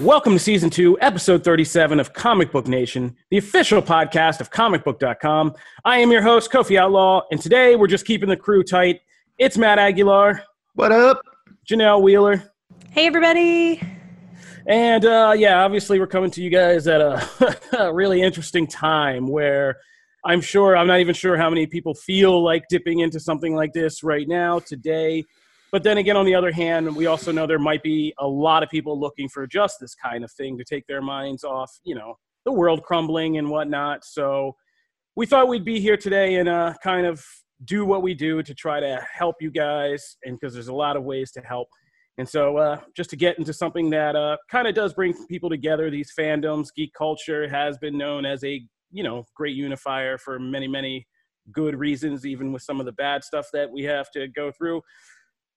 Welcome 0.00 0.32
to 0.32 0.38
season 0.38 0.70
two, 0.70 0.98
episode 1.02 1.44
37 1.44 2.00
of 2.00 2.14
Comic 2.14 2.50
Book 2.52 2.66
Nation, 2.66 3.14
the 3.28 3.36
official 3.36 3.82
podcast 3.82 4.40
of 4.40 4.50
comicbook.com. 4.50 5.54
I 5.84 5.98
am 5.98 6.10
your 6.10 6.22
host, 6.22 6.50
Kofi 6.50 6.78
Outlaw, 6.78 7.24
and 7.30 7.38
today 7.38 7.76
we're 7.76 7.86
just 7.86 8.06
keeping 8.06 8.30
the 8.30 8.36
crew 8.36 8.64
tight. 8.64 9.02
It's 9.36 9.58
Matt 9.58 9.78
Aguilar. 9.78 10.42
What 10.72 10.90
up? 10.90 11.20
Janelle 11.70 12.00
Wheeler. 12.00 12.50
Hey, 12.88 13.08
everybody. 13.08 13.82
And 14.66 15.04
uh, 15.04 15.34
yeah, 15.36 15.62
obviously, 15.62 16.00
we're 16.00 16.06
coming 16.06 16.30
to 16.30 16.42
you 16.42 16.48
guys 16.48 16.86
at 16.86 17.02
a, 17.02 17.58
a 17.78 17.92
really 17.92 18.22
interesting 18.22 18.66
time 18.66 19.28
where 19.28 19.76
I'm 20.24 20.40
sure, 20.40 20.78
I'm 20.78 20.86
not 20.86 21.00
even 21.00 21.14
sure 21.14 21.36
how 21.36 21.50
many 21.50 21.66
people 21.66 21.92
feel 21.92 22.42
like 22.42 22.64
dipping 22.70 23.00
into 23.00 23.20
something 23.20 23.54
like 23.54 23.74
this 23.74 24.02
right 24.02 24.26
now, 24.26 24.60
today. 24.60 25.26
But 25.72 25.84
then 25.84 25.98
again, 25.98 26.16
on 26.16 26.26
the 26.26 26.34
other 26.34 26.50
hand, 26.50 26.94
we 26.96 27.06
also 27.06 27.30
know 27.30 27.46
there 27.46 27.58
might 27.58 27.82
be 27.82 28.12
a 28.18 28.26
lot 28.26 28.62
of 28.62 28.68
people 28.70 28.98
looking 28.98 29.28
for 29.28 29.46
just 29.46 29.78
this 29.80 29.94
kind 29.94 30.24
of 30.24 30.32
thing 30.32 30.58
to 30.58 30.64
take 30.64 30.86
their 30.86 31.00
minds 31.00 31.44
off, 31.44 31.70
you 31.84 31.94
know, 31.94 32.16
the 32.44 32.52
world 32.52 32.82
crumbling 32.82 33.38
and 33.38 33.48
whatnot. 33.48 34.04
So 34.04 34.56
we 35.16 35.26
thought 35.26 35.48
we'd 35.48 35.64
be 35.64 35.80
here 35.80 35.96
today 35.96 36.36
and 36.36 36.48
uh, 36.48 36.74
kind 36.82 37.06
of 37.06 37.24
do 37.64 37.84
what 37.84 38.02
we 38.02 38.14
do 38.14 38.42
to 38.42 38.54
try 38.54 38.80
to 38.80 39.06
help 39.12 39.36
you 39.40 39.50
guys, 39.50 40.16
and 40.24 40.38
because 40.38 40.54
there's 40.54 40.68
a 40.68 40.74
lot 40.74 40.96
of 40.96 41.04
ways 41.04 41.30
to 41.32 41.40
help. 41.40 41.68
And 42.18 42.28
so, 42.28 42.56
uh, 42.56 42.80
just 42.96 43.10
to 43.10 43.16
get 43.16 43.38
into 43.38 43.52
something 43.52 43.90
that 43.90 44.16
uh, 44.16 44.36
kind 44.50 44.66
of 44.66 44.74
does 44.74 44.92
bring 44.94 45.14
people 45.26 45.48
together, 45.48 45.90
these 45.90 46.12
fandoms, 46.18 46.68
geek 46.74 46.92
culture 46.94 47.48
has 47.48 47.78
been 47.78 47.96
known 47.96 48.26
as 48.26 48.44
a 48.44 48.62
you 48.90 49.02
know 49.02 49.24
great 49.36 49.54
unifier 49.54 50.18
for 50.18 50.38
many, 50.38 50.68
many 50.68 51.06
good 51.52 51.78
reasons, 51.78 52.26
even 52.26 52.52
with 52.52 52.62
some 52.62 52.80
of 52.80 52.86
the 52.86 52.92
bad 52.92 53.24
stuff 53.24 53.46
that 53.52 53.70
we 53.70 53.82
have 53.84 54.10
to 54.12 54.28
go 54.28 54.50
through. 54.50 54.82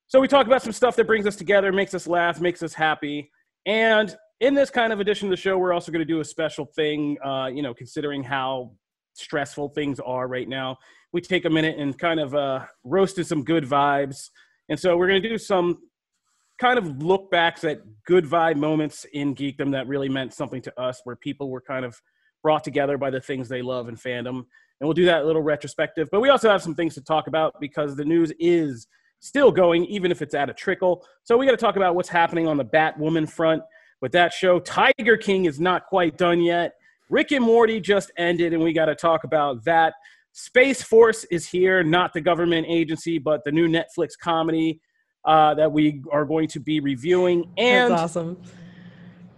So 0.07 0.19
we 0.19 0.27
talk 0.27 0.45
about 0.45 0.61
some 0.61 0.73
stuff 0.73 0.95
that 0.97 1.07
brings 1.07 1.25
us 1.25 1.35
together, 1.35 1.71
makes 1.71 1.93
us 1.93 2.05
laugh, 2.07 2.39
makes 2.39 2.61
us 2.61 2.73
happy. 2.73 3.31
And 3.65 4.15
in 4.41 4.53
this 4.53 4.69
kind 4.69 4.93
of 4.93 4.99
edition 4.99 5.27
of 5.27 5.31
the 5.31 5.37
show, 5.37 5.57
we're 5.57 5.73
also 5.73 5.91
going 5.91 6.05
to 6.05 6.13
do 6.13 6.19
a 6.19 6.25
special 6.25 6.65
thing, 6.65 7.17
uh, 7.23 7.47
you 7.47 7.61
know, 7.61 7.73
considering 7.73 8.23
how 8.23 8.73
stressful 9.13 9.69
things 9.69 9.99
are 9.99 10.27
right 10.27 10.47
now. 10.47 10.77
We 11.13 11.21
take 11.21 11.45
a 11.45 11.49
minute 11.49 11.79
and 11.79 11.97
kind 11.97 12.19
of 12.19 12.35
uh, 12.35 12.65
roasted 12.83 13.25
some 13.25 13.43
good 13.43 13.63
vibes. 13.63 14.29
And 14.69 14.79
so 14.79 14.97
we're 14.97 15.07
going 15.07 15.21
to 15.21 15.29
do 15.29 15.37
some 15.37 15.79
kind 16.59 16.77
of 16.77 17.01
look 17.01 17.31
backs 17.31 17.63
at 17.63 17.79
good 18.05 18.25
vibe 18.25 18.57
moments 18.57 19.05
in 19.13 19.33
geekdom 19.33 19.71
that 19.71 19.87
really 19.87 20.09
meant 20.09 20.33
something 20.33 20.61
to 20.61 20.79
us, 20.79 21.01
where 21.05 21.15
people 21.15 21.49
were 21.49 21.61
kind 21.61 21.85
of 21.85 21.99
brought 22.43 22.63
together 22.63 22.97
by 22.97 23.09
the 23.09 23.21
things 23.21 23.47
they 23.47 23.61
love 23.61 23.87
in 23.87 23.95
fandom. 23.95 24.43
And 24.79 24.87
we'll 24.87 24.93
do 24.93 25.05
that 25.05 25.25
little 25.25 25.41
retrospective. 25.41 26.09
But 26.11 26.21
we 26.21 26.29
also 26.29 26.49
have 26.49 26.61
some 26.61 26.75
things 26.75 26.93
to 26.95 27.01
talk 27.01 27.27
about 27.27 27.55
because 27.59 27.95
the 27.95 28.05
news 28.05 28.31
is– 28.37 28.85
still 29.23 29.51
going, 29.51 29.85
even 29.85 30.11
if 30.11 30.21
it's 30.21 30.33
at 30.33 30.49
a 30.49 30.53
trickle. 30.53 31.05
So 31.23 31.37
we 31.37 31.45
got 31.45 31.51
to 31.51 31.57
talk 31.57 31.77
about 31.77 31.95
what's 31.95 32.09
happening 32.09 32.45
on 32.45 32.57
the 32.57 32.65
Batwoman 32.65 33.29
front 33.29 33.63
with 34.01 34.11
that 34.11 34.33
show. 34.33 34.59
Tiger 34.59 35.15
King 35.15 35.45
is 35.45 35.61
not 35.61 35.85
quite 35.85 36.17
done 36.17 36.41
yet. 36.41 36.73
Rick 37.09 37.31
and 37.31 37.43
Morty 37.43 37.79
just 37.79 38.11
ended, 38.17 38.53
and 38.53 38.61
we 38.61 38.73
got 38.73 38.85
to 38.85 38.95
talk 38.95 39.23
about 39.23 39.63
that. 39.63 39.93
Space 40.33 40.83
Force 40.83 41.23
is 41.25 41.47
here, 41.47 41.83
not 41.83 42.11
the 42.11 42.19
government 42.19 42.67
agency, 42.67 43.17
but 43.17 43.43
the 43.45 43.51
new 43.51 43.69
Netflix 43.69 44.17
comedy 44.19 44.81
uh, 45.23 45.53
that 45.53 45.71
we 45.71 46.01
are 46.11 46.25
going 46.25 46.49
to 46.49 46.59
be 46.59 46.81
reviewing. 46.81 47.49
And 47.57 47.91
That's 47.91 48.01
awesome. 48.01 48.41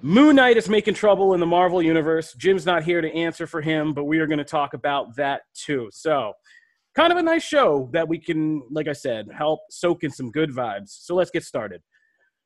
Moon 0.01 0.35
Knight 0.35 0.57
is 0.57 0.67
making 0.67 0.95
trouble 0.95 1.33
in 1.35 1.39
the 1.39 1.45
Marvel 1.45 1.81
Universe. 1.81 2.33
Jim's 2.33 2.65
not 2.65 2.83
here 2.83 3.01
to 3.01 3.13
answer 3.13 3.45
for 3.45 3.61
him, 3.61 3.93
but 3.93 4.05
we 4.05 4.17
are 4.19 4.25
going 4.25 4.39
to 4.39 4.43
talk 4.43 4.73
about 4.73 5.15
that 5.15 5.41
too. 5.53 5.89
So 5.91 6.33
kind 6.95 7.11
of 7.11 7.17
a 7.17 7.23
nice 7.23 7.43
show 7.43 7.89
that 7.93 8.07
we 8.07 8.17
can, 8.17 8.63
like 8.71 8.87
I 8.87 8.93
said, 8.93 9.27
help 9.35 9.59
soak 9.69 10.03
in 10.03 10.11
some 10.11 10.31
good 10.31 10.49
vibes. 10.51 10.89
So 10.89 11.15
let's 11.15 11.31
get 11.31 11.43
started. 11.43 11.81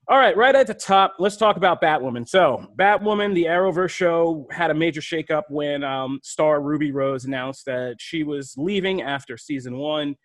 All 0.08 0.18
right, 0.18 0.36
right 0.36 0.56
at 0.56 0.66
the 0.66 0.74
top, 0.74 1.14
let's 1.20 1.38
talk 1.38 1.56
about 1.56 1.84
Batwoman. 1.84 2.28
So, 2.28 2.66
Batwoman, 2.76 3.36
the 3.36 3.44
Arrowverse 3.44 3.92
show, 3.92 4.48
had 4.50 4.72
a 4.72 4.74
major 4.74 5.02
shakeup 5.02 5.44
when 5.50 5.84
um, 5.84 6.20
star 6.24 6.64
Ruby 6.64 6.92
Rose 6.92 7.26
announced 7.26 7.66
that 7.66 7.98
she 8.00 8.24
was 8.24 8.56
leaving 8.58 9.04
after 9.04 9.38
season 9.38 9.78
one. 9.78 10.16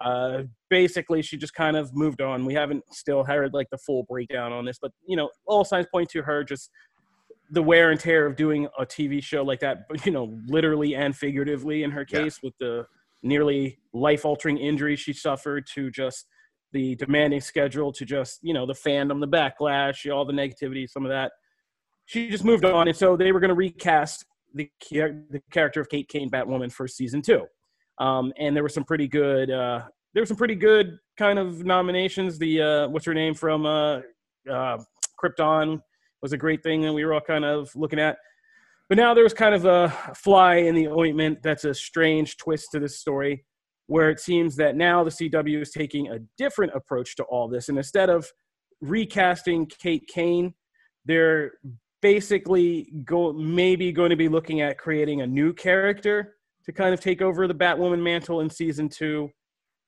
Uh, 0.00 0.42
basically, 0.70 1.22
she 1.22 1.36
just 1.36 1.54
kind 1.54 1.76
of 1.76 1.94
moved 1.94 2.20
on. 2.20 2.44
We 2.44 2.54
haven't 2.54 2.82
still 2.92 3.22
heard 3.22 3.54
like 3.54 3.68
the 3.70 3.78
full 3.78 4.02
breakdown 4.08 4.52
on 4.52 4.64
this, 4.64 4.78
but 4.82 4.90
you 5.06 5.16
know, 5.16 5.30
all 5.46 5.64
signs 5.64 5.86
point 5.92 6.08
to 6.10 6.22
her 6.22 6.42
just 6.42 6.70
the 7.52 7.62
wear 7.62 7.92
and 7.92 8.00
tear 8.00 8.26
of 8.26 8.34
doing 8.34 8.66
a 8.76 8.84
TV 8.84 9.22
show 9.22 9.44
like 9.44 9.60
that. 9.60 9.88
But 9.88 10.04
you 10.04 10.10
know, 10.10 10.36
literally 10.46 10.96
and 10.96 11.16
figuratively 11.16 11.84
in 11.84 11.92
her 11.92 12.04
case, 12.04 12.40
yeah. 12.42 12.48
with 12.48 12.54
the 12.58 12.86
nearly 13.22 13.78
life 13.92 14.24
altering 14.24 14.58
injuries 14.58 15.00
she 15.00 15.12
suffered 15.12 15.66
to 15.74 15.90
just 15.90 16.26
the 16.72 16.94
demanding 16.96 17.40
schedule 17.40 17.92
to 17.92 18.04
just 18.04 18.38
you 18.42 18.52
know 18.52 18.66
the 18.66 18.74
fandom 18.74 19.20
the 19.20 19.28
backlash 19.28 20.10
all 20.12 20.24
the 20.24 20.32
negativity 20.32 20.88
some 20.88 21.04
of 21.04 21.10
that. 21.10 21.32
She 22.06 22.30
just 22.30 22.44
moved 22.44 22.64
on 22.64 22.88
and 22.88 22.96
so 22.96 23.16
they 23.16 23.32
were 23.32 23.40
going 23.40 23.50
to 23.50 23.54
recast 23.54 24.24
the, 24.54 24.70
the 24.90 25.42
character 25.50 25.80
of 25.80 25.88
kate 25.88 26.08
kane 26.08 26.30
batwoman 26.30 26.72
for 26.72 26.86
season 26.88 27.22
two. 27.22 27.44
Um, 27.98 28.32
and 28.38 28.54
there 28.54 28.62
were 28.62 28.68
some 28.68 28.84
pretty 28.84 29.08
good 29.08 29.50
uh, 29.50 29.82
there 30.14 30.22
were 30.22 30.26
some 30.26 30.36
pretty 30.36 30.54
good 30.54 30.98
kind 31.16 31.38
of 31.38 31.64
nominations. 31.64 32.38
The 32.38 32.62
uh, 32.62 32.88
what's 32.88 33.06
her 33.06 33.14
name 33.14 33.34
from 33.34 33.66
uh, 33.66 34.00
uh, 34.50 34.78
krypton 35.22 35.80
was 36.22 36.32
a 36.32 36.36
great 36.36 36.62
thing 36.62 36.80
that 36.82 36.92
we 36.92 37.04
were 37.04 37.14
all 37.14 37.20
kind 37.20 37.44
of 37.44 37.70
looking 37.74 37.98
at 37.98 38.16
but 38.88 38.96
now 38.96 39.14
there's 39.14 39.34
kind 39.34 39.54
of 39.54 39.64
a 39.64 39.90
fly 40.14 40.56
in 40.56 40.74
the 40.74 40.88
ointment 40.88 41.42
that's 41.42 41.64
a 41.64 41.74
strange 41.74 42.36
twist 42.38 42.68
to 42.72 42.80
this 42.80 42.98
story 42.98 43.44
where 43.86 44.10
it 44.10 44.20
seems 44.20 44.56
that 44.56 44.76
now 44.76 45.02
the 45.02 45.10
CW 45.10 45.62
is 45.62 45.70
taking 45.70 46.08
a 46.08 46.18
different 46.36 46.72
approach 46.74 47.16
to 47.16 47.22
all 47.24 47.48
this. 47.48 47.68
And 47.68 47.78
instead 47.78 48.10
of 48.10 48.26
recasting 48.80 49.66
Kate 49.66 50.06
Kane, 50.06 50.54
they're 51.04 51.52
basically 52.00 52.92
go 53.04 53.32
maybe 53.32 53.90
going 53.92 54.10
to 54.10 54.16
be 54.16 54.28
looking 54.28 54.60
at 54.60 54.78
creating 54.78 55.22
a 55.22 55.26
new 55.26 55.52
character 55.52 56.36
to 56.64 56.72
kind 56.72 56.92
of 56.92 57.00
take 57.00 57.22
over 57.22 57.48
the 57.48 57.54
Batwoman 57.54 58.02
mantle 58.02 58.40
in 58.40 58.50
season 58.50 58.88
two. 58.88 59.30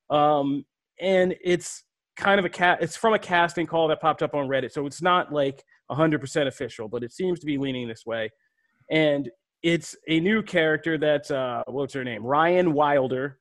Um, 0.09 0.65
and 0.99 1.35
it's 1.43 1.85
kind 2.17 2.39
of 2.39 2.45
a 2.45 2.49
cat 2.49 2.79
it's 2.83 2.97
from 2.97 3.15
a 3.15 3.19
casting 3.19 3.67
call 3.67 3.89
that 3.89 4.01
popped 4.01 4.23
up 4.23 4.35
on 4.35 4.49
Reddit. 4.49 4.73
So 4.73 4.87
it's 4.87 5.03
not 5.03 5.33
like 5.33 5.63
100% 5.91 6.47
official, 6.47 6.89
but 6.89 7.03
it 7.03 7.13
seems 7.13 7.39
to 7.41 7.47
be 7.47 7.59
leaning 7.59 7.87
this 7.87 8.05
way 8.07 8.31
and 8.91 9.31
it's 9.63 9.97
a 10.09 10.21
new 10.21 10.43
character 10.43 10.99
that's 10.99 11.31
uh, 11.31 11.63
what's 11.67 11.95
her 11.95 12.05
name, 12.05 12.25
Ryan 12.25 12.73
Wilder, 12.73 13.39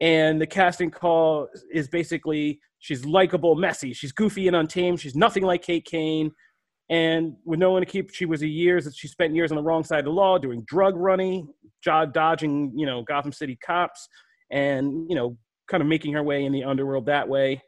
and 0.00 0.40
the 0.40 0.46
casting 0.46 0.90
call 0.90 1.48
is 1.72 1.88
basically 1.88 2.60
she's 2.78 3.04
likable, 3.04 3.54
messy, 3.54 3.92
she's 3.92 4.12
goofy 4.12 4.46
and 4.46 4.56
untamed, 4.56 5.00
she's 5.00 5.16
nothing 5.16 5.42
like 5.42 5.62
Kate 5.62 5.84
Kane, 5.84 6.30
and 6.90 7.34
with 7.44 7.58
no 7.58 7.72
one 7.72 7.82
to 7.82 7.86
keep, 7.86 8.14
she 8.14 8.24
was 8.24 8.42
a 8.42 8.48
years 8.48 8.84
that 8.84 8.94
she 8.94 9.08
spent 9.08 9.34
years 9.34 9.50
on 9.50 9.56
the 9.56 9.62
wrong 9.62 9.84
side 9.84 10.00
of 10.00 10.04
the 10.06 10.10
law, 10.10 10.38
doing 10.38 10.64
drug 10.66 10.96
running, 10.96 11.48
job 11.82 12.12
dodging, 12.12 12.72
you 12.76 12.86
know, 12.86 13.02
Gotham 13.02 13.32
City 13.32 13.58
cops, 13.64 14.08
and 14.50 15.06
you 15.08 15.14
know, 15.14 15.36
kind 15.68 15.82
of 15.82 15.88
making 15.88 16.14
her 16.14 16.22
way 16.22 16.44
in 16.44 16.52
the 16.52 16.64
underworld 16.64 17.06
that 17.06 17.28
way. 17.28 17.62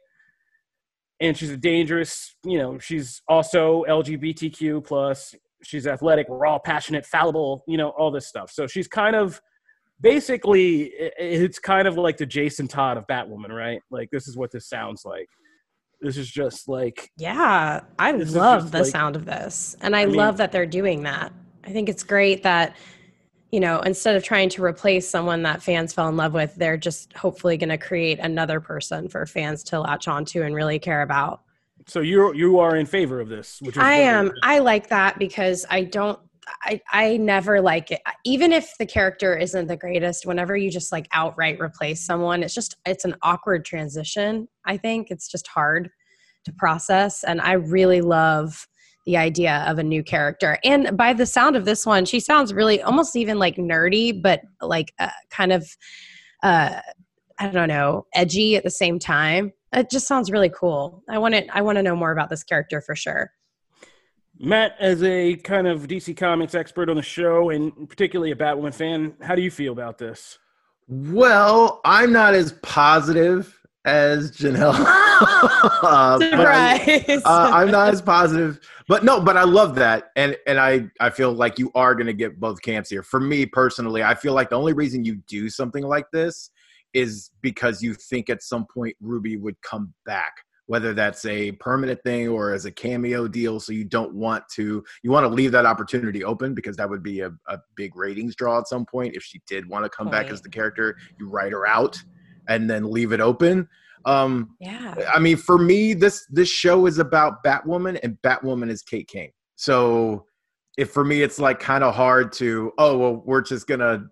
And 1.19 1.37
she's 1.37 1.51
a 1.51 1.57
dangerous, 1.57 2.35
you 2.43 2.57
know, 2.57 2.79
she's 2.79 3.21
also 3.27 3.85
LGBTQ 3.87 4.83
plus, 4.83 5.35
she's 5.63 5.87
athletic, 5.87 6.27
raw, 6.29 6.57
passionate, 6.59 7.05
fallible, 7.05 7.63
you 7.67 7.77
know, 7.77 7.89
all 7.89 8.11
this 8.11 8.27
stuff. 8.27 8.51
So 8.51 8.67
she's 8.67 8.87
kind 8.87 9.15
of 9.15 9.41
basically 9.99 10.91
it's 11.17 11.59
kind 11.59 11.87
of 11.87 11.97
like 11.97 12.17
the 12.17 12.25
Jason 12.25 12.67
Todd 12.67 12.97
of 12.97 13.05
Batwoman, 13.07 13.49
right? 13.49 13.81
Like 13.91 14.09
this 14.11 14.27
is 14.27 14.35
what 14.37 14.51
this 14.51 14.67
sounds 14.67 15.03
like. 15.05 15.27
This 16.01 16.17
is 16.17 16.29
just 16.29 16.67
like 16.67 17.11
Yeah, 17.17 17.81
I 17.99 18.11
love 18.11 18.71
the 18.71 18.79
like- 18.79 18.87
sound 18.87 19.15
of 19.15 19.25
this. 19.25 19.75
And 19.81 19.95
I, 19.95 20.01
I 20.01 20.05
mean- 20.07 20.15
love 20.15 20.37
that 20.37 20.51
they're 20.51 20.65
doing 20.65 21.03
that. 21.03 21.31
I 21.63 21.71
think 21.71 21.89
it's 21.89 22.01
great 22.03 22.41
that, 22.41 22.75
you 23.51 23.59
know, 23.59 23.81
instead 23.81 24.15
of 24.15 24.23
trying 24.23 24.49
to 24.49 24.63
replace 24.63 25.07
someone 25.07 25.43
that 25.43 25.61
fans 25.61 25.93
fell 25.93 26.07
in 26.09 26.17
love 26.17 26.33
with, 26.33 26.55
they're 26.55 26.77
just 26.77 27.13
hopefully 27.13 27.55
going 27.57 27.69
to 27.69 27.77
create 27.77 28.17
another 28.17 28.59
person 28.59 29.07
for 29.09 29.23
fans 29.27 29.61
to 29.65 29.79
latch 29.79 30.07
onto 30.07 30.41
and 30.41 30.55
really 30.55 30.79
care 30.79 31.03
about. 31.03 31.41
So 31.91 31.99
you 31.99 32.33
you 32.33 32.57
are 32.59 32.77
in 32.77 32.85
favor 32.85 33.19
of 33.19 33.27
this, 33.27 33.59
which 33.61 33.75
is 33.75 33.83
I 33.83 33.95
am. 33.95 34.31
I 34.43 34.59
like 34.59 34.87
that 34.87 35.19
because 35.19 35.65
I 35.69 35.83
don't. 35.83 36.17
I 36.63 36.79
I 36.93 37.17
never 37.17 37.59
like 37.59 37.91
it. 37.91 37.99
Even 38.23 38.53
if 38.53 38.77
the 38.79 38.85
character 38.85 39.37
isn't 39.37 39.67
the 39.67 39.75
greatest, 39.75 40.25
whenever 40.25 40.55
you 40.55 40.71
just 40.71 40.93
like 40.93 41.09
outright 41.11 41.59
replace 41.59 42.05
someone, 42.05 42.43
it's 42.43 42.53
just 42.53 42.77
it's 42.85 43.03
an 43.03 43.15
awkward 43.23 43.65
transition. 43.65 44.47
I 44.65 44.77
think 44.77 45.11
it's 45.11 45.27
just 45.29 45.47
hard 45.47 45.89
to 46.45 46.53
process, 46.53 47.25
and 47.25 47.41
I 47.41 47.53
really 47.53 47.99
love 47.99 48.65
the 49.05 49.17
idea 49.17 49.65
of 49.67 49.77
a 49.77 49.83
new 49.83 50.01
character. 50.01 50.59
And 50.63 50.95
by 50.95 51.11
the 51.11 51.25
sound 51.25 51.57
of 51.57 51.65
this 51.65 51.85
one, 51.85 52.05
she 52.05 52.21
sounds 52.21 52.53
really 52.53 52.81
almost 52.81 53.17
even 53.17 53.37
like 53.37 53.57
nerdy, 53.57 54.21
but 54.21 54.43
like 54.61 54.93
uh, 54.97 55.09
kind 55.29 55.51
of 55.51 55.67
uh, 56.41 56.79
I 57.37 57.47
don't 57.49 57.67
know, 57.67 58.05
edgy 58.13 58.55
at 58.55 58.63
the 58.63 58.69
same 58.69 58.97
time. 58.97 59.51
It 59.73 59.89
just 59.89 60.07
sounds 60.07 60.31
really 60.31 60.49
cool. 60.49 61.03
I 61.09 61.17
want 61.17 61.33
to 61.35 61.45
I 61.55 61.61
want 61.61 61.77
to 61.77 61.83
know 61.83 61.95
more 61.95 62.11
about 62.11 62.29
this 62.29 62.43
character 62.43 62.81
for 62.81 62.95
sure. 62.95 63.31
Matt, 64.39 64.75
as 64.79 65.03
a 65.03 65.35
kind 65.37 65.67
of 65.67 65.87
DC 65.87 66.17
Comics 66.17 66.55
expert 66.55 66.89
on 66.89 66.95
the 66.95 67.01
show, 67.03 67.51
and 67.51 67.87
particularly 67.87 68.31
a 68.31 68.35
Batwoman 68.35 68.73
fan, 68.73 69.13
how 69.21 69.35
do 69.35 69.41
you 69.41 69.51
feel 69.51 69.71
about 69.71 69.97
this? 69.97 70.39
Well, 70.87 71.79
I'm 71.85 72.11
not 72.11 72.33
as 72.33 72.53
positive 72.63 73.57
as 73.85 74.31
Janelle. 74.31 74.97
Uh, 75.83 76.17
but 76.17 76.47
I- 76.47 76.77
Surprise! 76.79 77.21
uh, 77.25 77.51
I'm 77.53 77.69
not 77.69 77.93
as 77.93 78.01
positive, 78.01 78.59
but 78.87 79.03
no, 79.03 79.21
but 79.21 79.37
I 79.37 79.43
love 79.43 79.75
that, 79.75 80.09
and 80.15 80.35
and 80.47 80.59
I 80.59 80.89
I 80.99 81.11
feel 81.11 81.31
like 81.31 81.59
you 81.59 81.71
are 81.75 81.93
going 81.93 82.07
to 82.07 82.13
get 82.13 82.39
both 82.39 82.59
camps 82.63 82.89
here. 82.89 83.03
For 83.03 83.19
me 83.19 83.45
personally, 83.45 84.01
I 84.01 84.15
feel 84.15 84.33
like 84.33 84.49
the 84.49 84.55
only 84.55 84.73
reason 84.73 85.05
you 85.05 85.17
do 85.27 85.49
something 85.49 85.83
like 85.83 86.09
this 86.11 86.49
is 86.93 87.31
because 87.41 87.81
you 87.81 87.93
think 87.93 88.29
at 88.29 88.43
some 88.43 88.65
point 88.73 88.95
Ruby 88.99 89.37
would 89.37 89.61
come 89.61 89.93
back, 90.05 90.33
whether 90.67 90.93
that's 90.93 91.25
a 91.25 91.51
permanent 91.53 91.99
thing 92.03 92.27
or 92.27 92.53
as 92.53 92.65
a 92.65 92.71
cameo 92.71 93.27
deal. 93.27 93.59
So 93.59 93.73
you 93.73 93.85
don't 93.85 94.13
want 94.13 94.43
to 94.55 94.83
you 95.03 95.11
want 95.11 95.25
to 95.25 95.29
leave 95.29 95.51
that 95.51 95.65
opportunity 95.65 96.23
open 96.23 96.53
because 96.53 96.77
that 96.77 96.89
would 96.89 97.03
be 97.03 97.21
a, 97.21 97.31
a 97.47 97.59
big 97.75 97.95
ratings 97.95 98.35
draw 98.35 98.59
at 98.59 98.67
some 98.67 98.85
point 98.85 99.15
if 99.15 99.23
she 99.23 99.41
did 99.47 99.67
want 99.67 99.85
to 99.85 99.89
come 99.89 100.09
back 100.09 100.29
as 100.29 100.41
the 100.41 100.49
character. 100.49 100.97
You 101.19 101.29
write 101.29 101.51
her 101.51 101.67
out 101.67 101.97
and 102.47 102.69
then 102.69 102.91
leave 102.91 103.11
it 103.11 103.21
open. 103.21 103.67
Um, 104.05 104.55
yeah. 104.59 104.95
I 105.13 105.19
mean, 105.19 105.37
for 105.37 105.57
me, 105.57 105.93
this 105.93 106.25
this 106.29 106.49
show 106.49 106.85
is 106.85 106.99
about 106.99 107.43
Batwoman, 107.43 107.99
and 108.03 108.17
Batwoman 108.23 108.69
is 108.69 108.81
Kate 108.81 109.07
Kane. 109.07 109.31
So, 109.55 110.25
if 110.77 110.91
for 110.91 111.03
me, 111.03 111.21
it's 111.21 111.39
like 111.39 111.59
kind 111.59 111.83
of 111.83 111.93
hard 111.93 112.31
to, 112.33 112.71
oh 112.77 112.97
well, 112.97 113.23
we're 113.25 113.41
just 113.41 113.67
gonna 113.67 114.05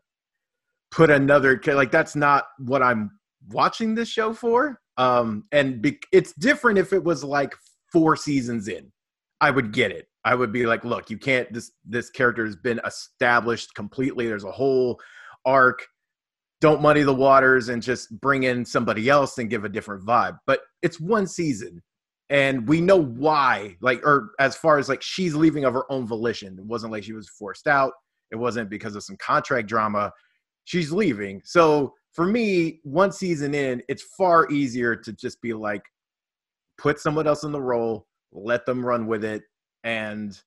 put 0.91 1.09
another 1.09 1.61
like 1.67 1.91
that's 1.91 2.15
not 2.15 2.45
what 2.59 2.81
I'm 2.81 3.11
watching 3.49 3.95
this 3.95 4.09
show 4.09 4.33
for. 4.33 4.79
Um, 4.97 5.45
and 5.51 5.81
be, 5.81 5.99
it's 6.11 6.33
different 6.33 6.77
if 6.77 6.93
it 6.93 7.03
was 7.03 7.23
like 7.23 7.55
four 7.91 8.15
seasons 8.15 8.67
in, 8.67 8.91
I 9.39 9.51
would 9.51 9.71
get 9.71 9.91
it. 9.91 10.07
I 10.25 10.35
would 10.35 10.51
be 10.51 10.65
like, 10.65 10.83
look, 10.83 11.09
you 11.09 11.17
can't. 11.17 11.51
This 11.53 11.71
this 11.85 12.09
character 12.09 12.45
has 12.45 12.55
been 12.55 12.81
established 12.85 13.73
completely. 13.75 14.27
There's 14.27 14.43
a 14.43 14.51
whole 14.51 14.99
arc 15.45 15.85
don't 16.61 16.81
muddy 16.81 17.03
the 17.03 17.15
waters 17.15 17.69
and 17.69 17.81
just 17.81 18.19
bring 18.19 18.43
in 18.43 18.65
somebody 18.65 19.09
else 19.09 19.37
and 19.37 19.49
give 19.49 19.63
a 19.63 19.69
different 19.69 20.05
vibe. 20.05 20.37
But 20.45 20.61
it's 20.81 20.99
one 20.99 21.27
season 21.27 21.81
and 22.29 22.67
we 22.67 22.81
know 22.81 23.01
why, 23.01 23.75
like, 23.81 24.05
or 24.05 24.31
as 24.39 24.55
far 24.55 24.77
as 24.77 24.89
like 24.89 25.01
she's 25.01 25.33
leaving 25.33 25.65
of 25.65 25.73
her 25.73 25.91
own 25.91 26.05
volition. 26.05 26.57
It 26.59 26.65
wasn't 26.65 26.91
like 26.91 27.03
she 27.03 27.13
was 27.13 27.29
forced 27.29 27.67
out, 27.67 27.93
it 28.31 28.35
wasn't 28.35 28.69
because 28.69 28.95
of 28.95 29.03
some 29.03 29.17
contract 29.17 29.67
drama. 29.67 30.11
She's 30.69 30.91
leaving. 30.91 31.41
So 31.45 31.95
for 32.13 32.27
me, 32.27 32.79
one 32.83 33.11
season 33.11 33.55
in, 33.55 33.81
it's 33.89 34.03
far 34.03 34.47
easier 34.51 34.95
to 34.95 35.11
just 35.13 35.41
be 35.41 35.51
like, 35.51 35.81
put 36.77 36.99
someone 36.99 37.25
else 37.25 37.41
in 37.41 37.51
the 37.51 37.59
role, 37.59 38.05
let 38.31 38.67
them 38.67 38.85
run 38.85 39.07
with 39.07 39.23
it, 39.23 39.41
and 39.83 40.39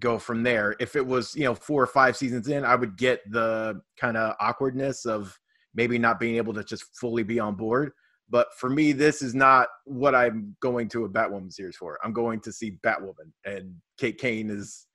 go 0.00 0.18
from 0.18 0.42
there. 0.42 0.74
If 0.80 0.96
it 0.96 1.06
was, 1.06 1.36
you 1.36 1.44
know, 1.44 1.54
four 1.54 1.80
or 1.80 1.86
five 1.86 2.16
seasons 2.16 2.48
in, 2.48 2.64
I 2.64 2.74
would 2.74 2.96
get 2.96 3.20
the 3.30 3.80
kind 3.96 4.16
of 4.16 4.34
awkwardness 4.40 5.06
of 5.06 5.38
maybe 5.72 5.98
not 5.98 6.18
being 6.18 6.34
able 6.34 6.54
to 6.54 6.64
just 6.64 6.86
fully 6.98 7.22
be 7.22 7.38
on 7.38 7.54
board. 7.54 7.92
But 8.28 8.48
for 8.58 8.70
me, 8.70 8.90
this 8.90 9.22
is 9.22 9.36
not 9.36 9.68
what 9.84 10.16
I'm 10.16 10.56
going 10.60 10.88
to 10.88 11.04
a 11.04 11.08
Batwoman 11.08 11.52
series 11.52 11.76
for. 11.76 11.96
I'm 12.02 12.12
going 12.12 12.40
to 12.40 12.50
see 12.50 12.76
Batwoman, 12.84 13.30
and 13.44 13.76
Kate 13.98 14.18
Kane 14.18 14.50
is 14.50 14.88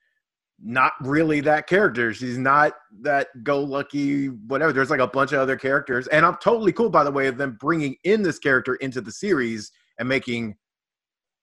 not 0.61 0.93
really 1.01 1.41
that 1.41 1.67
character. 1.67 2.13
She's 2.13 2.37
not 2.37 2.73
that 3.01 3.27
go-lucky, 3.43 4.27
whatever. 4.27 4.71
There's 4.71 4.89
like 4.89 4.99
a 4.99 5.07
bunch 5.07 5.31
of 5.31 5.39
other 5.39 5.57
characters, 5.57 6.07
and 6.07 6.25
I'm 6.25 6.37
totally 6.37 6.71
cool, 6.71 6.89
by 6.89 7.03
the 7.03 7.11
way, 7.11 7.27
of 7.27 7.37
them 7.37 7.57
bringing 7.59 7.95
in 8.03 8.21
this 8.21 8.39
character 8.39 8.75
into 8.75 9.01
the 9.01 9.11
series 9.11 9.71
and 9.99 10.07
making 10.07 10.55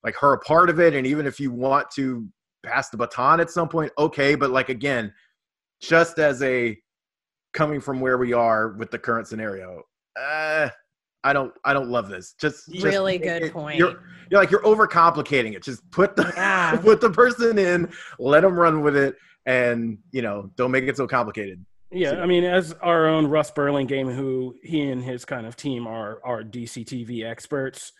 like 0.03 0.17
her 0.17 0.33
a 0.33 0.39
part 0.41 0.71
of 0.71 0.81
it. 0.81 0.95
And 0.95 1.07
even 1.07 1.27
if 1.27 1.39
you 1.39 1.51
want 1.51 1.91
to 1.93 2.27
pass 2.65 2.89
the 2.89 2.97
baton 2.97 3.41
at 3.41 3.51
some 3.51 3.69
point, 3.69 3.93
okay. 3.99 4.35
But 4.35 4.51
like 4.51 4.69
again, 4.69 5.13
just 5.81 6.19
as 6.19 6.43
a 6.43 6.79
coming 7.53 7.81
from 7.81 8.01
where 8.01 8.19
we 8.19 8.33
are 8.33 8.69
with 8.73 8.91
the 8.91 8.99
current 8.99 9.29
scenario, 9.29 9.83
uh, 10.19 10.71
I 11.25 11.33
don't, 11.33 11.53
I 11.65 11.73
don't 11.73 11.89
love 11.89 12.09
this. 12.09 12.35
Just, 12.41 12.71
just 12.73 12.85
Really 12.85 13.15
make 13.15 13.23
good 13.23 13.43
it- 13.45 13.53
point. 13.53 13.79
You're, 13.79 14.03
you're 14.31 14.41
like 14.41 14.51
you're 14.51 14.63
overcomplicating 14.63 15.55
it. 15.55 15.63
Just 15.63 15.89
put 15.91 16.17
the 16.17 16.33
Yeah. 16.37 16.77
put 16.83 17.01
the 17.01 17.11
person 17.11 17.59
in, 17.59 17.93
let 18.19 18.41
them 18.41 18.59
run 18.59 18.83
with 18.83 18.97
it, 18.97 19.17
and 19.47 19.99
you 20.11 20.23
know, 20.23 20.51
don't 20.57 20.71
make 20.71 20.85
it 20.85 20.97
so 20.97 21.07
complicated. 21.07 21.65
Yeah, 21.91 22.11
So- 22.13 22.21
I 22.23 22.27
mean, 22.27 22.45
as 22.45 22.73
our 22.81 23.07
own 23.07 23.27
Russ 23.27 23.51
Burlingame, 23.51 24.11
who 24.11 24.55
he 24.63 24.89
and 24.89 25.03
his 25.03 25.25
kind 25.25 25.47
of 25.47 25.57
team 25.57 25.87
are 25.87 26.21
are 26.25 26.43
DC 26.43 26.85
TV 26.87 27.25
experts 27.25 27.93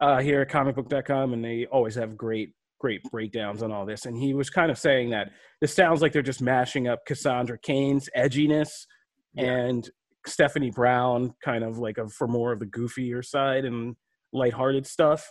uh, 0.00 0.18
here 0.20 0.42
at 0.42 0.50
comicbook.com, 0.50 1.32
and 1.32 1.44
they 1.44 1.66
always 1.66 1.94
have 1.96 2.16
great 2.16 2.50
great 2.80 3.02
breakdowns 3.10 3.62
on 3.64 3.72
all 3.72 3.84
this. 3.84 4.06
And 4.06 4.16
he 4.16 4.34
was 4.34 4.50
kind 4.50 4.70
of 4.70 4.78
saying 4.78 5.10
that 5.10 5.30
this 5.60 5.74
sounds 5.74 6.00
like 6.00 6.12
they're 6.12 6.22
just 6.22 6.40
mashing 6.40 6.86
up 6.86 7.04
Cassandra 7.06 7.58
Cain's 7.58 8.08
edginess 8.16 8.86
Yeah. 9.34 9.46
and 9.46 9.90
Stephanie 10.28 10.70
Brown, 10.70 11.34
kind 11.44 11.64
of 11.64 11.78
like 11.78 11.98
a, 11.98 12.08
for 12.08 12.28
more 12.28 12.52
of 12.52 12.60
the 12.60 12.66
goofier 12.66 13.24
side 13.24 13.64
and 13.64 13.96
lighthearted 14.32 14.86
stuff. 14.86 15.30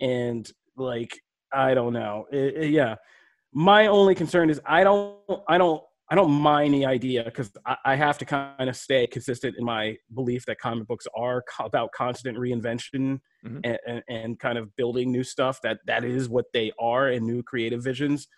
And 0.00 0.48
like, 0.76 1.18
I 1.52 1.74
don't 1.74 1.92
know, 1.92 2.26
It- 2.32 2.56
it- 2.56 2.70
yeah. 2.70 2.96
My 3.52 3.86
only 3.86 4.14
concern 4.16 4.50
is 4.50 4.60
I 4.66 4.82
don't, 4.84 5.16
I 5.48 5.58
don't 5.58 5.82
I 6.10 6.16
don't 6.16 6.32
mind 6.32 6.74
the 6.74 6.84
idea 6.84 7.24
because 7.24 7.50
I, 7.64 7.76
I 7.86 7.94
have 7.94 8.18
to 8.18 8.26
kind 8.26 8.68
of 8.68 8.76
stay 8.76 9.06
consistent 9.06 9.56
in 9.58 9.64
my 9.64 9.96
belief 10.14 10.44
that 10.46 10.58
comic 10.58 10.86
books 10.86 11.06
are 11.16 11.42
co- 11.50 11.64
about 11.64 11.92
constant 11.92 12.36
reinvention 12.36 13.20
Mhm. 13.44 13.60
and, 13.64 13.78
and, 13.86 14.02
and 14.08 14.38
kind 14.38 14.58
of 14.58 14.74
building 14.76 15.10
new 15.10 15.24
stuff. 15.24 15.60
That 15.62 15.78
that 15.86 16.04
is 16.04 16.28
what 16.28 16.44
they 16.52 16.72
are 16.78 17.08
and 17.08 17.24
new 17.24 17.42
creative 17.42 17.82
visions. 17.82 18.28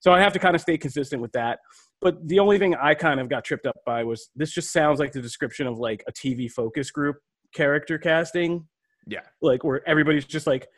So 0.00 0.12
I 0.12 0.20
have 0.20 0.32
to 0.32 0.38
kind 0.38 0.54
of 0.54 0.60
stay 0.60 0.76
consistent 0.78 1.22
with 1.22 1.32
that. 1.32 1.58
But 2.00 2.26
the 2.26 2.38
only 2.38 2.58
thing 2.58 2.74
I 2.74 2.94
kind 2.94 3.20
of 3.20 3.28
got 3.28 3.44
tripped 3.44 3.66
up 3.66 3.76
by 3.84 4.02
was 4.04 4.30
this 4.34 4.50
just 4.50 4.72
sounds 4.72 4.98
like 4.98 5.12
the 5.12 5.20
description 5.20 5.66
of 5.66 5.78
like 5.78 6.02
a 6.08 6.12
TV 6.12 6.50
focus 6.50 6.90
group 6.90 7.16
character 7.54 7.98
casting, 7.98 8.66
Yeah, 9.06 9.20
like 9.42 9.62
where 9.64 9.86
everybody's 9.88 10.24
just 10.24 10.46
like. 10.46 10.68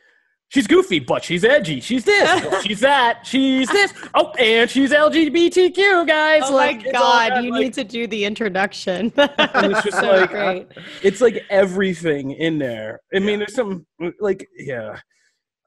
She's 0.48 0.66
goofy, 0.66 0.98
but 0.98 1.24
she's 1.24 1.44
edgy. 1.44 1.80
She's 1.80 2.04
this. 2.04 2.62
she's 2.66 2.80
that. 2.80 3.26
She's 3.26 3.68
this. 3.70 3.94
Oh, 4.12 4.32
and 4.32 4.68
she's 4.68 4.90
LGBTQ, 4.92 6.06
guys. 6.06 6.42
Oh 6.44 6.54
like, 6.54 6.84
my 6.84 6.90
god, 6.92 7.42
you 7.44 7.52
like- 7.52 7.60
need 7.62 7.72
to 7.74 7.84
do 7.84 8.06
the 8.06 8.24
introduction. 8.26 9.10
And 9.16 9.72
it's 9.72 9.82
just 9.82 9.96
So 10.00 10.10
like, 10.12 10.30
great. 10.30 10.66
it's 11.02 11.22
like 11.22 11.42
everything 11.48 12.32
in 12.32 12.58
there. 12.58 13.00
I 13.14 13.20
mean, 13.20 13.38
there's 13.38 13.54
some 13.54 13.86
like 14.20 14.46
yeah, 14.58 14.98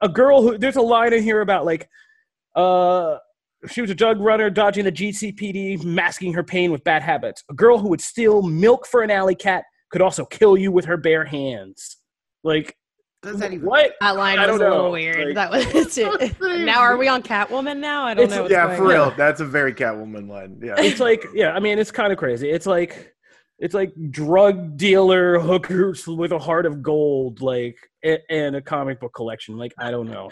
a 0.02 0.08
girl 0.08 0.40
who 0.42 0.56
there's 0.56 0.76
a 0.76 0.82
line 0.82 1.12
in 1.14 1.22
here 1.24 1.40
about 1.40 1.64
like 1.64 1.88
uh 2.54 3.16
she 3.66 3.80
was 3.80 3.90
a 3.90 3.94
drug 3.94 4.20
runner 4.20 4.50
dodging 4.50 4.84
the 4.84 4.92
GCPD, 4.92 5.84
masking 5.84 6.32
her 6.34 6.42
pain 6.42 6.70
with 6.72 6.82
bad 6.84 7.02
habits. 7.02 7.42
A 7.50 7.54
girl 7.54 7.78
who 7.78 7.88
would 7.88 8.00
steal 8.00 8.42
milk 8.42 8.86
for 8.86 9.02
an 9.02 9.10
alley 9.10 9.34
cat 9.34 9.64
could 9.90 10.02
also 10.02 10.24
kill 10.24 10.56
you 10.56 10.70
with 10.72 10.84
her 10.86 10.96
bare 10.96 11.24
hands. 11.24 11.96
Like 12.44 12.76
does 13.22 13.38
that 13.40 13.52
even? 13.52 13.66
what? 13.66 13.92
That 14.00 14.16
line 14.16 14.38
I 14.38 14.46
was 14.46 14.56
a 14.56 14.58
don't 14.60 14.70
little 14.70 14.84
know, 14.86 14.90
weird. 14.92 15.34
like- 15.34 15.50
that 15.50 15.74
was 15.74 15.98
it. 15.98 16.64
now 16.64 16.80
are 16.80 16.96
we 16.96 17.08
on 17.08 17.22
Catwoman 17.22 17.78
now? 17.78 18.04
I 18.04 18.14
don't 18.14 18.24
It's- 18.24 18.36
know. 18.36 18.42
What's 18.42 18.52
Yeah, 18.52 18.66
going 18.66 18.76
for 18.76 18.82
on. 18.84 18.88
real. 18.90 19.10
That's 19.16 19.40
a 19.40 19.44
very 19.44 19.74
Catwoman 19.74 20.28
line. 20.28 20.60
Yeah. 20.62 20.74
It's 20.78 21.00
like 21.00 21.26
yeah, 21.34 21.52
I 21.52 21.60
mean, 21.60 21.78
it's 21.78 21.90
kind 21.90 22.12
of 22.12 22.18
crazy. 22.18 22.50
It's 22.50 22.66
like 22.66 23.14
it's 23.58 23.74
like 23.74 23.92
drug 24.10 24.76
dealer 24.76 25.38
hookers 25.38 26.06
with 26.06 26.32
a 26.32 26.38
heart 26.38 26.66
of 26.66 26.82
gold, 26.82 27.40
like 27.40 27.76
and 28.30 28.56
a 28.56 28.60
comic 28.60 29.00
book 29.00 29.14
collection. 29.14 29.56
Like 29.56 29.72
I 29.78 29.90
don't 29.90 30.08
know. 30.08 30.30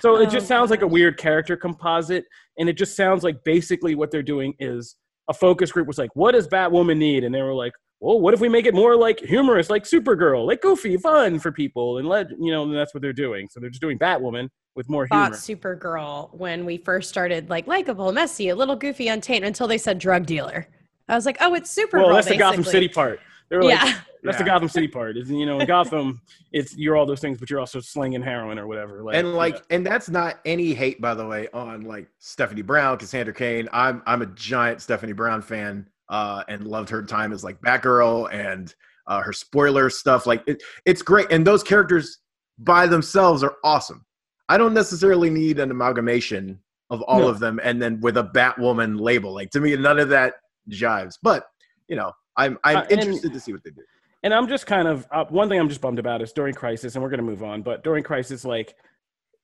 So 0.00 0.16
it 0.16 0.26
Oh, 0.26 0.30
just 0.30 0.46
sounds 0.46 0.70
like 0.70 0.82
a 0.82 0.86
weird 0.86 1.16
character 1.18 1.56
composite, 1.56 2.24
and 2.58 2.68
it 2.68 2.74
just 2.74 2.96
sounds 2.96 3.24
like 3.24 3.42
basically 3.44 3.94
what 3.94 4.10
they're 4.10 4.22
doing 4.22 4.54
is 4.58 4.96
a 5.28 5.34
focus 5.34 5.72
group 5.72 5.86
was 5.86 5.98
like, 5.98 6.10
"What 6.14 6.32
does 6.32 6.46
Batwoman 6.48 6.98
need?" 6.98 7.24
And 7.24 7.34
they 7.34 7.42
were 7.42 7.54
like, 7.54 7.72
well, 8.00 8.20
what 8.20 8.32
if 8.32 8.38
we 8.40 8.48
make 8.48 8.64
it 8.64 8.74
more 8.74 8.94
like 8.94 9.18
humorous, 9.18 9.68
like 9.70 9.82
Supergirl, 9.82 10.46
like 10.46 10.62
goofy, 10.62 10.96
fun 10.98 11.40
for 11.40 11.50
people, 11.50 11.98
and 11.98 12.06
let 12.08 12.30
you 12.30 12.52
know 12.52 12.62
and 12.62 12.72
that's 12.74 12.94
what 12.94 13.02
they're 13.02 13.12
doing. 13.12 13.48
So 13.50 13.58
they're 13.58 13.70
just 13.70 13.82
doing 13.82 13.98
Batwoman 13.98 14.48
with 14.76 14.88
more 14.88 15.08
humor. 15.10 15.30
Supergirl 15.30 16.32
when 16.32 16.64
we 16.64 16.76
first 16.76 17.08
started, 17.08 17.50
like 17.50 17.66
likable, 17.66 18.12
messy, 18.12 18.50
a 18.50 18.54
little 18.54 18.76
goofy, 18.76 19.08
untamed, 19.08 19.44
until 19.44 19.66
they 19.66 19.78
said 19.78 19.98
drug 19.98 20.26
dealer. 20.26 20.68
I 21.08 21.14
was 21.14 21.26
like, 21.26 21.38
oh, 21.40 21.54
it's 21.54 21.70
Super 21.70 21.98
Well, 21.98 22.14
that's 22.14 22.28
the 22.28 22.36
Gotham. 22.36 22.64
City 22.64 22.88
part. 22.88 23.20
They're 23.48 23.62
like, 23.62 23.80
yeah, 23.80 24.00
that's 24.22 24.36
the 24.38 24.44
Gotham 24.44 24.68
City 24.68 24.88
part. 24.88 25.16
Is 25.16 25.30
you 25.30 25.46
know, 25.46 25.58
in 25.58 25.66
Gotham, 25.74 26.20
it's 26.52 26.76
you're 26.76 26.96
all 26.96 27.06
those 27.06 27.20
things, 27.20 27.38
but 27.38 27.48
you're 27.48 27.60
also 27.60 27.80
slinging 27.80 28.20
heroin 28.22 28.58
or 28.58 28.66
whatever. 28.66 29.02
Like, 29.02 29.16
and 29.16 29.34
like 29.34 29.54
yeah. 29.54 29.76
and 29.76 29.86
that's 29.86 30.10
not 30.10 30.40
any 30.44 30.74
hate 30.74 31.00
by 31.00 31.14
the 31.14 31.26
way 31.26 31.48
on 31.54 31.82
like 31.82 32.08
stephanie 32.18 32.62
brown 32.62 32.98
cassandra 32.98 33.32
cain 33.32 33.68
i'm 33.72 34.02
i'm 34.06 34.22
a 34.22 34.26
giant 34.26 34.82
stephanie 34.82 35.12
brown 35.12 35.40
fan 35.40 35.88
uh 36.08 36.42
and 36.48 36.66
loved 36.66 36.88
her 36.90 37.02
time 37.02 37.32
as 37.32 37.42
like 37.44 37.60
batgirl 37.60 38.32
and 38.32 38.74
uh 39.06 39.20
her 39.20 39.32
spoiler 39.32 39.88
stuff 39.88 40.26
like 40.26 40.42
it, 40.46 40.62
it's 40.84 41.02
great 41.02 41.30
and 41.30 41.46
those 41.46 41.62
characters 41.62 42.18
by 42.58 42.86
themselves 42.86 43.42
are 43.42 43.56
awesome 43.64 44.04
i 44.48 44.56
don't 44.58 44.74
necessarily 44.74 45.30
need 45.30 45.58
an 45.58 45.70
amalgamation 45.70 46.58
of 46.90 47.02
all 47.02 47.20
No. 47.20 47.28
of 47.28 47.38
them 47.38 47.60
and 47.62 47.80
then 47.80 48.00
with 48.00 48.16
a 48.16 48.24
batwoman 48.24 49.00
label 49.00 49.32
like 49.32 49.50
to 49.50 49.60
me 49.60 49.76
none 49.76 49.98
of 49.98 50.08
that 50.08 50.34
jives 50.70 51.14
but 51.22 51.46
you 51.88 51.96
know 51.96 52.12
i'm 52.36 52.58
i'm 52.64 52.78
Uh, 52.78 52.82
and- 52.90 53.00
interested 53.00 53.32
to 53.32 53.40
see 53.40 53.52
what 53.52 53.62
they 53.64 53.70
do 53.70 53.82
and 54.22 54.34
I'm 54.34 54.48
just 54.48 54.66
kind 54.66 54.88
of 54.88 55.06
uh, 55.12 55.24
one 55.28 55.48
thing 55.48 55.60
I'm 55.60 55.68
just 55.68 55.80
bummed 55.80 55.98
about 55.98 56.22
is 56.22 56.32
during 56.32 56.54
Crisis, 56.54 56.94
and 56.94 57.02
we're 57.02 57.10
going 57.10 57.18
to 57.20 57.24
move 57.24 57.42
on. 57.42 57.62
But 57.62 57.84
during 57.84 58.02
Crisis, 58.02 58.44
like 58.44 58.74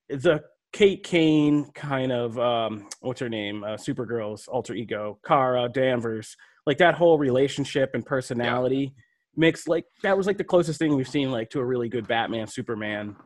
the 0.09 0.43
Kate 0.73 1.05
Kane 1.05 1.71
kind 1.75 2.11
of 2.11 2.39
um, 2.39 2.89
what's 3.01 3.21
her 3.21 3.29
name, 3.29 3.63
uh, 3.63 3.77
Supergirl's 3.77 4.49
alter 4.49 4.75
ego, 4.75 5.19
Kara 5.25 5.69
Danvers, 5.69 6.37
like 6.67 6.79
that 6.79 6.95
whole 6.97 7.19
relationship 7.19 7.91
and 7.95 8.05
personality 8.05 8.95
mix, 9.37 9.69
like 9.69 9.85
that 10.03 10.17
was 10.17 10.27
like 10.27 10.39
the 10.39 10.45
closest 10.45 10.79
thing 10.79 10.97
we've 10.97 11.09
seen 11.09 11.31
like 11.31 11.51
to 11.51 11.61
a 11.61 11.65
really 11.65 11.89
good 11.89 12.09
Batman 12.09 12.47
Superman 12.47 13.17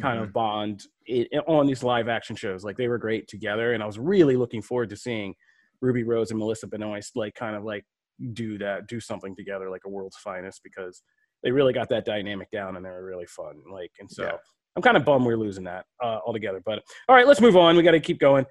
kind 0.00 0.18
of 0.18 0.32
bond 0.32 0.82
i 1.08 1.26
on 1.46 1.66
these 1.66 1.82
live 1.84 2.08
action 2.08 2.34
shows. 2.34 2.64
Like 2.64 2.76
they 2.76 2.88
were 2.88 2.98
great 2.98 3.28
together, 3.28 3.74
and 3.74 3.82
I 3.82 3.86
was 3.86 3.98
really 3.98 4.36
looking 4.36 4.60
forward 4.60 4.90
to 4.90 4.96
seeing 4.96 5.34
Ruby 5.80 6.02
Rose 6.04 6.30
and 6.30 6.38
Melissa 6.38 6.66
Benoist 6.66 7.16
like 7.16 7.34
kind 7.34 7.56
of 7.56 7.64
like 7.64 7.84
do 8.32 8.58
that, 8.58 8.86
do 8.86 9.00
something 9.00 9.36
together 9.36 9.70
like 9.70 9.82
a 9.86 9.88
world's 9.88 10.16
finest 10.16 10.62
because 10.64 11.02
they 11.42 11.50
really 11.50 11.72
got 11.72 11.88
that 11.90 12.04
dynamic 12.04 12.50
down 12.50 12.76
and 12.76 12.84
they 12.84 12.90
were 12.90 13.04
really 13.04 13.26
fun. 13.26 13.62
Like, 13.70 13.92
and 14.00 14.10
so 14.10 14.24
Yeah. 14.24 14.36
I'm 14.74 14.82
kind 14.82 14.96
of 14.96 15.04
bummed 15.04 15.24
we're 15.24 15.38
losing 15.38 15.64
that 15.64 15.86
uh, 16.02 16.18
altogether. 16.26 16.60
But 16.64 16.82
all 17.08 17.16
right, 17.16 17.26
let's 17.26 17.40
move 17.40 17.56
on. 17.56 17.76
We 17.76 17.82
got 17.82 17.92
to 17.92 18.00
keep 18.00 18.18
going. 18.18 18.44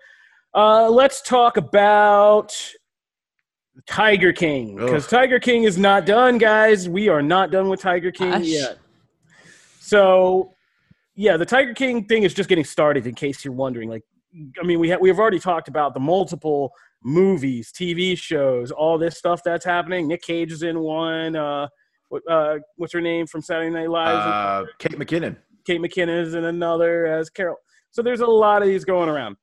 Uh, 0.55 0.89
let's 0.89 1.21
talk 1.21 1.57
about 1.57 2.55
Tiger 3.85 4.33
King 4.33 4.75
because 4.75 5.07
Tiger 5.07 5.39
King 5.39 5.63
is 5.63 5.77
not 5.77 6.05
done, 6.05 6.37
guys. 6.37 6.89
We 6.89 7.09
are 7.09 7.21
not 7.21 7.51
done 7.51 7.69
with 7.69 7.81
Tiger 7.81 8.11
King 8.11 8.31
Gosh. 8.31 8.43
yet. 8.45 8.77
So, 9.79 10.53
yeah, 11.15 11.37
the 11.37 11.45
Tiger 11.45 11.73
King 11.73 12.05
thing 12.05 12.23
is 12.23 12.33
just 12.33 12.49
getting 12.49 12.63
started. 12.63 13.05
In 13.05 13.13
case 13.13 13.45
you're 13.45 13.53
wondering, 13.53 13.89
like, 13.89 14.03
I 14.59 14.65
mean, 14.65 14.79
we 14.79 14.89
have 14.89 15.01
we've 15.01 15.19
already 15.19 15.39
talked 15.39 15.67
about 15.67 15.93
the 15.93 15.99
multiple 15.99 16.71
movies, 17.05 17.71
TV 17.71 18.17
shows, 18.17 18.71
all 18.71 18.97
this 18.97 19.17
stuff 19.17 19.41
that's 19.45 19.63
happening. 19.63 20.07
Nick 20.07 20.23
Cage 20.23 20.51
is 20.51 20.63
in 20.63 20.79
one. 20.79 21.35
Uh, 21.35 21.67
what, 22.09 22.23
uh, 22.29 22.57
what's 22.75 22.91
her 22.93 23.01
name 23.01 23.27
from 23.27 23.41
Saturday 23.41 23.69
Night 23.69 23.89
Live? 23.89 24.15
uh 24.15 24.65
kate 24.79 24.99
mckinnon 24.99 25.37
Kate 25.65 25.81
McKinnon 25.81 26.21
is 26.21 26.35
in 26.35 26.45
another 26.45 27.07
as 27.07 27.29
Carol. 27.29 27.57
So 27.91 28.01
there's 28.01 28.19
a 28.19 28.27
lot 28.27 28.61
of 28.61 28.67
these 28.67 28.85
going 28.85 29.09
around. 29.09 29.35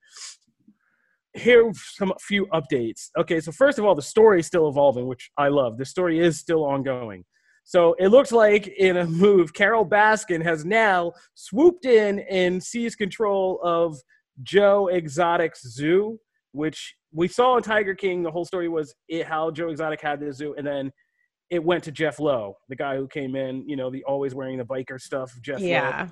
Here 1.35 1.67
are 1.67 1.73
some 1.75 2.13
few 2.21 2.47
updates. 2.47 3.09
Okay, 3.19 3.41
so 3.41 3.51
first 3.51 3.79
of 3.79 3.85
all, 3.85 3.95
the 3.95 4.03
story 4.03 4.41
is 4.41 4.47
still 4.47 4.69
evolving, 4.69 5.07
which 5.07 5.31
I 5.39 5.49
love. 5.49 5.79
The 5.79 5.85
story 5.85 6.21
is 6.21 6.39
still 6.39 6.65
ongoing. 6.65 7.25
So 7.65 7.95
it 7.99 8.09
looks 8.09 8.33
like 8.33 8.69
in 8.69 8.99
a 8.99 9.07
move, 9.07 9.55
Carole 9.55 9.87
Baskin 9.87 10.43
has 10.43 10.65
now 10.65 11.13
swooped 11.35 11.87
in 11.87 12.21
and 12.31 12.63
seized 12.63 12.99
control 12.99 13.61
of 13.63 13.97
Joe 14.43 14.89
Exotic's 14.89 15.63
zoo, 15.63 16.19
which 16.53 16.95
we 17.13 17.29
saw 17.29 17.57
in 17.57 17.63
Tiger 17.63 17.95
King. 17.95 18.23
The 18.23 18.31
whole 18.31 18.45
story 18.45 18.69
was 18.69 18.95
it, 19.09 19.27
how 19.27 19.51
Joe 19.51 19.69
Exotic 19.69 20.01
had 20.01 20.21
the 20.21 20.33
zoo, 20.33 20.55
and 20.57 20.67
then 20.67 20.93
it 21.51 21.63
went 21.63 21.85
to 21.85 21.93
Jeff 21.93 22.19
Lowe, 22.19 22.57
the 22.69 22.77
guy 22.77 22.97
who 22.97 23.07
came 23.07 23.37
in, 23.37 23.69
you 23.69 23.77
know, 23.77 23.91
the 23.91 24.03
always 24.05 24.35
wearing 24.35 24.57
the 24.57 24.65
biker 24.65 24.99
stuff. 24.99 25.33
Jeff 25.43 25.61
Lowe 25.61 25.67
yeah. 25.67 26.09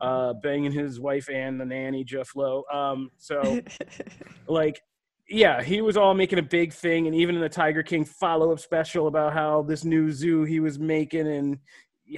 uh, 0.00 0.34
banging 0.34 0.70
his 0.70 1.00
wife 1.00 1.28
and 1.28 1.60
the 1.60 1.64
nanny, 1.64 2.04
Jeff 2.04 2.30
Lowe. 2.36 2.62
Um, 2.72 3.10
so, 3.18 3.60
like, 4.48 4.80
yeah, 5.28 5.62
he 5.62 5.80
was 5.80 5.96
all 5.96 6.14
making 6.14 6.38
a 6.38 6.42
big 6.42 6.72
thing, 6.72 7.06
and 7.06 7.16
even 7.16 7.34
in 7.34 7.40
the 7.40 7.48
Tiger 7.48 7.82
King 7.82 8.04
follow-up 8.04 8.60
special 8.60 9.08
about 9.08 9.32
how 9.32 9.62
this 9.62 9.84
new 9.84 10.12
zoo 10.12 10.44
he 10.44 10.60
was 10.60 10.78
making 10.78 11.26
and 11.26 11.58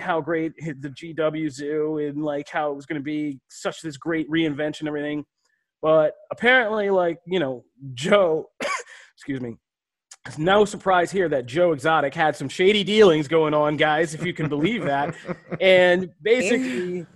how 0.01 0.21
great 0.21 0.53
the 0.57 0.91
GW 0.91 1.51
zoo 1.51 1.99
and 1.99 2.23
like 2.23 2.49
how 2.49 2.73
it 2.73 2.75
was 2.75 2.87
going 2.87 3.01
to 3.01 3.05
be 3.05 3.39
such 3.49 3.81
this 3.81 3.97
great 3.97 4.29
reinvention 4.29 4.81
and 4.81 4.89
everything. 4.89 5.25
But 5.87 6.15
apparently, 6.33 6.91
like 6.91 7.19
you 7.29 7.39
know, 7.39 7.63
Joe, 7.95 8.51
excuse 9.15 9.41
me. 9.41 9.57
It's 10.27 10.37
no 10.37 10.65
surprise 10.65 11.13
here 11.13 11.29
that 11.29 11.47
Joe 11.47 11.71
Exotic 11.71 12.13
had 12.13 12.35
some 12.35 12.49
shady 12.49 12.83
dealings 12.83 13.29
going 13.29 13.55
on, 13.55 13.77
guys, 13.77 14.13
if 14.13 14.27
you 14.27 14.35
can 14.35 14.49
believe 14.49 14.83
that. 14.83 15.15
And 15.61 16.11
basically, 16.21 17.07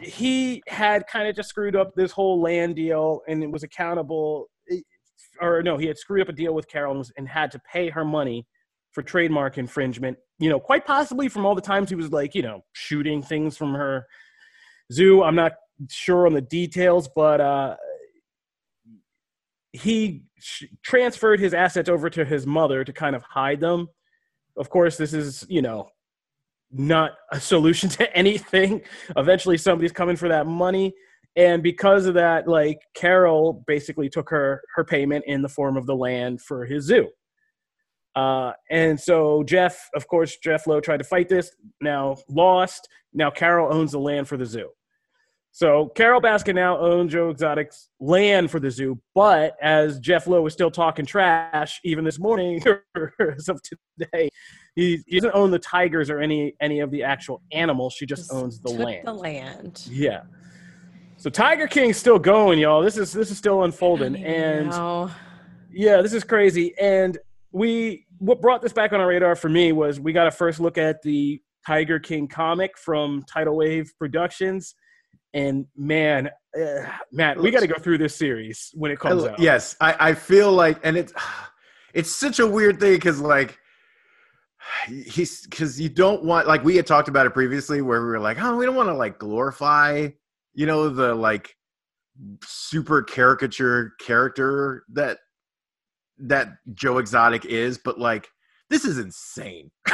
he 0.00 0.64
had 0.66 1.06
kind 1.06 1.28
of 1.28 1.36
just 1.36 1.48
screwed 1.48 1.76
up 1.76 1.94
this 1.94 2.10
whole 2.10 2.42
land 2.42 2.74
deal 2.74 3.20
and 3.28 3.40
it 3.44 3.52
was 3.52 3.62
accountable 3.62 4.48
eh, 4.68 4.80
or 5.40 5.62
no 5.62 5.76
he 5.76 5.86
had 5.86 5.96
screwed 5.96 6.20
up 6.20 6.28
a 6.28 6.32
deal 6.32 6.54
with 6.54 6.68
carol 6.68 6.94
and, 6.94 7.10
and 7.16 7.28
had 7.28 7.50
to 7.50 7.58
pay 7.60 7.88
her 7.88 8.04
money 8.04 8.46
for 8.92 9.02
trademark 9.02 9.58
infringement 9.58 10.16
you 10.38 10.48
know 10.50 10.60
quite 10.60 10.84
possibly 10.86 11.28
from 11.28 11.46
all 11.46 11.54
the 11.54 11.62
times 11.62 11.88
he 11.88 11.96
was 11.96 12.12
like 12.12 12.34
you 12.34 12.42
know 12.42 12.60
shooting 12.72 13.22
things 13.22 13.56
from 13.56 13.74
her 13.74 14.06
zoo 14.92 15.22
i'm 15.24 15.34
not 15.34 15.52
sure 15.90 16.26
on 16.26 16.32
the 16.32 16.40
details 16.40 17.08
but 17.14 17.40
uh 17.40 17.76
he 19.72 20.22
sh- 20.38 20.64
transferred 20.82 21.38
his 21.38 21.52
assets 21.52 21.88
over 21.88 22.08
to 22.08 22.24
his 22.24 22.46
mother 22.46 22.82
to 22.82 22.92
kind 22.92 23.14
of 23.14 23.22
hide 23.22 23.60
them 23.60 23.88
of 24.56 24.70
course 24.70 24.96
this 24.96 25.12
is 25.12 25.44
you 25.48 25.62
know 25.62 25.88
not 26.70 27.12
a 27.32 27.40
solution 27.40 27.88
to 27.90 28.16
anything. 28.16 28.82
Eventually, 29.16 29.58
somebody's 29.58 29.92
coming 29.92 30.16
for 30.16 30.28
that 30.28 30.46
money, 30.46 30.94
and 31.36 31.62
because 31.62 32.06
of 32.06 32.14
that, 32.14 32.48
like 32.48 32.78
Carol 32.94 33.64
basically 33.66 34.08
took 34.08 34.30
her 34.30 34.62
her 34.74 34.84
payment 34.84 35.24
in 35.26 35.42
the 35.42 35.48
form 35.48 35.76
of 35.76 35.86
the 35.86 35.96
land 35.96 36.40
for 36.40 36.64
his 36.64 36.84
zoo. 36.84 37.08
Uh, 38.14 38.52
and 38.70 38.98
so 38.98 39.42
Jeff, 39.42 39.90
of 39.94 40.08
course, 40.08 40.38
Jeff 40.42 40.66
Lowe 40.66 40.80
tried 40.80 40.98
to 40.98 41.04
fight 41.04 41.28
this. 41.28 41.50
Now 41.82 42.16
lost. 42.28 42.88
Now 43.12 43.30
Carol 43.30 43.72
owns 43.72 43.92
the 43.92 43.98
land 44.00 44.26
for 44.26 44.38
the 44.38 44.46
zoo. 44.46 44.70
So 45.56 45.88
Carole 45.94 46.20
Baskin 46.20 46.54
now 46.54 46.76
owns 46.76 47.12
Joe 47.12 47.30
Exotic's 47.30 47.88
land 47.98 48.50
for 48.50 48.60
the 48.60 48.70
zoo, 48.70 49.00
but 49.14 49.56
as 49.62 49.98
Jeff 49.98 50.26
Lowe 50.26 50.42
was 50.42 50.52
still 50.52 50.70
talking 50.70 51.06
trash, 51.06 51.80
even 51.82 52.04
this 52.04 52.18
morning, 52.18 52.62
as 53.38 53.48
of 53.48 53.62
today, 53.62 54.28
he, 54.74 55.02
he 55.06 55.18
doesn't 55.18 55.34
own 55.34 55.50
the 55.50 55.58
tigers 55.58 56.10
or 56.10 56.20
any 56.20 56.54
any 56.60 56.80
of 56.80 56.90
the 56.90 57.02
actual 57.02 57.40
animals. 57.52 57.94
She 57.94 58.04
just, 58.04 58.24
Just 58.24 58.34
owns 58.34 58.60
the 58.60 58.68
took 58.68 58.80
land. 58.80 59.06
The 59.06 59.14
land. 59.14 59.86
Yeah. 59.88 60.24
So 61.16 61.30
Tiger 61.30 61.66
King's 61.66 61.96
still 61.96 62.18
going, 62.18 62.58
y'all. 62.58 62.82
This 62.82 62.98
is 62.98 63.14
this 63.14 63.30
is 63.30 63.38
still 63.38 63.62
unfolding, 63.62 64.14
and 64.14 64.68
know. 64.68 65.10
yeah, 65.72 66.02
this 66.02 66.12
is 66.12 66.22
crazy. 66.22 66.74
And 66.78 67.16
we 67.52 68.04
what 68.18 68.42
brought 68.42 68.60
this 68.60 68.74
back 68.74 68.92
on 68.92 69.00
our 69.00 69.06
radar 69.06 69.34
for 69.34 69.48
me 69.48 69.72
was 69.72 69.98
we 69.98 70.12
got 70.12 70.26
a 70.26 70.30
first 70.30 70.60
look 70.60 70.76
at 70.76 71.00
the 71.00 71.40
Tiger 71.66 71.98
King 71.98 72.28
comic 72.28 72.76
from 72.76 73.22
Tidal 73.22 73.56
Wave 73.56 73.90
Productions, 73.98 74.74
and 75.34 75.66
man, 75.76 76.30
uh, 76.58 76.90
Matt, 77.12 77.38
we 77.38 77.50
got 77.50 77.60
to 77.60 77.66
go 77.66 77.78
through 77.78 77.98
this 77.98 78.16
series 78.16 78.70
when 78.74 78.90
it 78.90 78.98
comes 78.98 79.24
I- 79.24 79.32
out. 79.32 79.38
Yes, 79.38 79.76
I, 79.80 80.10
I 80.10 80.14
feel 80.14 80.52
like, 80.52 80.78
and 80.82 80.96
it's 80.96 81.12
it's 81.94 82.10
such 82.10 82.38
a 82.38 82.46
weird 82.46 82.80
thing 82.80 82.94
because 82.94 83.20
like 83.20 83.58
he's 84.86 85.46
because 85.46 85.80
you 85.80 85.88
don't 85.88 86.24
want 86.24 86.46
like 86.46 86.64
we 86.64 86.76
had 86.76 86.86
talked 86.86 87.08
about 87.08 87.26
it 87.26 87.30
previously 87.30 87.82
where 87.82 88.00
we 88.00 88.08
were 88.08 88.20
like, 88.20 88.40
oh, 88.40 88.56
we 88.56 88.66
don't 88.66 88.76
want 88.76 88.88
to 88.88 88.94
like 88.94 89.18
glorify, 89.18 90.08
you 90.54 90.66
know, 90.66 90.88
the 90.88 91.14
like 91.14 91.54
super 92.42 93.02
caricature 93.02 93.92
character 94.00 94.84
that 94.92 95.18
that 96.18 96.48
Joe 96.74 96.98
Exotic 96.98 97.44
is, 97.44 97.78
but 97.78 97.98
like 97.98 98.28
this 98.70 98.84
is 98.84 98.98
insane. 98.98 99.70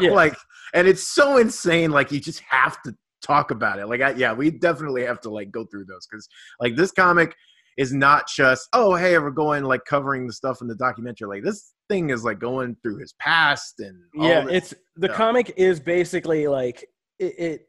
Like, 0.00 0.34
and 0.72 0.88
it's 0.88 1.06
so 1.06 1.36
insane. 1.36 1.90
Like 1.90 2.10
you 2.10 2.20
just 2.20 2.40
have 2.48 2.80
to 2.82 2.94
talk 3.22 3.50
about 3.50 3.78
it. 3.78 3.86
Like, 3.86 4.00
I, 4.00 4.10
yeah, 4.12 4.32
we 4.32 4.50
definitely 4.50 5.04
have 5.04 5.20
to 5.22 5.30
like 5.30 5.50
go 5.50 5.64
through 5.64 5.86
those 5.86 6.06
because 6.06 6.28
like 6.60 6.76
this 6.76 6.90
comic 6.92 7.34
is 7.78 7.92
not 7.92 8.28
just 8.28 8.68
oh 8.72 8.96
hey 8.96 9.16
we're 9.18 9.30
going 9.30 9.62
like 9.62 9.84
covering 9.84 10.26
the 10.26 10.32
stuff 10.32 10.60
in 10.60 10.66
the 10.66 10.74
documentary. 10.74 11.28
Like 11.28 11.44
this 11.44 11.72
thing 11.88 12.10
is 12.10 12.24
like 12.24 12.38
going 12.38 12.76
through 12.82 12.98
his 12.98 13.14
past 13.14 13.76
and 13.78 13.96
yeah 14.12 14.44
it's 14.50 14.74
the 14.96 15.08
comic 15.08 15.54
is 15.56 15.80
basically 15.80 16.46
like 16.48 16.86
it, 17.18 17.38
it 17.38 17.60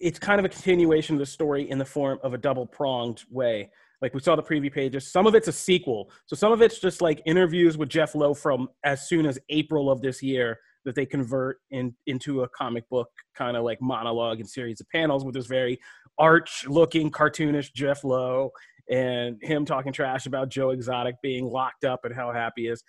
it's 0.00 0.18
kind 0.18 0.38
of 0.38 0.44
a 0.46 0.48
continuation 0.48 1.16
of 1.16 1.20
the 1.20 1.26
story 1.26 1.68
in 1.68 1.76
the 1.76 1.84
form 1.84 2.18
of 2.22 2.34
a 2.34 2.38
double 2.38 2.66
pronged 2.66 3.22
way. 3.30 3.70
Like 4.00 4.14
we 4.14 4.20
saw 4.20 4.34
the 4.34 4.42
preview 4.42 4.72
pages. 4.72 5.12
Some 5.12 5.28
of 5.28 5.36
it's 5.36 5.46
a 5.46 5.52
sequel. 5.52 6.10
So 6.26 6.34
some 6.34 6.50
of 6.50 6.60
it's 6.60 6.80
just 6.80 7.02
like 7.02 7.20
interviews 7.26 7.76
with 7.76 7.88
jeff 7.88 8.14
lowe 8.14 8.34
from 8.34 8.68
as 8.84 9.08
soon 9.08 9.26
as 9.26 9.38
april 9.50 9.90
of 9.90 10.00
this 10.00 10.22
year 10.22 10.58
that 10.84 10.94
they 10.94 11.06
convert 11.06 11.58
in, 11.70 11.94
into 12.06 12.42
a 12.42 12.48
comic 12.48 12.88
book 12.88 13.08
kind 13.36 13.56
of 13.56 13.64
like 13.64 13.80
monologue 13.80 14.40
and 14.40 14.48
series 14.48 14.80
of 14.80 14.88
panels 14.90 15.24
with 15.24 15.34
this 15.34 15.46
very 15.46 15.78
arch 16.18 16.64
looking 16.68 17.10
cartoonish 17.10 17.72
Jeff 17.74 18.04
Lowe 18.04 18.50
and 18.90 19.38
him 19.42 19.64
talking 19.64 19.92
trash 19.92 20.26
about 20.26 20.48
Joe 20.50 20.70
Exotic 20.70 21.16
being 21.22 21.46
locked 21.46 21.84
up 21.84 22.00
and 22.04 22.14
how 22.14 22.32
happy 22.32 22.62
he 22.62 22.68
is. 22.68 22.82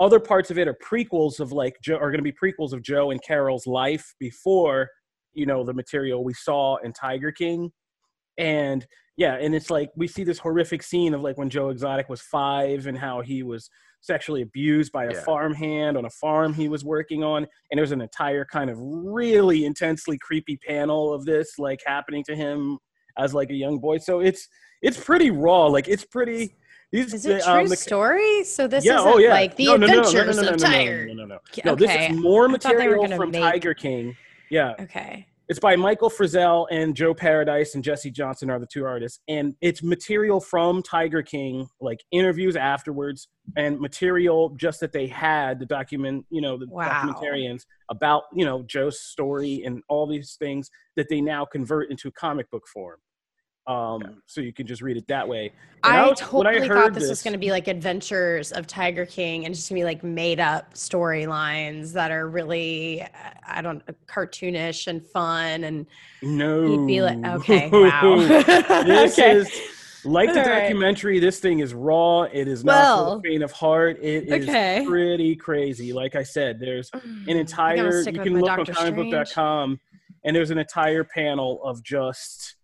Other 0.00 0.20
parts 0.20 0.50
of 0.50 0.58
it 0.58 0.68
are 0.68 0.76
prequels 0.84 1.40
of 1.40 1.52
like 1.52 1.76
Joe 1.82 1.96
are 1.96 2.10
going 2.10 2.22
to 2.22 2.22
be 2.22 2.32
prequels 2.32 2.72
of 2.72 2.82
Joe 2.82 3.10
and 3.10 3.22
Carol's 3.22 3.66
life 3.66 4.14
before 4.20 4.88
you 5.32 5.46
know 5.46 5.64
the 5.64 5.74
material 5.74 6.24
we 6.24 6.34
saw 6.34 6.76
in 6.76 6.92
Tiger 6.92 7.32
King, 7.32 7.72
and 8.36 8.86
yeah, 9.16 9.34
and 9.34 9.54
it's 9.54 9.70
like 9.70 9.90
we 9.96 10.06
see 10.06 10.22
this 10.22 10.38
horrific 10.38 10.84
scene 10.84 11.14
of 11.14 11.22
like 11.22 11.36
when 11.36 11.50
Joe 11.50 11.70
Exotic 11.70 12.08
was 12.08 12.20
five 12.20 12.86
and 12.86 12.96
how 12.96 13.20
he 13.20 13.42
was 13.42 13.68
sexually 14.00 14.42
abused 14.42 14.92
by 14.92 15.04
a 15.04 15.12
yeah. 15.12 15.20
farmhand 15.22 15.96
on 15.96 16.04
a 16.04 16.10
farm 16.10 16.54
he 16.54 16.68
was 16.68 16.84
working 16.84 17.22
on, 17.22 17.46
and 17.70 17.78
there's 17.78 17.92
an 17.92 18.00
entire 18.00 18.44
kind 18.44 18.70
of 18.70 18.76
really 18.80 19.64
intensely 19.64 20.18
creepy 20.18 20.56
panel 20.66 21.12
of 21.12 21.24
this 21.24 21.58
like 21.58 21.80
happening 21.86 22.24
to 22.24 22.34
him 22.34 22.78
as 23.18 23.34
like 23.34 23.50
a 23.50 23.54
young 23.54 23.78
boy. 23.78 23.98
So 23.98 24.20
it's 24.20 24.48
it's 24.82 25.02
pretty 25.02 25.30
raw. 25.30 25.66
Like 25.66 25.88
it's 25.88 26.04
pretty. 26.04 26.56
These, 26.90 27.12
is 27.12 27.26
it 27.26 27.42
true 27.42 27.52
um, 27.52 27.68
the, 27.68 27.76
story? 27.76 28.44
So 28.44 28.66
this 28.66 28.82
yeah, 28.82 28.96
oh, 28.98 29.18
yeah. 29.18 29.28
like 29.28 29.56
the 29.56 29.66
no, 29.66 29.74
adventures 29.74 30.14
no, 30.14 30.22
no, 30.22 30.32
no, 30.32 30.42
no, 30.42 30.54
of 30.54 30.60
Tiger. 30.60 31.06
No, 31.06 31.12
no, 31.12 31.24
no, 31.24 31.34
no. 31.34 31.38
No, 31.66 31.72
okay. 31.72 31.86
this 31.86 32.10
is 32.10 32.16
more 32.18 32.48
material 32.48 33.06
from 33.14 33.30
make... 33.30 33.42
Tiger 33.42 33.74
King. 33.74 34.16
Yeah. 34.50 34.72
Okay. 34.80 35.26
It's 35.48 35.58
by 35.58 35.76
Michael 35.76 36.10
Frizell 36.10 36.66
and 36.70 36.94
Joe 36.94 37.14
Paradise 37.14 37.74
and 37.74 37.82
Jesse 37.82 38.10
Johnson 38.10 38.50
are 38.50 38.58
the 38.58 38.66
two 38.66 38.84
artists, 38.84 39.20
and 39.28 39.54
it's 39.62 39.82
material 39.82 40.40
from 40.40 40.82
Tiger 40.82 41.22
King, 41.22 41.66
like 41.80 42.04
interviews 42.10 42.54
afterwards, 42.54 43.28
and 43.56 43.80
material 43.80 44.50
just 44.58 44.78
that 44.80 44.92
they 44.92 45.06
had 45.06 45.58
the 45.58 45.64
document, 45.64 46.26
you 46.28 46.42
know, 46.42 46.58
the 46.58 46.66
wow. 46.68 46.90
documentarians 46.90 47.62
about 47.90 48.24
you 48.34 48.44
know 48.44 48.62
Joe's 48.64 49.00
story 49.00 49.62
and 49.64 49.82
all 49.88 50.06
these 50.06 50.36
things 50.38 50.70
that 50.96 51.08
they 51.08 51.22
now 51.22 51.46
convert 51.46 51.90
into 51.90 52.10
comic 52.10 52.50
book 52.50 52.66
form 52.68 52.98
um, 53.68 54.00
yeah. 54.00 54.08
so 54.26 54.40
you 54.40 54.52
can 54.52 54.66
just 54.66 54.80
read 54.80 54.96
it 54.96 55.06
that 55.08 55.28
way. 55.28 55.52
And 55.84 55.92
I, 55.92 55.98
I 55.98 56.08
was, 56.08 56.18
totally 56.18 56.62
I 56.62 56.66
thought 56.66 56.94
this, 56.94 57.04
this 57.04 57.10
was 57.10 57.22
going 57.22 57.34
to 57.34 57.38
be 57.38 57.50
like 57.50 57.68
adventures 57.68 58.50
of 58.50 58.66
Tiger 58.66 59.06
King 59.06 59.44
and 59.44 59.54
just 59.54 59.68
going 59.68 59.78
to 59.78 59.80
be 59.80 59.84
like 59.84 60.02
made 60.02 60.40
up 60.40 60.74
storylines 60.74 61.92
that 61.92 62.10
are 62.10 62.28
really, 62.28 63.06
I 63.46 63.60
don't, 63.60 63.82
cartoonish 64.06 64.86
and 64.86 65.06
fun. 65.06 65.64
And 65.64 65.86
no, 66.22 66.66
he'd 66.66 66.86
be 66.86 67.02
like, 67.02 67.22
okay, 67.24 67.68
wow, 67.72 68.16
this 68.84 69.18
okay. 69.18 69.36
is 69.36 69.50
like 70.04 70.32
the 70.32 70.40
All 70.40 70.46
documentary. 70.46 71.14
Right. 71.14 71.20
This 71.20 71.38
thing 71.38 71.58
is 71.58 71.74
raw. 71.74 72.22
It 72.22 72.48
is 72.48 72.64
not 72.64 72.72
well, 72.72 73.16
for 73.16 73.22
the 73.22 73.28
faint 73.28 73.42
of 73.42 73.52
heart. 73.52 73.98
It 74.00 74.28
is 74.28 74.48
okay. 74.48 74.84
pretty 74.86 75.36
crazy. 75.36 75.92
Like 75.92 76.16
I 76.16 76.22
said, 76.22 76.58
there's 76.58 76.90
an 76.94 77.36
entire. 77.36 78.00
You 78.00 78.12
can 78.20 78.40
look 78.40 78.46
Doctor 78.46 78.72
on 78.78 78.92
comicbook.com, 78.94 79.78
and 80.24 80.34
there's 80.34 80.50
an 80.50 80.58
entire 80.58 81.04
panel 81.04 81.62
of 81.62 81.82
just 81.82 82.56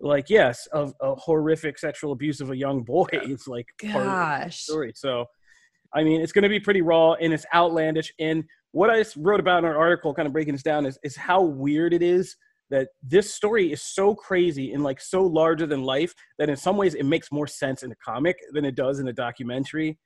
like 0.00 0.30
yes 0.30 0.66
of 0.72 0.94
a 1.00 1.14
horrific 1.14 1.78
sexual 1.78 2.12
abuse 2.12 2.40
of 2.40 2.50
a 2.50 2.56
young 2.56 2.82
boy 2.82 3.06
it's 3.12 3.48
like 3.48 3.66
gosh. 3.80 4.62
story. 4.62 4.92
So 4.94 5.26
i 5.94 6.02
mean 6.04 6.20
it's 6.20 6.32
going 6.32 6.42
to 6.42 6.48
be 6.48 6.60
pretty 6.60 6.82
raw 6.82 7.14
and 7.14 7.32
it's 7.32 7.46
outlandish. 7.54 8.12
And 8.18 8.44
what 8.72 8.90
i 8.90 9.04
wrote 9.16 9.40
about 9.40 9.58
in 9.58 9.64
our 9.64 9.76
article 9.76 10.14
kind 10.14 10.26
of 10.26 10.32
breaking 10.32 10.54
this 10.54 10.62
down 10.62 10.86
is, 10.86 10.98
is 11.02 11.16
how 11.16 11.42
weird 11.42 11.92
it 11.92 12.02
is 12.02 12.36
that 12.70 12.88
this 13.02 13.34
story 13.34 13.72
is 13.72 13.82
so 13.82 14.14
crazy 14.14 14.72
and 14.72 14.84
like 14.84 15.00
so 15.00 15.22
larger 15.22 15.66
than 15.66 15.82
life 15.82 16.14
that 16.38 16.50
in 16.50 16.56
some 16.56 16.76
ways 16.76 16.94
it 16.94 17.04
makes 17.04 17.32
more 17.32 17.46
sense 17.46 17.82
in 17.82 17.90
a 17.90 17.96
comic 17.96 18.36
than 18.52 18.64
it 18.64 18.74
does 18.74 18.98
in 18.98 19.08
a 19.08 19.12
documentary 19.12 19.98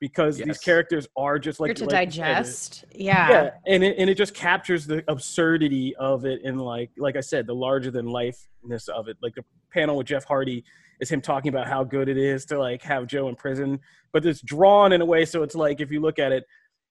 because 0.00 0.38
yes. 0.38 0.46
these 0.46 0.58
characters 0.58 1.08
are 1.16 1.38
just 1.38 1.60
like 1.60 1.68
You're 1.68 1.74
to 1.74 1.84
like 1.84 1.92
digest. 1.92 2.84
Yeah. 2.92 3.30
Yeah, 3.30 3.50
and 3.66 3.82
it 3.82 3.96
and 3.98 4.10
it 4.10 4.16
just 4.16 4.34
captures 4.34 4.86
the 4.86 5.02
absurdity 5.08 5.94
of 5.96 6.24
it 6.24 6.40
and 6.44 6.60
like 6.60 6.90
like 6.98 7.16
I 7.16 7.20
said, 7.20 7.46
the 7.46 7.54
larger 7.54 7.90
than 7.90 8.06
lifeness 8.06 8.88
of 8.88 9.08
it. 9.08 9.16
Like 9.22 9.34
the 9.34 9.44
panel 9.72 9.96
with 9.96 10.06
Jeff 10.06 10.24
Hardy 10.24 10.64
is 11.00 11.10
him 11.10 11.20
talking 11.20 11.48
about 11.48 11.66
how 11.66 11.84
good 11.84 12.08
it 12.08 12.16
is 12.16 12.44
to 12.46 12.58
like 12.58 12.82
have 12.82 13.06
Joe 13.06 13.28
in 13.28 13.36
prison, 13.36 13.80
but 14.12 14.24
it's 14.24 14.42
drawn 14.42 14.92
in 14.92 15.00
a 15.00 15.06
way 15.06 15.24
so 15.24 15.42
it's 15.42 15.54
like 15.54 15.80
if 15.80 15.90
you 15.90 16.00
look 16.00 16.18
at 16.18 16.32
it, 16.32 16.44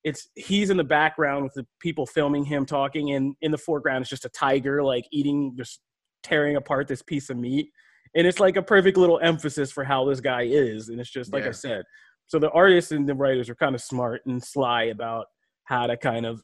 it's 0.03 0.29
he's 0.36 0.69
in 0.69 0.77
the 0.77 0.84
background 0.84 1.43
with 1.43 1.53
the 1.53 1.65
people 1.79 2.06
filming 2.06 2.45
him 2.45 2.65
talking, 2.65 3.12
and 3.12 3.36
in 3.41 3.51
the 3.51 3.58
foreground 3.58 4.01
it's 4.01 4.10
just 4.10 4.25
a 4.25 4.29
tiger 4.29 4.84
like 4.84 5.06
eating, 5.12 5.53
just 5.58 5.82
tearing 6.23 6.56
apart 6.56 6.88
this 6.88 7.01
piece 7.01 7.29
of 7.29 7.38
meat. 7.38 7.69
And 8.15 8.25
it's 8.25 8.39
like 8.39 8.56
a 8.56 8.62
perfect 8.62 8.97
little 8.97 9.19
emphasis 9.19 9.71
for 9.71 9.84
how 9.84 10.06
this 10.06 10.21
guy 10.21 10.43
is. 10.43 10.88
And 10.89 10.99
it's 11.01 11.10
just 11.10 11.34
like 11.34 11.43
yeah. 11.43 11.49
I 11.49 11.51
said, 11.51 11.84
so 12.27 12.39
the 12.39 12.49
artists 12.51 12.91
and 12.91 13.07
the 13.07 13.13
writers 13.13 13.49
are 13.49 13.55
kind 13.55 13.75
of 13.75 13.81
smart 13.81 14.21
and 14.25 14.43
sly 14.43 14.83
about 14.83 15.27
how 15.65 15.88
to 15.88 15.97
kind 15.97 16.25
of 16.25 16.41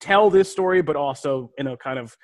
tell 0.00 0.30
this 0.30 0.50
story, 0.50 0.82
but 0.82 0.96
also 0.96 1.50
you 1.58 1.64
know 1.64 1.76
kind 1.76 1.98
of 1.98 2.16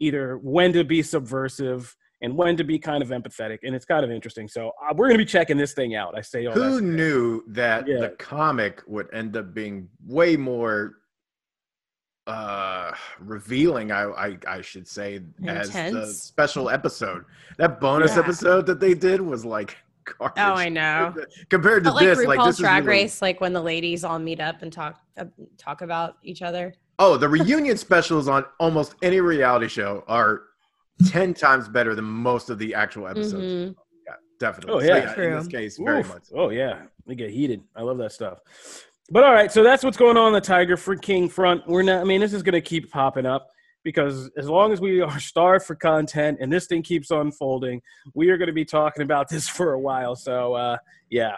either 0.00 0.38
when 0.38 0.72
to 0.72 0.84
be 0.84 1.02
subversive 1.02 1.94
and 2.22 2.34
when 2.34 2.56
to 2.56 2.64
be 2.64 2.78
kind 2.78 3.02
of 3.02 3.10
empathetic, 3.10 3.58
and 3.62 3.74
it's 3.74 3.84
kind 3.84 4.04
of 4.04 4.10
interesting. 4.10 4.48
So 4.48 4.68
uh, 4.82 4.94
we're 4.94 5.08
going 5.08 5.18
to 5.18 5.24
be 5.24 5.30
checking 5.30 5.58
this 5.58 5.74
thing 5.74 5.94
out. 5.94 6.16
I 6.16 6.22
say, 6.22 6.46
who 6.46 6.80
knew 6.80 7.42
that 7.48 7.86
yeah. 7.86 7.98
the 8.00 8.08
comic 8.10 8.82
would 8.86 9.12
end 9.12 9.36
up 9.36 9.52
being 9.54 9.88
way 10.04 10.36
more 10.36 10.94
uh 12.26 12.90
revealing 13.20 13.92
I, 13.92 14.02
I 14.10 14.38
i 14.48 14.60
should 14.60 14.88
say 14.88 15.20
Intense. 15.38 15.76
as 15.76 15.92
the 15.92 16.06
special 16.08 16.68
episode 16.68 17.24
that 17.56 17.80
bonus 17.80 18.16
yeah. 18.16 18.22
episode 18.22 18.66
that 18.66 18.80
they 18.80 18.94
did 18.94 19.20
was 19.20 19.44
like 19.44 19.76
garbage. 20.18 20.42
Oh, 20.42 20.54
I 20.54 20.68
know. 20.68 21.14
Compared 21.50 21.84
to 21.84 21.92
but 21.92 22.00
this, 22.00 22.18
like, 22.18 22.38
like 22.38 22.46
this 22.46 22.58
Drag 22.58 22.84
really... 22.84 23.02
Race, 23.02 23.22
like 23.22 23.40
when 23.40 23.52
the 23.52 23.62
ladies 23.62 24.04
all 24.04 24.18
meet 24.18 24.40
up 24.40 24.62
and 24.62 24.72
talk 24.72 25.00
uh, 25.18 25.24
talk 25.58 25.82
about 25.82 26.16
each 26.22 26.42
other. 26.42 26.74
Oh, 26.98 27.16
the 27.16 27.28
reunion 27.28 27.76
specials 27.76 28.28
on 28.28 28.44
almost 28.58 28.94
any 29.02 29.20
reality 29.20 29.68
show 29.68 30.04
are 30.08 30.42
ten 31.08 31.34
times 31.34 31.68
better 31.68 31.94
than 31.94 32.04
most 32.04 32.50
of 32.50 32.58
the 32.58 32.74
actual 32.74 33.08
episodes. 33.08 33.44
Mm-hmm. 33.44 33.72
Yeah, 34.06 34.14
definitely. 34.40 34.74
Oh 34.74 34.86
yeah, 34.86 35.14
so, 35.14 35.20
yeah 35.20 35.28
in 35.28 35.38
this 35.38 35.48
case, 35.48 35.78
very 35.78 36.02
much. 36.04 36.24
Oh 36.34 36.50
yeah, 36.50 36.82
they 37.06 37.14
get 37.14 37.30
heated. 37.30 37.62
I 37.74 37.82
love 37.82 37.98
that 37.98 38.12
stuff. 38.12 38.38
But 39.10 39.22
all 39.22 39.32
right, 39.32 39.52
so 39.52 39.62
that's 39.62 39.84
what's 39.84 39.96
going 39.96 40.16
on, 40.16 40.26
on 40.26 40.32
the 40.32 40.40
Tiger 40.40 40.76
for 40.76 40.96
King 40.96 41.28
front. 41.28 41.66
We're 41.66 41.82
not. 41.82 42.00
I 42.00 42.04
mean, 42.04 42.20
this 42.20 42.32
is 42.32 42.42
going 42.42 42.54
to 42.54 42.60
keep 42.60 42.90
popping 42.90 43.26
up 43.26 43.48
because 43.86 44.28
as 44.36 44.48
long 44.48 44.72
as 44.72 44.80
we 44.80 45.00
are 45.12 45.20
starved 45.20 45.64
for 45.64 45.76
content 45.76 46.38
and 46.40 46.52
this 46.52 46.66
thing 46.66 46.82
keeps 46.82 47.12
unfolding, 47.12 47.80
we 48.14 48.28
are 48.30 48.36
going 48.36 48.48
to 48.48 48.52
be 48.52 48.64
talking 48.64 49.04
about 49.04 49.28
this 49.28 49.48
for 49.56 49.72
a 49.72 49.80
while. 49.80 50.16
So, 50.16 50.54
uh, 50.54 50.76
yeah. 51.08 51.36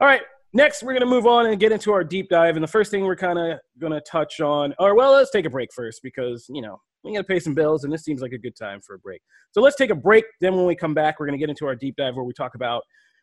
All 0.00 0.08
right. 0.08 0.22
Next, 0.52 0.82
we're 0.82 0.92
going 0.92 1.00
to 1.00 1.06
move 1.06 1.26
on 1.26 1.46
and 1.46 1.60
get 1.60 1.72
into 1.72 1.92
our 1.92 2.02
deep 2.02 2.28
dive. 2.30 2.56
And 2.56 2.62
the 2.62 2.68
first 2.68 2.90
thing 2.90 3.04
we're 3.04 3.16
kind 3.16 3.38
of 3.38 3.58
going 3.78 3.92
to 3.92 4.00
touch 4.00 4.40
on, 4.40 4.74
or 4.78 4.96
well, 4.96 5.12
let's 5.12 5.30
take 5.30 5.44
a 5.44 5.50
break 5.50 5.68
first 5.72 6.00
because, 6.02 6.46
you 6.48 6.62
know, 6.62 6.80
we 7.04 7.14
got 7.14 7.18
to 7.18 7.24
pay 7.24 7.38
some 7.38 7.54
bills 7.54 7.84
and 7.84 7.92
this 7.92 8.02
seems 8.02 8.20
like 8.20 8.32
a 8.32 8.38
good 8.38 8.56
time 8.56 8.80
for 8.80 8.94
a 8.94 8.98
break. 8.98 9.20
So 9.52 9.60
let's 9.60 9.76
take 9.76 9.90
a 9.90 9.94
break. 9.94 10.24
Then 10.40 10.56
when 10.56 10.66
we 10.66 10.74
come 10.74 10.94
back, 10.94 11.20
we're 11.20 11.26
going 11.26 11.38
to 11.38 11.40
get 11.40 11.50
into 11.50 11.66
our 11.66 11.76
deep 11.76 11.96
dive 11.96 12.16
where 12.16 12.24
we 12.24 12.32
talk 12.32 12.54
about 12.54 12.82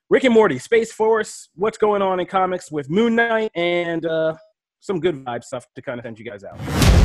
Rick 0.09 0.23
and 0.23 0.33
Morty, 0.33 0.59
Space 0.59 0.93
Force, 0.93 1.49
what's 1.55 1.79
going 1.79 2.01
on 2.03 2.19
in 2.19 2.27
comics 2.27 2.71
with 2.71 2.89
Moon 2.91 3.15
Knight, 3.15 3.51
and 3.55 4.05
uh, 4.05 4.35
some 4.79 4.99
good 4.99 5.25
vibe 5.25 5.43
stuff 5.43 5.65
to 5.75 5.81
kind 5.81 5.99
of 5.99 6.03
send 6.03 6.19
you 6.19 6.25
guys 6.25 6.43
out. 6.43 7.04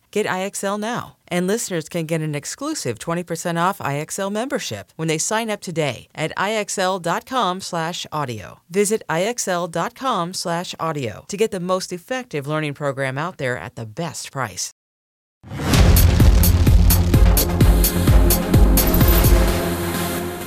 Get 0.11 0.27
IXL 0.27 0.79
now. 0.79 1.17
And 1.27 1.47
listeners 1.47 1.89
can 1.89 2.05
get 2.05 2.21
an 2.21 2.35
exclusive 2.35 2.99
20% 2.99 3.57
off 3.57 3.79
IXL 3.79 4.31
membership 4.31 4.93
when 4.97 5.07
they 5.07 5.17
sign 5.17 5.49
up 5.49 5.61
today 5.61 6.07
at 6.13 6.31
IXL.com/audio. 6.37 8.59
Visit 8.69 9.01
IXL.com/audio 9.09 11.25
to 11.27 11.37
get 11.37 11.51
the 11.51 11.59
most 11.59 11.93
effective 11.93 12.45
learning 12.45 12.73
program 12.73 13.17
out 13.17 13.37
there 13.37 13.57
at 13.57 13.75
the 13.75 13.85
best 13.85 14.31
price. 14.31 14.73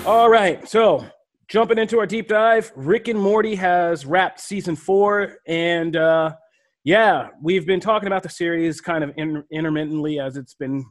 All 0.06 0.28
right. 0.28 0.68
So, 0.68 1.02
jumping 1.48 1.78
into 1.78 1.98
our 1.98 2.06
deep 2.06 2.28
dive, 2.28 2.70
Rick 2.76 3.08
and 3.08 3.18
Morty 3.18 3.54
has 3.54 4.04
wrapped 4.04 4.38
season 4.38 4.76
four, 4.76 5.38
and 5.46 5.96
uh, 5.96 6.34
yeah, 6.84 7.28
we've 7.42 7.66
been 7.66 7.80
talking 7.80 8.06
about 8.06 8.22
the 8.22 8.28
series 8.28 8.80
kind 8.80 9.02
of 9.02 9.12
in, 9.16 9.42
intermittently 9.50 10.20
as 10.20 10.36
it's 10.36 10.54
been 10.54 10.84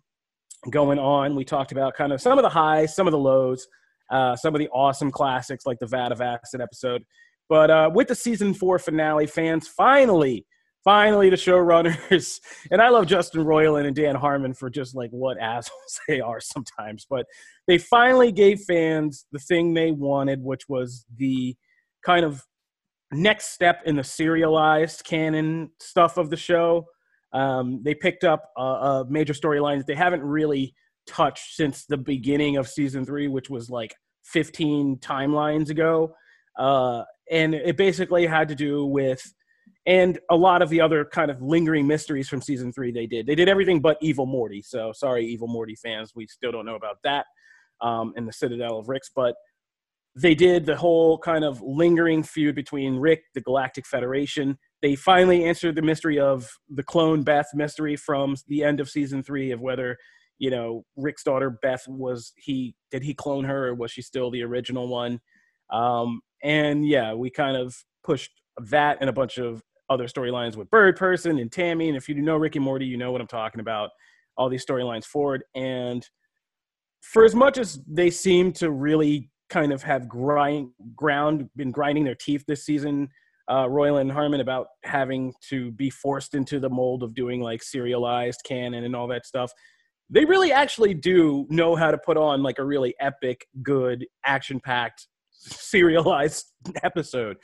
going 0.71 0.97
on. 0.97 1.36
We 1.36 1.45
talked 1.45 1.71
about 1.71 1.93
kind 1.93 2.12
of 2.12 2.19
some 2.19 2.39
of 2.39 2.43
the 2.43 2.49
highs, 2.49 2.95
some 2.95 3.08
of 3.08 3.12
the 3.12 3.19
lows, 3.19 3.67
uh, 4.12 4.36
some 4.36 4.56
of 4.56 4.60
the 4.60 4.69
awesome 4.69 5.12
classics 5.12 5.65
like 5.67 5.77
the 5.79 5.88
Vat 5.88 6.12
of 6.12 6.19
Acid 6.19 6.62
episode. 6.62 7.03
But 7.47 7.69
uh, 7.69 7.91
with 7.93 8.08
the 8.08 8.15
season 8.15 8.56
four 8.56 8.79
finale, 8.79 9.27
fans 9.27 9.67
finally 9.67 10.45
finally 10.84 11.29
the 11.29 11.36
showrunners 11.36 12.39
and 12.71 12.82
i 12.82 12.89
love 12.89 13.08
justin 13.08 13.43
roiland 13.43 13.88
and 13.88 13.95
dan 13.95 14.15
harmon 14.15 14.53
for 14.53 14.69
just 14.69 14.95
like 14.95 15.10
what 15.12 15.39
assholes 15.39 15.99
they 16.08 16.19
are 16.19 16.41
sometimes 16.41 17.08
but 17.10 17.25
they 17.67 17.77
finally 17.77 18.32
gave 18.32 18.60
fans 18.62 19.25
the 19.32 19.39
thing 19.39 19.73
they 19.73 19.91
wanted 19.91 20.41
which 20.41 20.67
was 20.67 21.06
the 21.17 21.56
kind 22.06 22.25
of 22.25 22.43
next 23.13 23.49
step 23.54 23.82
in 23.86 23.95
the 23.95 24.04
serialized 24.04 25.04
canon 25.04 25.71
stuff 25.80 26.17
of 26.17 26.30
the 26.30 26.38
show. 26.38 26.86
Um, 27.32 27.82
they 27.84 27.95
picked 27.95 28.23
up 28.23 28.52
a, 28.58 28.62
a 28.62 29.06
major 29.10 29.34
storyline 29.34 29.78
that 29.78 29.88
they 29.88 29.95
haven't 29.95 30.21
really 30.21 30.76
touched 31.08 31.56
since 31.56 31.86
the 31.86 31.97
beginning 31.97 32.58
of 32.58 32.67
season 32.67 33.06
three 33.06 33.28
which 33.28 33.49
was 33.49 33.69
like 33.69 33.95
15 34.26 34.97
timelines 34.97 35.69
ago. 35.69 36.13
Uh, 36.58 37.04
and 37.32 37.54
it 37.54 37.78
basically 37.78 38.26
had 38.26 38.47
to 38.49 38.56
do 38.56 38.86
with 38.86 39.21
and 39.86 40.17
a 40.30 40.36
lot 40.36 40.62
of 40.62 40.69
the 40.69 40.80
other 40.80 41.04
kind 41.04 41.30
of 41.30 41.41
lingering 41.41 41.86
mysteries 41.86 42.30
from 42.30 42.41
season 42.41 42.71
three 42.71 42.91
they 42.91 43.06
did. 43.06 43.26
They 43.26 43.36
did 43.36 43.49
everything 43.49 43.82
but 43.82 43.97
evil 44.02 44.26
morty 44.26 44.62
so 44.62 44.91
sorry 44.93 45.26
evil 45.26 45.47
morty 45.47 45.76
fans 45.76 46.13
we 46.15 46.28
still 46.28 46.52
don't 46.52 46.65
know 46.65 46.76
about 46.76 46.97
that 47.04 47.26
um, 47.82 48.13
in 48.15 48.26
the 48.26 48.34
citadel 48.34 48.78
of 48.78 48.88
ricks 48.88 49.10
but 49.13 49.36
they 50.15 50.36
did 50.36 50.65
the 50.65 50.76
whole 50.76 51.17
kind 51.17 51.43
of 51.43 51.62
lingering 51.62 52.23
feud 52.23 52.56
between 52.56 52.97
rick 52.97 53.23
the 53.34 53.41
galactic 53.41 53.86
federation 53.86 54.58
they 54.82 54.95
finally 54.95 55.45
answered 55.45 55.76
the 55.76 55.82
mystery 55.82 56.19
of 56.19 56.49
the 56.69 56.84
clone 56.84 57.23
beth 57.23 57.47
mystery 57.54 57.95
from 57.95 58.36
the 58.47 58.63
end 58.63 58.80
of 58.80 58.89
season 58.89 59.23
three 59.23 59.52
of 59.52 59.62
whether 59.62 59.97
you 60.39 60.49
know 60.49 60.84
rick's 60.95 61.23
daughter 61.23 61.49
beth 61.62 61.86
was 61.88 62.34
he 62.38 62.76
did 62.91 63.04
he 63.04 63.13
clone 63.13 63.43
her 63.43 63.69
or 63.69 63.76
was 63.76 63.91
she 63.91 64.02
still 64.02 64.30
the 64.32 64.43
original 64.43 64.88
one 64.88 65.19
um, 65.71 66.21
and 66.43 66.88
yeah 66.88 67.13
we 67.13 67.30
kind 67.30 67.58
of 67.58 67.76
pushed 68.04 68.32
that 68.58 68.97
and 69.02 69.10
a 69.10 69.13
bunch 69.13 69.38
of 69.38 69.63
other 69.89 70.08
storylines 70.08 70.56
with 70.56 70.69
Bird 70.69 70.97
Person 70.97 71.39
and 71.39 71.52
Tammy. 71.52 71.88
And 71.88 71.97
if 71.97 72.08
you 72.08 72.15
know 72.21 72.38
Rick 72.38 72.56
and 72.56 72.65
Morty, 72.65 72.86
you 72.86 72.97
know 72.97 73.12
what 73.12 73.21
I'm 73.21 73.28
talking 73.28 73.62
about. 73.62 73.89
All 74.38 74.49
these 74.49 74.65
storylines 74.65 75.06
forward. 75.06 75.43
And 75.56 76.08
for 77.02 77.23
as 77.23 77.36
much 77.36 77.58
as 77.58 77.80
they 77.88 78.10
seem 78.10 78.52
to 78.54 78.71
really 78.71 79.30
kind 79.54 79.72
of 79.72 79.84
have 79.84 80.10
grind 80.10 80.70
ground 80.96 81.48
been 81.56 81.72
grinding 81.72 82.04
their 82.04 82.16
teeth 82.16 82.44
this 82.48 82.66
season, 82.66 83.08
uh, 83.48 83.66
Roiland 83.66 84.02
and 84.02 84.12
Harmon 84.12 84.42
about 84.42 84.68
having 84.84 85.34
to 85.50 85.72
be 85.72 85.92
forced 85.92 86.34
into 86.34 86.60
the 86.60 86.70
mold 86.70 87.04
of 87.04 87.13
doing 87.13 87.39
like 87.39 87.62
serialized 87.62 88.42
canon 88.46 88.84
and 88.84 88.96
all 88.96 89.08
that 89.10 89.28
stuff. 89.28 89.52
They 90.10 90.26
really 90.26 90.52
actually 90.52 90.96
do 90.96 91.46
know 91.50 91.76
how 91.76 91.92
to 91.92 91.98
put 91.98 92.18
on 92.18 92.42
like 92.42 92.58
a 92.58 92.66
really 92.66 92.96
epic, 93.00 93.46
good, 93.62 94.06
action 94.26 94.60
packed 94.60 95.08
serialized 95.32 96.46
episode. 96.84 97.38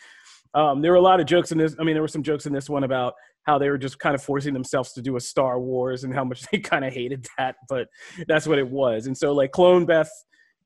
Um, 0.55 0.81
there 0.81 0.91
were 0.91 0.97
a 0.97 1.01
lot 1.01 1.19
of 1.19 1.27
jokes 1.27 1.51
in 1.51 1.59
this. 1.59 1.75
I 1.79 1.83
mean, 1.83 1.93
there 1.93 2.01
were 2.01 2.07
some 2.07 2.23
jokes 2.23 2.47
in 2.47 2.53
this 2.53 2.69
one 2.69 2.83
about 2.83 3.13
how 3.43 3.59
they 3.59 3.69
were 3.69 3.77
just 3.77 3.99
kind 3.99 4.15
of 4.15 4.23
forcing 4.23 4.53
themselves 4.53 4.93
to 4.93 5.01
do 5.01 5.15
a 5.15 5.19
Star 5.19 5.59
Wars 5.59 6.03
and 6.03 6.13
how 6.13 6.23
much 6.23 6.41
they 6.51 6.57
kind 6.57 6.83
of 6.83 6.91
hated 6.91 7.27
that, 7.37 7.55
but 7.67 7.87
that's 8.27 8.47
what 8.47 8.57
it 8.57 8.67
was. 8.67 9.05
And 9.05 9.15
so, 9.15 9.31
like, 9.31 9.51
Clone 9.51 9.85
Beth 9.85 10.09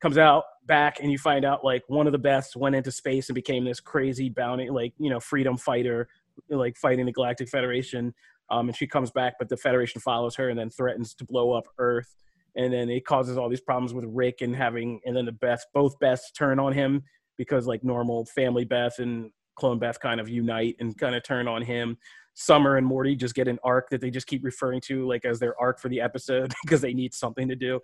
comes 0.03 0.17
out 0.17 0.43
back, 0.65 0.99
and 0.99 1.09
you 1.09 1.17
find 1.17 1.45
out 1.45 1.63
like 1.63 1.81
one 1.87 2.07
of 2.07 2.11
the 2.11 2.19
Beths 2.19 2.57
went 2.57 2.75
into 2.75 2.91
space 2.91 3.29
and 3.29 3.35
became 3.35 3.63
this 3.63 3.79
crazy 3.79 4.29
bounty, 4.29 4.69
like 4.69 4.93
you 4.99 5.09
know, 5.09 5.19
freedom 5.19 5.55
fighter, 5.55 6.09
like 6.49 6.75
fighting 6.75 7.05
the 7.05 7.11
Galactic 7.13 7.47
Federation. 7.47 8.13
Um, 8.49 8.67
and 8.67 8.77
she 8.77 8.85
comes 8.85 9.11
back, 9.11 9.35
but 9.39 9.47
the 9.47 9.55
Federation 9.55 10.01
follows 10.01 10.35
her 10.35 10.49
and 10.49 10.59
then 10.59 10.69
threatens 10.69 11.13
to 11.15 11.25
blow 11.25 11.53
up 11.53 11.63
Earth. 11.77 12.13
And 12.55 12.71
then 12.71 12.89
it 12.89 13.05
causes 13.05 13.37
all 13.37 13.47
these 13.49 13.61
problems 13.61 13.93
with 13.93 14.03
Rick 14.07 14.41
and 14.41 14.53
having, 14.53 14.99
and 15.05 15.15
then 15.15 15.25
the 15.25 15.31
Beth, 15.31 15.65
both 15.73 15.97
Beths 15.99 16.33
turn 16.37 16.59
on 16.59 16.73
him 16.73 17.01
because 17.37 17.65
like 17.65 17.83
normal 17.83 18.25
family 18.25 18.65
Beth 18.65 18.99
and 18.99 19.31
Clone 19.55 19.79
Beth 19.79 19.99
kind 20.01 20.19
of 20.19 20.27
unite 20.27 20.75
and 20.81 20.97
kind 20.97 21.15
of 21.15 21.23
turn 21.23 21.47
on 21.47 21.61
him. 21.61 21.97
Summer 22.33 22.75
and 22.75 22.85
Morty 22.85 23.15
just 23.15 23.35
get 23.35 23.47
an 23.47 23.59
arc 23.63 23.89
that 23.89 24.01
they 24.01 24.11
just 24.11 24.27
keep 24.27 24.43
referring 24.43 24.81
to 24.81 25.07
like 25.07 25.23
as 25.23 25.39
their 25.39 25.59
arc 25.59 25.79
for 25.79 25.87
the 25.87 26.01
episode 26.01 26.53
because 26.63 26.81
they 26.81 26.93
need 26.93 27.13
something 27.13 27.47
to 27.47 27.55
do. 27.55 27.79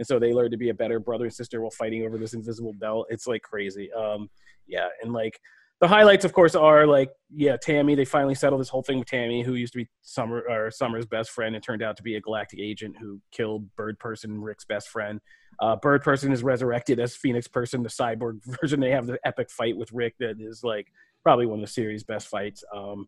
And 0.00 0.06
so 0.06 0.18
they 0.18 0.32
learn 0.32 0.50
to 0.50 0.56
be 0.56 0.70
a 0.70 0.74
better 0.74 0.98
brother 0.98 1.26
and 1.26 1.34
sister 1.34 1.60
while 1.60 1.70
fighting 1.70 2.06
over 2.06 2.16
this 2.16 2.32
invisible 2.32 2.72
belt. 2.72 3.06
It's 3.10 3.26
like 3.26 3.42
crazy. 3.42 3.92
Um, 3.92 4.30
yeah, 4.66 4.88
and 5.02 5.12
like 5.12 5.38
the 5.82 5.88
highlights, 5.88 6.24
of 6.24 6.32
course, 6.32 6.54
are 6.54 6.86
like 6.86 7.10
yeah, 7.28 7.58
Tammy. 7.58 7.94
They 7.94 8.06
finally 8.06 8.34
settle 8.34 8.58
this 8.58 8.70
whole 8.70 8.82
thing 8.82 8.98
with 8.98 9.08
Tammy, 9.08 9.42
who 9.42 9.56
used 9.56 9.74
to 9.74 9.80
be 9.80 9.90
Summer 10.00 10.42
or 10.48 10.70
Summer's 10.70 11.04
best 11.04 11.32
friend, 11.32 11.54
and 11.54 11.62
turned 11.62 11.82
out 11.82 11.98
to 11.98 12.02
be 12.02 12.16
a 12.16 12.20
galactic 12.22 12.60
agent 12.60 12.96
who 12.98 13.20
killed 13.30 13.68
Bird 13.76 13.98
Person, 13.98 14.40
Rick's 14.40 14.64
best 14.64 14.88
friend. 14.88 15.20
Uh, 15.60 15.76
Bird 15.76 16.02
Person 16.02 16.32
is 16.32 16.42
resurrected 16.42 16.98
as 16.98 17.14
Phoenix 17.14 17.46
Person, 17.46 17.82
the 17.82 17.90
cyborg 17.90 18.40
version. 18.62 18.80
They 18.80 18.92
have 18.92 19.06
the 19.06 19.18
epic 19.26 19.50
fight 19.50 19.76
with 19.76 19.92
Rick 19.92 20.14
that 20.20 20.36
is 20.40 20.64
like 20.64 20.86
probably 21.22 21.44
one 21.44 21.58
of 21.58 21.66
the 21.66 21.70
series' 21.70 22.04
best 22.04 22.28
fights. 22.28 22.64
Um, 22.74 23.06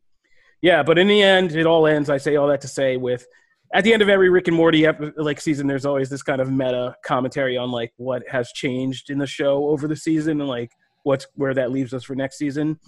yeah, 0.61 0.83
but 0.83 0.99
in 0.99 1.07
the 1.07 1.23
end, 1.23 1.53
it 1.53 1.65
all 1.65 1.87
ends. 1.87 2.11
I 2.11 2.19
say 2.19 2.37
all 2.37 2.49
that 2.49 2.61
to 2.61 2.69
say 2.69 2.99
with 2.99 3.27
at 3.73 3.85
the 3.85 3.93
end 3.93 4.03
of 4.03 4.09
every 4.09 4.29
Rick 4.29 4.49
and 4.49 4.57
Morty 4.57 4.87
like 5.17 5.41
season, 5.41 5.67
there's 5.67 5.87
always 5.87 6.11
this 6.11 6.23
kind 6.23 6.41
of 6.41 6.51
meta 6.51 6.95
commentary 7.05 7.57
on 7.57 7.71
like 7.71 7.93
what 7.97 8.23
has 8.29 8.53
changed 8.53 9.11
in 9.11 9.19
the 9.19 9.27
show 9.27 9.69
over 9.69 9.89
the 9.89 9.97
season 9.97 10.41
and 10.41 10.49
like 10.49 10.71
what's 11.05 11.27
where 11.35 11.55
that 11.55 11.71
leaves 11.71 11.95
us 11.95 12.05
for 12.05 12.15
next 12.15 12.37
season. 12.37 12.79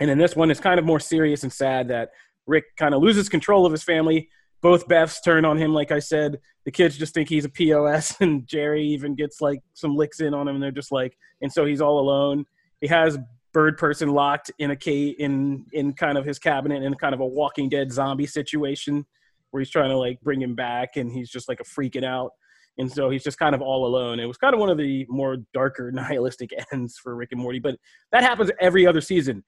And 0.00 0.10
in 0.10 0.18
this 0.18 0.34
one, 0.34 0.50
it's 0.50 0.60
kind 0.60 0.80
of 0.80 0.86
more 0.86 1.00
serious 1.00 1.42
and 1.42 1.52
sad 1.52 1.88
that 1.88 2.10
Rick 2.46 2.64
kind 2.76 2.94
of 2.94 3.02
loses 3.02 3.28
control 3.28 3.66
of 3.66 3.72
his 3.72 3.84
family. 3.84 4.28
Both 4.62 4.88
Beths 4.88 5.18
turn 5.24 5.44
on 5.44 5.56
him, 5.56 5.72
like 5.72 5.92
I 5.92 6.00
said. 6.00 6.40
The 6.64 6.70
kids 6.70 6.98
just 6.98 7.14
think 7.14 7.28
he's 7.28 7.44
a 7.44 7.48
POS, 7.48 8.16
and 8.20 8.46
Jerry 8.46 8.84
even 8.84 9.14
gets 9.14 9.40
like 9.40 9.60
some 9.74 9.94
licks 9.94 10.20
in 10.20 10.34
on 10.34 10.48
him, 10.48 10.56
and 10.56 10.62
they're 10.62 10.70
just 10.70 10.92
like, 10.92 11.16
and 11.40 11.52
so 11.52 11.64
he's 11.64 11.80
all 11.80 12.00
alone. 12.00 12.44
He 12.80 12.88
has 12.88 13.18
bird 13.52 13.78
person 13.78 14.10
locked 14.10 14.50
in 14.58 14.70
a 14.70 14.76
cave 14.76 15.16
in 15.18 15.66
in 15.72 15.92
kind 15.92 16.18
of 16.18 16.24
his 16.24 16.38
cabinet 16.38 16.82
in 16.82 16.94
kind 16.94 17.14
of 17.14 17.20
a 17.20 17.26
Walking 17.26 17.68
Dead 17.68 17.92
zombie 17.92 18.26
situation 18.26 19.06
where 19.50 19.60
he's 19.60 19.70
trying 19.70 19.90
to 19.90 19.96
like 19.96 20.20
bring 20.20 20.40
him 20.40 20.54
back, 20.54 20.96
and 20.96 21.12
he's 21.12 21.30
just 21.30 21.48
like 21.48 21.60
a 21.60 21.64
freaking 21.64 22.04
out, 22.04 22.30
and 22.78 22.90
so 22.90 23.10
he's 23.10 23.24
just 23.24 23.38
kind 23.38 23.54
of 23.54 23.62
all 23.62 23.86
alone. 23.86 24.20
It 24.20 24.26
was 24.26 24.36
kind 24.36 24.54
of 24.54 24.60
one 24.60 24.70
of 24.70 24.78
the 24.78 25.06
more 25.08 25.38
darker 25.52 25.90
nihilistic 25.94 26.50
ends 26.72 26.98
for 26.98 27.14
Rick 27.14 27.30
and 27.32 27.40
Morty, 27.40 27.58
but 27.58 27.76
that 28.12 28.22
happens 28.22 28.50
every 28.60 28.86
other 28.86 29.00
season. 29.00 29.44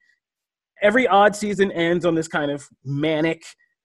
Every 0.81 1.07
odd 1.07 1.35
season 1.35 1.71
ends 1.71 2.05
on 2.05 2.15
this 2.15 2.27
kind 2.27 2.51
of 2.51 2.67
manic 2.83 3.43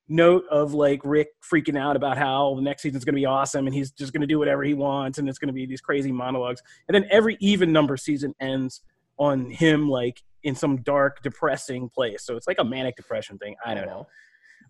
note 0.08 0.44
of 0.50 0.74
like 0.74 1.00
Rick 1.04 1.28
freaking 1.42 1.78
out 1.78 1.96
about 1.96 2.16
how 2.16 2.54
the 2.56 2.62
next 2.62 2.82
season's 2.82 3.04
going 3.04 3.14
to 3.14 3.20
be 3.20 3.26
awesome 3.26 3.66
and 3.66 3.74
he's 3.74 3.90
just 3.90 4.12
going 4.12 4.22
to 4.22 4.26
do 4.26 4.38
whatever 4.38 4.64
he 4.64 4.74
wants 4.74 5.18
and 5.18 5.28
it's 5.28 5.38
going 5.38 5.48
to 5.48 5.52
be 5.52 5.66
these 5.66 5.80
crazy 5.80 6.10
monologues. 6.10 6.62
And 6.88 6.94
then 6.94 7.04
every 7.10 7.36
even 7.40 7.72
number 7.72 7.96
season 7.96 8.34
ends 8.40 8.80
on 9.18 9.50
him 9.50 9.88
like 9.88 10.22
in 10.44 10.54
some 10.54 10.78
dark, 10.82 11.22
depressing 11.22 11.90
place. 11.90 12.24
So 12.24 12.36
it's 12.36 12.46
like 12.46 12.58
a 12.58 12.64
manic 12.64 12.96
depression 12.96 13.38
thing. 13.38 13.54
I 13.64 13.74
don't 13.74 13.86
know. 13.86 14.00
Uh-huh. 14.00 14.04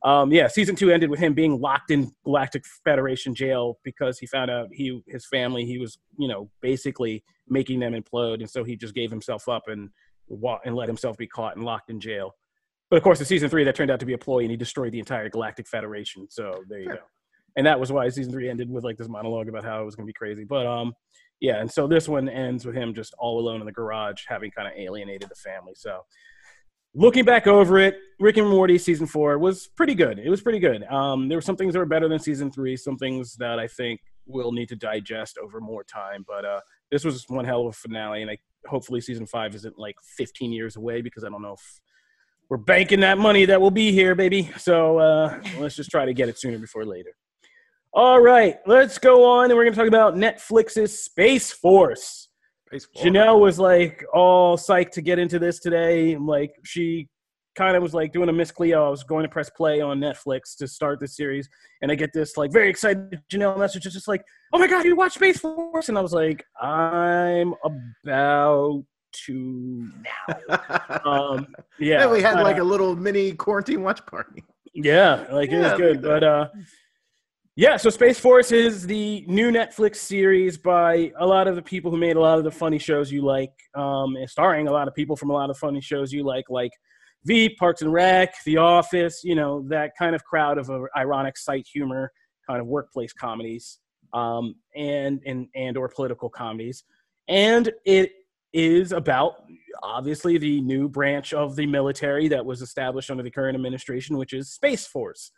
Um, 0.03 0.33
yeah, 0.33 0.47
season 0.49 0.77
two 0.77 0.91
ended 0.91 1.11
with 1.11 1.21
him 1.21 1.35
being 1.35 1.61
locked 1.61 1.91
in 1.91 2.13
Galactic 2.25 2.65
Federation 2.85 3.35
jail 3.35 3.79
because 3.85 4.19
he 4.19 4.27
found 4.27 4.51
out 4.51 4.69
he 4.73 5.03
his 5.07 5.27
family 5.27 5.65
he 5.65 5.79
was 5.79 5.99
you 6.19 6.29
know 6.29 6.51
basically 6.61 7.25
making 7.49 7.81
them 7.81 7.95
implode, 7.95 8.41
and 8.41 8.49
so 8.49 8.65
he 8.65 8.77
just 8.77 8.95
gave 8.95 9.11
himself 9.11 9.49
up 9.49 9.65
and 9.67 9.91
and 10.65 10.77
let 10.77 10.89
himself 10.89 11.17
be 11.17 11.27
caught 11.27 11.57
and 11.57 11.65
locked 11.65 11.91
in 11.91 12.01
jail. 12.01 12.35
But 12.91 12.97
of 12.97 13.03
course, 13.03 13.21
in 13.21 13.27
season 13.27 13.51
three, 13.51 13.65
that 13.65 13.75
turned 13.75 13.91
out 13.91 14.01
to 14.01 14.07
be 14.07 14.15
a 14.15 14.19
ploy, 14.19 14.41
and 14.41 14.51
he 14.51 14.57
destroyed 14.57 14.93
the 14.93 14.99
entire 14.99 15.29
Galactic 15.29 15.67
Federation. 15.67 16.27
So 16.31 16.63
there 16.69 16.79
you 16.79 16.85
sure. 16.87 16.95
go. 16.95 17.03
And 17.57 17.67
that 17.67 17.81
was 17.81 17.91
why 17.91 18.09
season 18.09 18.33
three 18.33 18.49
ended 18.49 18.71
with 18.71 18.85
like 18.85 18.97
this 18.97 19.09
monologue 19.09 19.49
about 19.49 19.65
how 19.65 19.83
it 19.83 19.85
was 19.85 19.97
going 19.97 20.07
to 20.07 20.11
be 20.11 20.15
crazy. 20.15 20.45
But 20.45 20.67
um, 20.67 20.95
yeah, 21.41 21.61
and 21.61 21.71
so 21.71 21.87
this 21.87 22.09
one 22.09 22.29
ends 22.29 22.65
with 22.65 22.75
him 22.75 22.95
just 22.95 23.15
all 23.19 23.41
alone 23.41 23.61
in 23.61 23.67
the 23.67 23.73
garage, 23.73 24.25
having 24.29 24.51
kind 24.51 24.69
of 24.69 24.75
alienated 24.77 25.29
the 25.29 25.35
family. 25.35 25.73
So 25.75 26.03
looking 26.95 27.25
back 27.25 27.47
over 27.47 27.79
it, 27.79 27.97
Rick 28.21 28.37
and 28.37 28.49
Morty 28.49 28.79
season 28.79 29.07
four 29.07 29.39
was 29.39 29.69
pretty 29.69 29.95
good. 29.95 30.19
It 30.19 30.29
was 30.29 30.41
pretty 30.41 30.59
good. 30.59 30.85
Um, 30.85 31.29
there 31.29 31.39
were 31.39 31.43
some 31.43 31.57
things 31.57 31.73
that 31.73 31.79
were 31.79 31.87
better 31.87 32.09
than 32.09 32.19
season 32.19 32.51
three, 32.51 32.77
some 32.77 32.97
things 32.97 33.37
that 33.37 33.59
I 33.59 33.69
think 33.69 34.01
we'll 34.27 34.53
need 34.53 34.69
to 34.69 34.77
digest 34.77 35.39
over 35.39 35.61
more 35.61 35.85
time. 35.85 36.25
But 36.27 36.45
uh, 36.45 36.61
this 36.91 37.05
was 37.05 37.25
one 37.29 37.45
hell 37.45 37.63
of 37.63 37.69
a 37.69 37.73
finale, 37.73 38.23
and 38.23 38.31
I 38.31 38.39
hopefully 38.67 39.01
season 39.01 39.27
five 39.27 39.55
isn't 39.55 39.79
like 39.79 39.97
15 40.17 40.53
years 40.53 40.77
away 40.77 41.01
because 41.01 41.25
I 41.25 41.29
don't 41.29 41.43
know 41.43 41.55
if 41.55 41.81
we're 42.49 42.57
banking 42.57 43.01
that 43.01 43.19
money 43.19 43.45
that 43.45 43.61
will 43.61 43.71
be 43.71 43.93
here, 43.93 44.15
baby. 44.15 44.51
So 44.59 44.99
uh, 44.99 45.41
let's 45.59 45.77
just 45.77 45.91
try 45.91 46.05
to 46.07 46.15
get 46.15 46.29
it 46.29 46.39
sooner 46.39 46.59
before 46.59 46.85
later. 46.85 47.11
All 47.93 48.21
right, 48.21 48.57
let's 48.67 48.99
go 48.99 49.25
on, 49.25 49.47
and 49.47 49.55
we're 49.57 49.65
going 49.65 49.73
to 49.73 49.79
talk 49.79 49.89
about 49.89 50.15
Netflix's 50.15 51.03
Space 51.03 51.51
Force. 51.51 52.28
Space 52.69 52.87
Force. 52.87 53.05
Janelle 53.05 53.41
was 53.41 53.59
like 53.59 54.05
all 54.13 54.57
psyched 54.57 54.91
to 54.93 55.03
get 55.03 55.19
into 55.19 55.39
this 55.39 55.59
today. 55.59 56.17
Like 56.17 56.53
she 56.65 57.09
kind 57.57 57.77
of 57.77 57.83
was 57.83 57.95
like 57.95 58.13
doing 58.13 58.29
a 58.29 58.33
Miss 58.33 58.51
Cleo. 58.51 58.87
I 58.87 58.91
was 58.91 59.03
going 59.03 59.25
to 59.25 59.29
press 59.29 59.51
play 59.51 59.81
on 59.81 59.99
Netflix 59.99 60.57
to 60.59 60.69
start 60.69 61.01
the 61.01 61.09
series, 61.09 61.49
and 61.83 61.91
I 61.91 61.95
get 61.95 62.13
this 62.13 62.37
like 62.37 62.53
very 62.53 62.71
excited 62.71 63.21
Janelle 63.33 63.59
message. 63.59 63.87
It's 63.87 63.95
just 63.95 64.09
like, 64.09 64.23
"Oh 64.53 64.59
my 64.59 64.67
god, 64.67 64.85
you 64.85 64.97
watch 64.97 65.15
Space 65.15 65.39
Force?" 65.39 65.89
And 65.89 65.99
I 65.99 66.01
was 66.01 66.13
like, 66.13 66.45
"I'm 66.61 67.55
about 67.65 68.85
to 69.27 69.89
now. 70.49 71.01
um, 71.05 71.47
yeah, 71.79 72.01
Yeah, 72.01 72.11
we 72.11 72.21
had 72.21 72.35
but, 72.35 72.45
like 72.45 72.59
uh, 72.59 72.63
a 72.63 72.65
little 72.65 72.95
mini 72.95 73.33
quarantine 73.33 73.83
watch 73.83 74.05
party. 74.07 74.45
yeah, 74.75 75.27
like 75.31 75.51
it 75.51 75.59
was 75.59 75.73
good, 75.73 76.03
but 76.03 76.23
uh, 76.23 76.49
yeah. 77.59 77.77
So 77.77 77.91
Space 77.91 78.21
Force 78.21 78.53
is 78.53 78.87
the 78.87 79.25
new 79.27 79.51
Netflix 79.51 79.97
series 79.97 80.57
by 80.57 81.11
a 81.19 81.27
lot 81.27 81.49
of 81.49 81.57
the 81.57 81.63
people 81.63 81.91
who 81.91 81.97
made 81.97 82.15
a 82.15 82.21
lot 82.21 82.39
of 82.39 82.45
the 82.45 82.53
funny 82.53 82.79
shows 82.79 83.11
you 83.11 83.23
like, 83.23 83.51
um, 83.75 84.15
and 84.15 84.31
starring 84.31 84.69
a 84.69 84.71
lot 84.71 84.87
of 84.87 84.95
people 84.95 85.17
from 85.17 85.31
a 85.31 85.33
lot 85.33 85.51
of 85.51 85.59
funny 85.59 85.81
shows 85.81 86.13
you 86.13 86.23
like, 86.23 86.45
like 86.49 86.71
V, 87.25 87.49
Parks 87.57 87.83
and 87.83 87.93
Rec, 87.93 88.33
The 88.45 88.59
Office. 88.59 89.23
You 89.25 89.35
know 89.35 89.67
that 89.71 89.91
kind 89.99 90.15
of 90.15 90.23
crowd 90.23 90.57
of 90.57 90.71
uh, 90.71 90.83
ironic 90.97 91.37
sight 91.37 91.67
humor, 91.67 92.13
kind 92.49 92.61
of 92.61 92.69
workplace 92.69 93.13
comedies, 93.13 93.81
um, 94.13 94.55
and 94.77 95.21
and 95.27 95.49
and 95.57 95.77
or 95.77 95.89
political 95.89 96.31
comedies, 96.31 96.85
and 97.27 97.73
it 97.85 98.13
is 98.53 98.93
about 98.93 99.33
obviously 99.83 100.39
the 100.39 100.61
new 100.61 100.89
branch 100.89 101.33
of 101.33 101.57
the 101.57 101.67
military 101.67 102.29
that 102.29 102.47
was 102.47 102.63
established 102.63 103.11
under 103.11 103.25
the 103.25 103.33
current 103.33 103.57
administration, 103.57 104.17
which 104.17 104.33
is 104.33 104.49
Space 104.53 104.87
Force. 104.87 105.33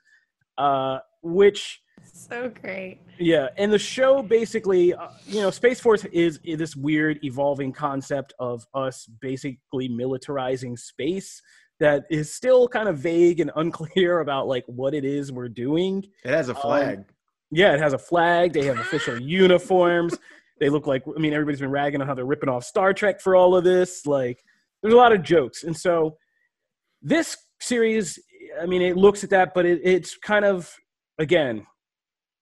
Uh, 0.58 0.98
which, 1.22 1.80
So 2.02 2.52
great. 2.62 3.00
yeah, 3.18 3.48
and 3.56 3.72
the 3.72 3.78
show 3.78 4.22
basically, 4.22 4.94
uh, 4.94 5.08
you 5.26 5.40
know, 5.40 5.50
Space 5.50 5.80
Force 5.80 6.04
is, 6.06 6.38
is 6.44 6.58
this 6.58 6.76
weird 6.76 7.18
evolving 7.24 7.72
concept 7.72 8.34
of 8.38 8.66
us 8.74 9.06
basically 9.20 9.88
militarizing 9.88 10.78
space 10.78 11.42
that 11.80 12.04
is 12.10 12.32
still 12.32 12.68
kind 12.68 12.88
of 12.88 12.98
vague 12.98 13.40
and 13.40 13.50
unclear 13.56 14.20
about 14.20 14.46
like 14.46 14.64
what 14.66 14.94
it 14.94 15.04
is 15.04 15.32
we're 15.32 15.48
doing. 15.48 16.04
It 16.24 16.30
has 16.30 16.48
a 16.48 16.54
flag. 16.54 17.04
Yeah, 17.50 17.74
it 17.74 17.80
has 17.80 17.94
a 17.94 17.98
flag. 17.98 18.52
They 18.52 18.66
have 18.66 18.78
official 18.78 19.18
uniforms. 19.20 20.16
They 20.60 20.68
look 20.68 20.86
like 20.86 21.02
I 21.16 21.18
mean 21.18 21.32
everybody's 21.32 21.60
been 21.60 21.70
ragging 21.70 22.00
on 22.00 22.06
how 22.06 22.14
they're 22.14 22.26
ripping 22.26 22.50
off 22.50 22.64
Star 22.64 22.92
Trek 22.92 23.20
for 23.20 23.34
all 23.34 23.56
of 23.56 23.64
this. 23.64 24.06
Like 24.06 24.44
there's 24.82 24.94
a 24.94 24.96
lot 24.96 25.12
of 25.12 25.22
jokes. 25.22 25.64
And 25.64 25.76
so 25.76 26.16
this 27.02 27.36
series, 27.60 28.18
I 28.60 28.66
mean, 28.66 28.82
it 28.82 28.96
looks 28.96 29.24
at 29.24 29.30
that, 29.30 29.52
but 29.54 29.66
it, 29.66 29.80
it's 29.82 30.16
kind 30.16 30.44
of 30.44 30.72
again 31.18 31.66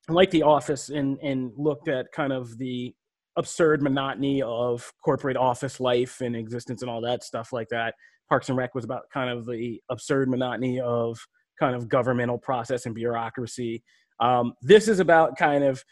like 0.08 0.30
The 0.30 0.42
Office 0.42 0.88
and 0.88 1.18
and 1.22 1.52
looked 1.56 1.88
at 1.88 2.12
kind 2.12 2.32
of 2.32 2.58
the 2.58 2.94
absurd 3.36 3.82
monotony 3.82 4.42
of 4.42 4.92
corporate 5.04 5.36
office 5.36 5.78
life 5.78 6.20
and 6.20 6.34
existence 6.34 6.82
and 6.82 6.90
all 6.90 7.00
that 7.00 7.22
stuff 7.22 7.52
like 7.52 7.68
that. 7.68 7.94
Parks 8.28 8.48
and 8.48 8.58
Rec 8.58 8.74
was 8.74 8.84
about 8.84 9.04
kind 9.12 9.30
of 9.30 9.46
the 9.46 9.80
absurd 9.90 10.28
monotony 10.28 10.80
of 10.80 11.18
kind 11.58 11.74
of 11.74 11.88
governmental 11.88 12.38
process 12.38 12.84
and 12.84 12.94
bureaucracy. 12.94 13.82
Um, 14.20 14.54
this 14.60 14.88
is 14.88 15.00
about 15.00 15.36
kind 15.36 15.62
of 15.64 15.82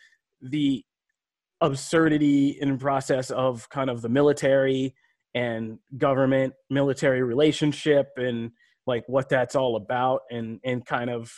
the 0.42 0.84
absurdity 1.60 2.58
in 2.60 2.78
process 2.78 3.30
of 3.30 3.68
kind 3.70 3.88
of 3.88 4.02
the 4.02 4.08
military 4.08 4.94
and 5.34 5.78
government 5.96 6.52
military 6.70 7.22
relationship 7.22 8.08
and 8.16 8.50
like 8.86 9.04
what 9.06 9.28
that's 9.28 9.54
all 9.54 9.76
about 9.76 10.22
and 10.30 10.60
and 10.64 10.84
kind 10.84 11.10
of 11.10 11.32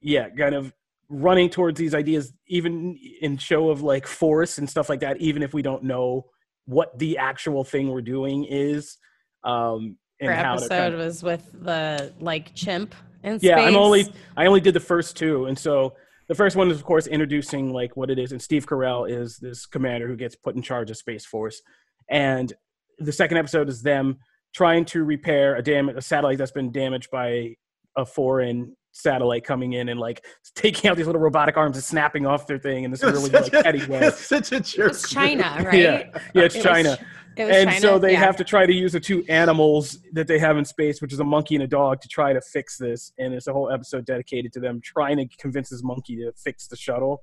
yeah 0.00 0.28
kind 0.30 0.54
of 0.54 0.72
running 1.08 1.48
towards 1.48 1.78
these 1.78 1.94
ideas 1.94 2.32
even 2.48 2.98
in 3.20 3.36
show 3.36 3.70
of 3.70 3.82
like 3.82 4.06
force 4.06 4.58
and 4.58 4.68
stuff 4.68 4.88
like 4.88 5.00
that 5.00 5.16
even 5.20 5.42
if 5.42 5.54
we 5.54 5.62
don't 5.62 5.84
know 5.84 6.24
what 6.64 6.98
the 6.98 7.16
actual 7.18 7.62
thing 7.62 7.88
we're 7.88 8.00
doing 8.00 8.44
is 8.44 8.98
um 9.44 9.96
and 10.20 10.32
how 10.32 10.54
episode 10.54 10.68
kind 10.68 10.94
of- 10.94 11.00
was 11.00 11.22
with 11.22 11.48
the 11.52 12.12
like 12.18 12.52
chimp 12.54 12.94
in 13.22 13.38
yeah 13.40 13.60
i'm 13.60 13.76
only 13.76 14.12
i 14.36 14.46
only 14.46 14.60
did 14.60 14.74
the 14.74 14.80
first 14.80 15.16
two 15.16 15.46
and 15.46 15.56
so 15.56 15.94
the 16.28 16.34
first 16.34 16.56
one 16.56 16.70
is 16.70 16.76
of 16.76 16.84
course 16.84 17.06
introducing 17.06 17.72
like 17.72 17.96
what 17.96 18.10
it 18.10 18.18
is 18.18 18.32
and 18.32 18.42
steve 18.42 18.66
carell 18.66 19.08
is 19.08 19.38
this 19.38 19.64
commander 19.64 20.08
who 20.08 20.16
gets 20.16 20.34
put 20.34 20.56
in 20.56 20.62
charge 20.62 20.90
of 20.90 20.96
space 20.96 21.24
force 21.24 21.62
and 22.10 22.52
the 22.98 23.12
second 23.12 23.36
episode 23.36 23.68
is 23.68 23.82
them 23.82 24.18
trying 24.54 24.84
to 24.84 25.04
repair 25.04 25.54
a 25.54 25.62
dam 25.62 25.88
a 25.88 26.02
satellite 26.02 26.38
that's 26.38 26.50
been 26.50 26.72
damaged 26.72 27.10
by 27.12 27.54
a 27.96 28.04
foreign 28.04 28.74
satellite 28.96 29.44
coming 29.44 29.74
in 29.74 29.88
and 29.90 30.00
like 30.00 30.24
taking 30.54 30.88
out 30.90 30.96
these 30.96 31.06
little 31.06 31.20
robotic 31.20 31.56
arms 31.56 31.76
and 31.76 31.84
snapping 31.84 32.24
off 32.26 32.46
their 32.46 32.58
thing 32.58 32.84
in 32.84 32.90
this 32.90 33.02
really 33.04 33.30
like 33.30 33.52
petty 33.52 33.84
way 33.86 33.98
It's 34.06 34.24
such 34.24 34.52
a 34.52 34.60
jerk. 34.60 34.92
It's 34.92 35.08
China, 35.10 35.42
right? 35.64 35.74
yeah 35.78 36.02
yeah 36.34 36.42
it's 36.44 36.54
It 36.54 36.58
was- 36.58 36.64
china 36.64 36.98
It 37.36 37.44
was 37.44 37.56
and 37.56 37.68
China? 37.70 37.80
so 37.80 37.98
they 37.98 38.12
Yeah. 38.12 38.20
have 38.20 38.36
to 38.36 38.44
try 38.44 38.64
to 38.64 38.72
use 38.72 38.92
the 38.92 39.00
two 39.00 39.22
animals 39.28 39.98
that 40.14 40.26
they 40.26 40.38
have 40.38 40.56
in 40.56 40.64
space, 40.64 41.02
which 41.02 41.12
is 41.12 41.20
a 41.20 41.24
monkey 41.24 41.54
and 41.54 41.64
a 41.64 41.66
dog, 41.66 42.00
to 42.00 42.08
try 42.08 42.32
to 42.32 42.40
fix 42.40 42.78
this. 42.78 43.12
And 43.18 43.34
it's 43.34 43.46
a 43.46 43.52
whole 43.52 43.70
episode 43.70 44.06
dedicated 44.06 44.54
to 44.54 44.60
them 44.60 44.80
trying 44.82 45.18
to 45.18 45.26
convince 45.38 45.68
this 45.68 45.82
monkey 45.82 46.16
to 46.16 46.32
fix 46.42 46.66
the 46.66 46.76
shuttle. 46.76 47.22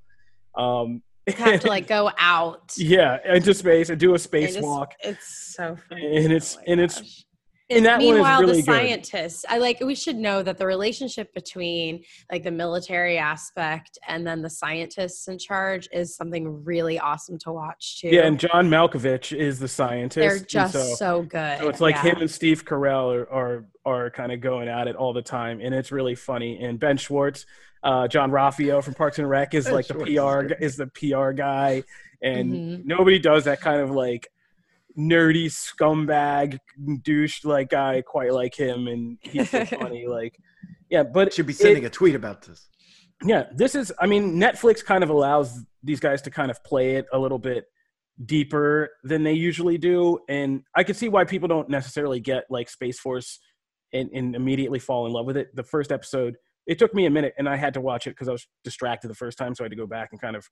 Um, 0.56 1.02
have 1.26 1.60
to 1.62 1.66
like 1.68 1.88
go 1.88 2.12
out. 2.18 2.72
yeah, 2.76 3.18
into 3.34 3.52
space 3.54 3.88
and 3.90 3.98
do 3.98 4.10
a 4.10 4.12
and 4.14 4.20
just- 4.22 4.30
spacewalk. 4.32 4.88
It's 5.02 5.54
so 5.56 5.76
funny. 5.88 6.16
And 6.24 6.32
it's 6.32 6.54
Oh 6.54 6.58
my 6.60 6.64
and 6.68 6.80
it's 6.80 7.00
gosh. 7.00 7.24
And 7.70 7.86
that 7.86 7.98
Meanwhile, 7.98 8.42
one 8.42 8.44
is 8.44 8.50
really 8.50 8.60
the 8.60 8.66
good. 8.66 9.06
scientists, 9.06 9.44
I 9.48 9.56
like, 9.56 9.80
we 9.80 9.94
should 9.94 10.16
know 10.16 10.42
that 10.42 10.58
the 10.58 10.66
relationship 10.66 11.32
between 11.32 12.04
like 12.30 12.42
the 12.42 12.50
military 12.50 13.16
aspect 13.16 13.98
and 14.06 14.26
then 14.26 14.42
the 14.42 14.50
scientists 14.50 15.28
in 15.28 15.38
charge 15.38 15.88
is 15.90 16.14
something 16.14 16.62
really 16.62 16.98
awesome 16.98 17.38
to 17.38 17.52
watch 17.52 18.00
too. 18.02 18.08
Yeah, 18.08 18.26
and 18.26 18.38
John 18.38 18.68
Malkovich 18.68 19.34
is 19.34 19.58
the 19.58 19.68
scientist. 19.68 20.14
they're 20.16 20.38
just 20.44 20.74
so, 20.74 20.94
so, 20.94 21.22
good. 21.22 21.58
so 21.58 21.68
it's 21.70 21.80
like 21.80 21.94
yeah. 21.96 22.02
him 22.02 22.20
and 22.20 22.30
Steve 22.30 22.66
Carell 22.66 23.14
are 23.14 23.32
are, 23.32 23.64
are 23.86 24.10
kind 24.10 24.30
of 24.30 24.42
going 24.42 24.68
at 24.68 24.86
it 24.86 24.94
all 24.96 25.14
the 25.14 25.22
time, 25.22 25.60
and 25.62 25.74
it's 25.74 25.90
really 25.90 26.14
funny. 26.14 26.62
And 26.62 26.78
Ben 26.78 26.98
Schwartz, 26.98 27.46
uh, 27.82 28.06
Jean-Ralphio 28.08 28.84
from 28.84 28.92
Parks 28.92 29.18
and 29.18 29.28
Rec 29.28 29.54
is 29.54 29.64
Ben 29.64 29.74
like 29.74 29.86
the 29.86 29.94
Schwartz 29.94 30.10
is 30.10 30.16
PR 30.18 30.46
great. 30.48 30.60
is 30.60 30.76
the 30.76 30.86
PR 30.88 31.30
guy, 31.32 31.82
and 32.20 32.52
Mhm. 32.52 32.84
nobody 32.84 33.18
does 33.18 33.44
that 33.44 33.62
kind 33.62 33.80
of 33.80 33.90
like 33.90 34.28
nerdy 34.98 35.46
scumbag 35.46 36.58
douche 37.02 37.44
like 37.44 37.70
guy 37.70 38.02
quite 38.02 38.32
like 38.32 38.54
him, 38.54 38.86
and 38.88 39.18
he's 39.22 39.50
so 39.50 39.64
funny. 39.64 40.06
Like, 40.06 40.38
yeah, 40.90 41.02
but 41.02 41.32
Should 41.32 41.46
be 41.46 41.52
it- 41.52 41.56
sending 41.56 41.84
a 41.84 41.90
tweet 41.90 42.14
about 42.14 42.42
this. 42.42 42.68
yeah, 43.24 43.44
this 43.54 43.74
is. 43.74 43.92
I 44.00 44.06
mean, 44.06 44.36
Netflix 44.36 44.84
kind 44.84 45.02
of 45.04 45.10
allows 45.10 45.60
these 45.82 46.00
guys 46.00 46.22
to 46.22 46.30
kind 46.30 46.50
of 46.50 46.62
play 46.64 46.96
it 46.96 47.06
a 47.12 47.18
little 47.18 47.38
bit 47.38 47.64
deeper 48.26 48.90
than 49.02 49.22
they 49.24 49.32
usually 49.32 49.76
do, 49.78 50.18
and 50.28 50.62
I 50.76 50.84
can 50.84 50.94
see 50.94 51.08
why 51.08 51.24
people 51.24 51.48
don't 51.48 51.68
necessarily 51.68 52.20
get 52.20 52.44
like 52.50 52.68
Space 52.68 52.98
Force 53.00 53.40
and, 53.92 54.08
and 54.14 54.34
immediately 54.36 54.78
fall 54.78 55.06
in 55.06 55.12
love 55.12 55.26
with 55.26 55.36
it. 55.36 55.54
The 55.54 55.64
first 55.64 55.90
episode, 55.92 56.36
it 56.66 56.78
took 56.78 56.94
me 56.94 57.06
a 57.06 57.10
minute, 57.10 57.34
and 57.38 57.48
I 57.48 57.56
had 57.56 57.74
to 57.74 57.80
watch 57.80 58.06
it 58.06 58.10
because 58.10 58.28
I 58.28 58.32
was 58.32 58.46
distracted 58.62 59.08
the 59.08 59.14
first 59.14 59.36
time, 59.38 59.54
so 59.54 59.64
I 59.64 59.66
had 59.66 59.72
to 59.72 59.76
go 59.76 59.86
back 59.86 60.10
and 60.12 60.20
kind 60.20 60.36
of 60.36 60.48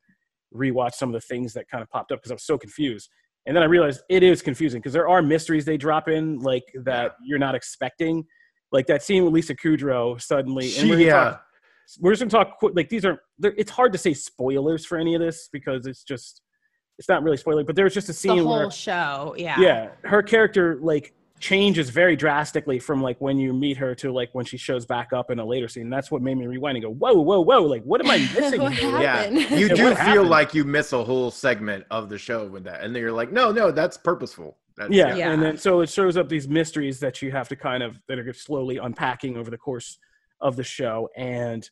rewatch 0.55 0.95
some 0.95 1.09
of 1.09 1.13
the 1.15 1.21
things 1.21 1.53
that 1.55 1.69
kind 1.69 1.83
of 1.83 1.89
popped 1.89 2.11
up 2.13 2.19
because 2.19 2.31
I 2.31 2.35
was 2.35 2.45
so 2.45 2.59
confused. 2.59 3.09
And 3.47 3.57
then 3.57 3.63
I 3.63 3.67
realized 3.67 4.03
it 4.09 4.23
is 4.23 4.41
confusing 4.43 4.81
because 4.81 4.93
there 4.93 5.09
are 5.09 5.21
mysteries 5.23 5.65
they 5.65 5.77
drop 5.77 6.09
in 6.09 6.39
like 6.39 6.65
that 6.85 7.17
you're 7.25 7.39
not 7.39 7.55
expecting, 7.55 8.25
like 8.71 8.87
that 8.87 9.03
scene 9.03 9.25
with 9.25 9.33
Lisa 9.33 9.55
Kudrow 9.55 10.21
suddenly. 10.21 10.77
And 10.79 10.89
we're 10.89 11.01
yeah. 11.01 11.13
talk 11.13 11.43
we're 12.01 12.13
just 12.13 12.21
gonna 12.21 12.31
talk 12.31 12.59
quick. 12.59 12.75
Like 12.77 12.89
these 12.89 13.05
are, 13.05 13.21
it's 13.43 13.71
hard 13.71 13.93
to 13.93 13.99
say 13.99 14.15
spoilers 14.15 14.87
for 14.87 14.99
any 14.99 15.15
of 15.15 15.21
this 15.21 15.49
because 15.53 15.87
it's 15.87 16.05
just, 16.05 16.41
it's 16.99 17.09
not 17.09 17.23
really 17.23 17.37
spoiler. 17.37 17.65
But 17.65 17.77
there 17.77 17.85
was 17.85 17.95
just 17.95 18.09
a 18.09 18.13
the 18.13 18.15
scene 18.15 18.39
whole 18.39 18.59
where, 18.59 18.71
show. 18.71 19.35
Yeah. 19.37 19.59
yeah, 19.59 19.89
her 20.05 20.23
character 20.23 20.79
like 20.81 21.15
changes 21.43 21.91
very 21.91 22.17
drastically 22.17 22.79
from 22.79 23.03
like 23.03 23.21
when 23.21 23.37
you 23.37 23.53
meet 23.53 23.77
her 23.77 23.95
to 23.97 24.13
like 24.13 24.31
when 24.33 24.45
she 24.45 24.57
shows 24.57 24.87
back 24.87 25.13
up 25.13 25.31
in 25.31 25.39
a 25.39 25.45
later 25.45 25.69
scene. 25.69 25.91
That's 25.91 26.11
what 26.11 26.23
made 26.23 26.39
me 26.39 26.47
rewind 26.47 26.77
and 26.77 26.85
go, 26.85 26.91
whoa, 26.91 27.13
whoa, 27.15 27.41
whoa! 27.41 27.63
Like, 27.63 27.83
what 27.83 28.01
am 28.01 28.11
I 28.11 28.19
missing? 28.39 28.63
What 28.63 28.73
happened? 28.73 29.37
Yeah, 29.51 29.57
you 29.57 29.69
do 29.69 29.85
what 29.85 29.97
feel 29.97 30.07
happened? 30.07 30.31
like 30.31 30.55
you 30.55 30.65
miss 30.65 30.93
a 30.93 31.03
whole 31.03 31.31
segment 31.31 31.85
of 31.91 32.09
the 32.09 32.17
show 32.17 32.47
with 32.47 32.65
that, 32.65 32.83
and 32.83 32.95
then 32.95 33.03
you're 33.03 33.13
like, 33.13 33.33
no, 33.33 33.51
no, 33.51 33.71
that's 33.71 33.97
purposeful. 33.97 34.57
That's, 34.77 34.91
yeah. 34.91 35.15
Yeah. 35.15 35.33
and 35.33 35.43
then 35.43 35.59
so 35.59 35.81
it 35.81 35.91
shows 35.91 36.17
up 36.17 36.29
these 36.29 36.49
mysteries 36.49 37.01
that 37.01 37.21
you 37.21 37.31
have 37.33 37.49
to 37.49 37.57
kind 37.57 37.83
of 37.83 38.01
that 38.09 38.19
are 38.19 38.33
slowly 38.33 38.79
unpacking 38.79 39.37
over 39.37 39.51
the 39.51 39.59
course 39.59 39.99
of 40.41 40.57
the 40.57 40.65
show 40.65 41.11
and 41.15 41.69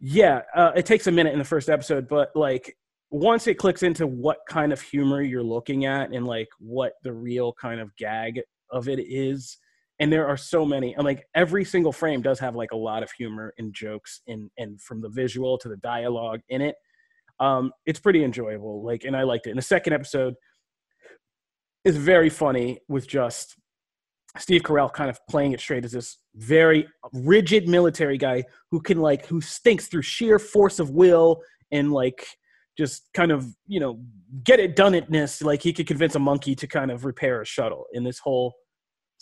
yeah 0.00 0.40
uh, 0.56 0.72
it 0.74 0.86
takes 0.86 1.06
a 1.08 1.12
minute 1.12 1.34
in 1.34 1.38
the 1.38 1.44
first 1.44 1.68
episode 1.68 2.08
but 2.08 2.34
like 2.34 2.74
once 3.10 3.46
it 3.46 3.56
clicks 3.56 3.82
into 3.82 4.06
what 4.06 4.38
kind 4.48 4.72
of 4.72 4.80
humor 4.80 5.20
you're 5.20 5.42
looking 5.42 5.84
at 5.84 6.10
and 6.12 6.26
like 6.26 6.48
what 6.58 6.94
the 7.02 7.12
real 7.12 7.52
kind 7.52 7.80
of 7.80 7.94
gag 7.96 8.40
of 8.72 8.88
it 8.88 8.98
is 9.00 9.58
and 10.00 10.10
there 10.10 10.26
are 10.26 10.36
so 10.36 10.64
many 10.64 10.94
and 10.94 11.04
like 11.04 11.26
every 11.34 11.64
single 11.64 11.92
frame 11.92 12.22
does 12.22 12.38
have 12.38 12.56
like 12.56 12.72
a 12.72 12.76
lot 12.76 13.02
of 13.02 13.12
humor 13.12 13.52
and 13.58 13.74
jokes 13.74 14.22
and 14.26 14.50
and 14.58 14.80
from 14.80 15.00
the 15.00 15.08
visual 15.10 15.58
to 15.58 15.68
the 15.68 15.76
dialogue 15.76 16.40
in 16.48 16.62
it. 16.62 16.74
Um 17.38 17.72
it's 17.86 18.00
pretty 18.00 18.24
enjoyable 18.24 18.82
like 18.82 19.04
and 19.04 19.16
i 19.16 19.22
liked 19.22 19.46
it. 19.46 19.50
And 19.50 19.58
the 19.58 19.62
second 19.62 19.92
episode 19.92 20.34
is 21.84 21.96
very 21.96 22.30
funny 22.30 22.78
with 22.88 23.06
just 23.06 23.56
Steve 24.38 24.62
Carell 24.62 24.92
kind 24.92 25.10
of 25.10 25.18
playing 25.28 25.52
it 25.52 25.60
straight 25.60 25.84
as 25.84 25.92
this 25.92 26.18
very 26.36 26.86
rigid 27.12 27.68
military 27.68 28.16
guy 28.16 28.44
who 28.70 28.80
can 28.80 29.00
like 29.00 29.26
who 29.26 29.40
stinks 29.40 29.88
through 29.88 30.02
sheer 30.02 30.38
force 30.38 30.78
of 30.78 30.90
will 30.90 31.42
and 31.72 31.92
like 31.92 32.26
just 32.78 33.08
kind 33.14 33.32
of 33.32 33.46
you 33.66 33.80
know 33.80 34.00
get 34.44 34.60
it 34.60 34.76
done 34.76 34.92
itness 34.92 35.42
like 35.42 35.62
he 35.62 35.72
could 35.72 35.86
convince 35.86 36.14
a 36.14 36.18
monkey 36.18 36.54
to 36.54 36.66
kind 36.66 36.90
of 36.90 37.04
repair 37.04 37.40
a 37.42 37.44
shuttle 37.44 37.84
and 37.92 38.06
this 38.06 38.18
whole 38.18 38.54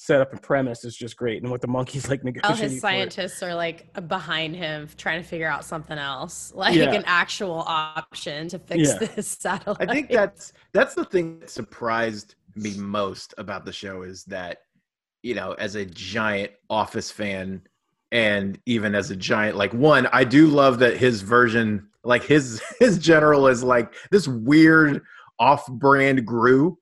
setup 0.00 0.30
and 0.32 0.40
premise 0.40 0.84
is 0.84 0.94
just 0.94 1.16
great 1.16 1.42
and 1.42 1.50
what 1.50 1.60
the 1.60 1.66
monkey's 1.66 2.08
like 2.08 2.20
All 2.20 2.26
negotiating 2.26 2.70
his 2.70 2.74
for 2.74 2.80
scientists 2.82 3.42
are 3.42 3.52
like 3.52 3.92
behind 4.06 4.54
him 4.54 4.88
trying 4.96 5.20
to 5.20 5.26
figure 5.28 5.48
out 5.48 5.64
something 5.64 5.98
else, 5.98 6.52
like 6.54 6.76
Yeah. 6.76 6.92
an 6.92 7.02
actual 7.04 7.64
option 7.66 8.48
to 8.50 8.60
fix 8.60 8.88
Yeah. 8.90 8.98
this 9.08 9.26
satellite. 9.40 9.90
I 9.90 9.92
think 9.92 10.08
that's 10.08 10.52
that's 10.72 10.94
the 10.94 11.04
thing 11.04 11.40
that 11.40 11.50
surprised 11.50 12.36
me 12.54 12.74
most 12.76 13.34
about 13.38 13.64
the 13.64 13.72
show 13.72 14.02
is 14.02 14.22
that 14.26 14.58
you 15.24 15.34
know 15.34 15.54
as 15.54 15.74
a 15.74 15.84
giant 15.84 16.52
office 16.70 17.10
fan 17.10 17.60
and 18.10 18.58
even 18.66 18.94
as 18.94 19.10
a 19.10 19.16
giant 19.16 19.56
like 19.56 19.72
one 19.74 20.06
i 20.12 20.24
do 20.24 20.46
love 20.46 20.78
that 20.78 20.96
his 20.96 21.20
version 21.20 21.88
like 22.04 22.24
his 22.24 22.60
his 22.80 22.98
general 22.98 23.46
is 23.46 23.62
like 23.62 23.94
this 24.10 24.26
weird 24.26 25.02
off-brand 25.38 26.26
Gru. 26.26 26.76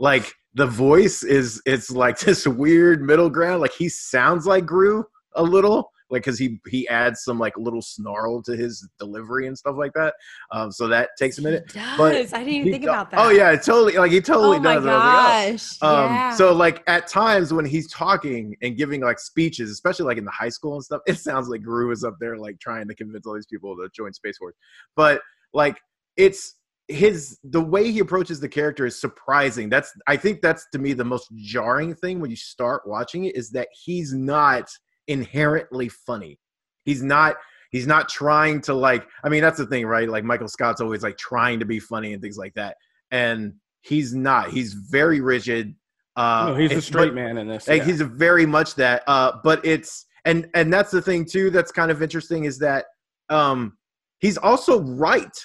Like 0.00 0.32
the 0.54 0.66
voice 0.66 1.22
is 1.22 1.62
it's 1.66 1.90
like 1.90 2.18
this 2.20 2.46
weird 2.46 3.02
middle 3.02 3.30
ground. 3.30 3.60
Like 3.60 3.72
he 3.72 3.88
sounds 3.88 4.46
like 4.46 4.66
Gru 4.66 5.04
a 5.34 5.42
little 5.42 5.90
like 6.12 6.22
because 6.22 6.38
he 6.38 6.60
he 6.68 6.86
adds 6.88 7.24
some 7.24 7.38
like 7.38 7.56
little 7.56 7.82
snarl 7.82 8.40
to 8.42 8.54
his 8.54 8.86
delivery 8.98 9.46
and 9.48 9.58
stuff 9.58 9.74
like 9.76 9.92
that 9.94 10.14
um 10.52 10.70
so 10.70 10.86
that 10.86 11.10
takes 11.18 11.38
a 11.38 11.42
minute 11.42 11.64
He 11.72 11.78
does. 11.80 11.98
but 11.98 12.14
I 12.14 12.20
didn't 12.44 12.48
even 12.48 12.72
think 12.72 12.84
do- 12.84 12.90
about 12.90 13.10
that. 13.10 13.18
oh 13.20 13.30
yeah 13.30 13.56
totally 13.56 13.94
like 13.94 14.12
he 14.12 14.20
totally 14.20 14.58
Oh 14.58 14.60
my 14.60 14.74
does 14.74 14.86
I 14.86 14.92
was 14.94 14.94
like, 14.94 14.94
oh. 14.94 15.52
gosh. 15.52 15.82
um 16.08 16.14
yeah. 16.14 16.34
so 16.34 16.52
like 16.52 16.82
at 16.86 17.08
times 17.08 17.52
when 17.52 17.64
he's 17.64 17.90
talking 17.90 18.54
and 18.62 18.76
giving 18.76 19.00
like 19.00 19.18
speeches 19.18 19.70
especially 19.70 20.04
like 20.06 20.18
in 20.18 20.24
the 20.24 20.30
high 20.30 20.48
school 20.50 20.74
and 20.74 20.84
stuff 20.84 21.00
it 21.06 21.18
sounds 21.18 21.48
like 21.48 21.62
Gru 21.62 21.90
is 21.90 22.04
up 22.04 22.16
there 22.20 22.36
like 22.36 22.60
trying 22.60 22.86
to 22.86 22.94
convince 22.94 23.26
all 23.26 23.34
these 23.34 23.46
people 23.46 23.74
to 23.76 23.88
join 23.96 24.12
space 24.12 24.36
force 24.38 24.54
but 24.94 25.20
like 25.54 25.80
it's 26.16 26.56
his 26.88 27.38
the 27.44 27.60
way 27.60 27.90
he 27.90 28.00
approaches 28.00 28.38
the 28.40 28.48
character 28.48 28.84
is 28.84 29.00
surprising 29.00 29.68
that's 29.70 29.92
i 30.08 30.16
think 30.16 30.42
that's 30.42 30.66
to 30.72 30.78
me 30.78 30.92
the 30.92 31.04
most 31.04 31.28
jarring 31.36 31.94
thing 31.94 32.20
when 32.20 32.28
you 32.28 32.36
start 32.36 32.82
watching 32.86 33.24
it 33.24 33.36
is 33.36 33.50
that 33.50 33.68
he's 33.72 34.12
not 34.12 34.68
inherently 35.08 35.88
funny 35.88 36.38
he's 36.84 37.02
not 37.02 37.36
he's 37.70 37.86
not 37.86 38.08
trying 38.08 38.60
to 38.60 38.74
like 38.74 39.06
i 39.24 39.28
mean 39.28 39.42
that's 39.42 39.58
the 39.58 39.66
thing 39.66 39.84
right 39.86 40.08
like 40.08 40.24
michael 40.24 40.48
scott's 40.48 40.80
always 40.80 41.02
like 41.02 41.16
trying 41.16 41.58
to 41.58 41.64
be 41.64 41.78
funny 41.80 42.12
and 42.12 42.22
things 42.22 42.36
like 42.36 42.54
that 42.54 42.76
and 43.10 43.52
he's 43.82 44.14
not 44.14 44.50
he's 44.50 44.72
very 44.74 45.20
rigid 45.20 45.74
uh 46.16 46.46
no, 46.48 46.54
he's 46.54 46.72
a 46.72 46.80
straight 46.82 47.06
but- 47.08 47.14
man 47.14 47.38
in 47.38 47.48
this. 47.48 47.66
like 47.66 47.78
yeah. 47.78 47.84
he's 47.84 48.00
a 48.00 48.04
very 48.04 48.46
much 48.46 48.74
that 48.76 49.02
uh 49.06 49.32
but 49.42 49.64
it's 49.64 50.06
and 50.24 50.48
and 50.54 50.72
that's 50.72 50.90
the 50.90 51.02
thing 51.02 51.24
too 51.24 51.50
that's 51.50 51.72
kind 51.72 51.90
of 51.90 52.02
interesting 52.02 52.44
is 52.44 52.58
that 52.58 52.84
um 53.28 53.76
he's 54.20 54.36
also 54.38 54.80
right 54.82 55.36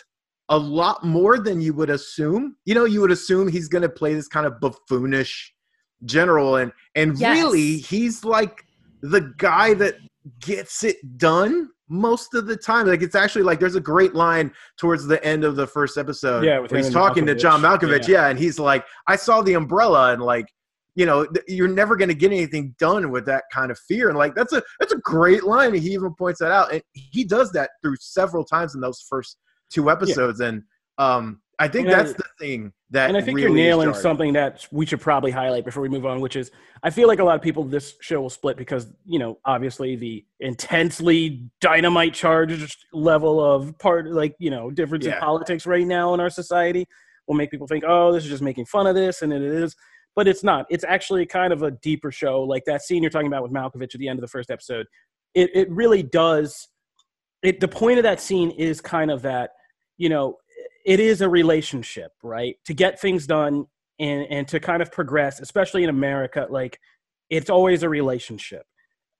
a 0.50 0.58
lot 0.58 1.04
more 1.04 1.40
than 1.40 1.60
you 1.62 1.74
would 1.74 1.90
assume 1.90 2.56
you 2.66 2.76
know 2.76 2.86
you 2.86 3.02
would 3.02 3.12
assume 3.12 3.48
he's 3.48 3.68
going 3.68 3.82
to 3.82 3.90
play 3.90 4.14
this 4.14 4.28
kind 4.28 4.46
of 4.46 4.54
buffoonish 4.62 5.52
general 6.06 6.58
and 6.58 6.72
and 6.96 7.18
Yes. 7.18 7.38
really 7.38 7.78
he's 7.78 8.24
like 8.24 8.64
the 9.12 9.34
guy 9.38 9.74
that 9.76 9.96
gets 10.40 10.84
it 10.84 10.98
done 11.18 11.70
most 11.90 12.34
of 12.34 12.48
the 12.48 12.58
time. 12.58 12.88
Like 12.88 13.02
it's 13.02 13.16
actually 13.16 13.44
like 13.44 13.60
there's 13.60 13.76
a 13.76 13.82
great 13.82 14.14
line 14.14 14.52
towards 14.78 15.06
the 15.08 15.24
end 15.24 15.44
of 15.44 15.56
the 15.56 15.66
first 15.68 15.98
episode 15.98 16.44
Yeah, 16.44 16.60
with 16.60 16.72
where 16.72 16.82
he's 16.82 16.92
talking 16.92 17.26
to 17.26 17.36
john 17.36 17.62
Malkovich. 17.62 17.80
malkovich. 18.02 18.08
Yeah. 18.08 18.24
yeah 18.24 18.28
and 18.30 18.38
he's 18.40 18.60
like 18.60 18.84
i 19.08 19.16
saw 19.16 19.42
the 19.42 19.54
umbrella 19.54 20.12
and 20.12 20.22
like 20.22 20.48
you 20.96 21.06
know 21.06 21.26
th- 21.26 21.46
you're 21.48 21.68
never 21.70 21.96
going 21.96 22.10
to 22.10 22.16
get 22.16 22.32
anything 22.32 22.76
done 22.80 23.12
with 23.12 23.26
that 23.28 23.44
kind 23.54 23.70
of 23.72 23.78
fear. 23.88 24.10
And 24.10 24.18
like 24.18 24.34
that's 24.36 24.52
a 24.52 24.62
that's 24.80 24.92
a 24.94 24.98
great 24.98 25.44
line 25.44 25.74
and 25.74 25.82
he 25.82 25.92
even 25.94 26.14
points 26.16 26.40
that 26.40 26.52
out. 26.52 26.74
And 26.74 26.82
he 26.94 27.24
does 27.24 27.52
that 27.52 27.70
through 27.82 27.96
several 28.00 28.44
times 28.44 28.74
in 28.76 28.82
those 28.82 29.06
first 29.08 29.38
two 29.72 29.90
episodes. 29.92 30.40
And 30.42 30.64
um 30.98 31.40
i 31.60 31.68
think 31.68 31.88
And 31.88 31.96
I- 31.96 32.04
that's 32.04 32.14
the 32.14 32.24
thing 32.40 32.72
that 32.90 33.10
and 33.10 33.18
I 33.18 33.22
think 33.22 33.36
really 33.36 33.48
you're 33.48 33.56
nailing 33.56 33.94
something 33.94 34.32
that 34.34 34.66
we 34.72 34.86
should 34.86 35.02
probably 35.02 35.32
highlight 35.32 35.66
before 35.66 35.84
we 35.84 35.90
move 35.90 36.06
on, 36.06 36.22
which 36.22 36.38
is 36.38 36.52
I 36.84 36.90
feel 36.90 37.10
like 37.10 37.20
a 37.20 37.24
lot 37.24 37.36
of 37.36 37.42
people 37.42 37.64
this 37.66 37.96
show 38.00 38.22
will 38.22 38.30
split 38.30 38.56
because 38.56 38.88
you 39.06 39.20
know 39.20 39.40
obviously 39.44 39.98
the 39.98 40.26
intensely 40.40 41.50
dynamite 41.60 42.14
charged 42.14 42.78
level 42.94 43.44
of 43.44 43.78
part 43.80 44.10
like 44.12 44.36
you 44.40 44.50
know 44.52 44.72
difference 44.72 45.06
Yeah. 45.06 45.16
in 45.16 45.20
politics 45.20 45.66
right 45.66 45.86
now 45.86 46.14
in 46.14 46.20
our 46.22 46.30
society 46.30 46.86
will 47.28 47.36
make 47.36 47.52
people 47.52 47.68
think 47.68 47.84
oh 47.86 48.14
this 48.14 48.24
is 48.24 48.30
just 48.30 48.42
making 48.44 48.66
fun 48.66 48.88
of 48.88 48.96
this 48.96 49.22
and 49.22 49.34
it 49.34 49.42
is. 49.42 49.76
But 50.16 50.28
it's 50.28 50.44
not. 50.44 50.66
It's 50.70 50.84
actually 50.84 51.26
kind 51.28 51.52
of 51.54 51.62
a 51.64 51.72
deeper 51.72 52.12
show 52.12 52.42
like 52.42 52.64
that 52.66 52.82
scene 52.84 53.04
you're 53.04 53.10
talking 53.12 53.28
about 53.28 53.44
with 53.44 53.52
Malkovich 53.52 53.94
at 53.94 54.00
the 54.00 54.08
end 54.08 54.18
of 54.18 54.22
the 54.22 54.28
first 54.30 54.50
episode. 54.50 54.86
It 55.36 55.50
it 55.54 55.70
really 55.70 56.04
does 56.04 56.70
it 57.44 57.60
the 57.60 57.68
point 57.68 58.00
of 58.00 58.04
that 58.04 58.20
scene 58.22 58.52
is 58.52 58.80
kind 58.82 59.12
of 59.12 59.22
that 59.24 59.52
you 59.98 60.08
know 60.10 60.38
it 60.88 61.00
is 61.00 61.22
a 61.22 61.30
relationship 61.30 62.12
right? 62.24 62.56
To 62.66 62.74
get 62.74 63.00
things 63.00 63.28
done 63.28 63.66
and 64.00 64.26
and 64.30 64.48
to 64.48 64.60
kind 64.60 64.82
of 64.82 64.92
progress 64.92 65.40
especially 65.40 65.84
in 65.84 65.90
america 65.90 66.46
like 66.52 66.80
it's 67.30 67.50
always 67.50 67.84
a 67.84 67.90
relationship. 67.90 68.66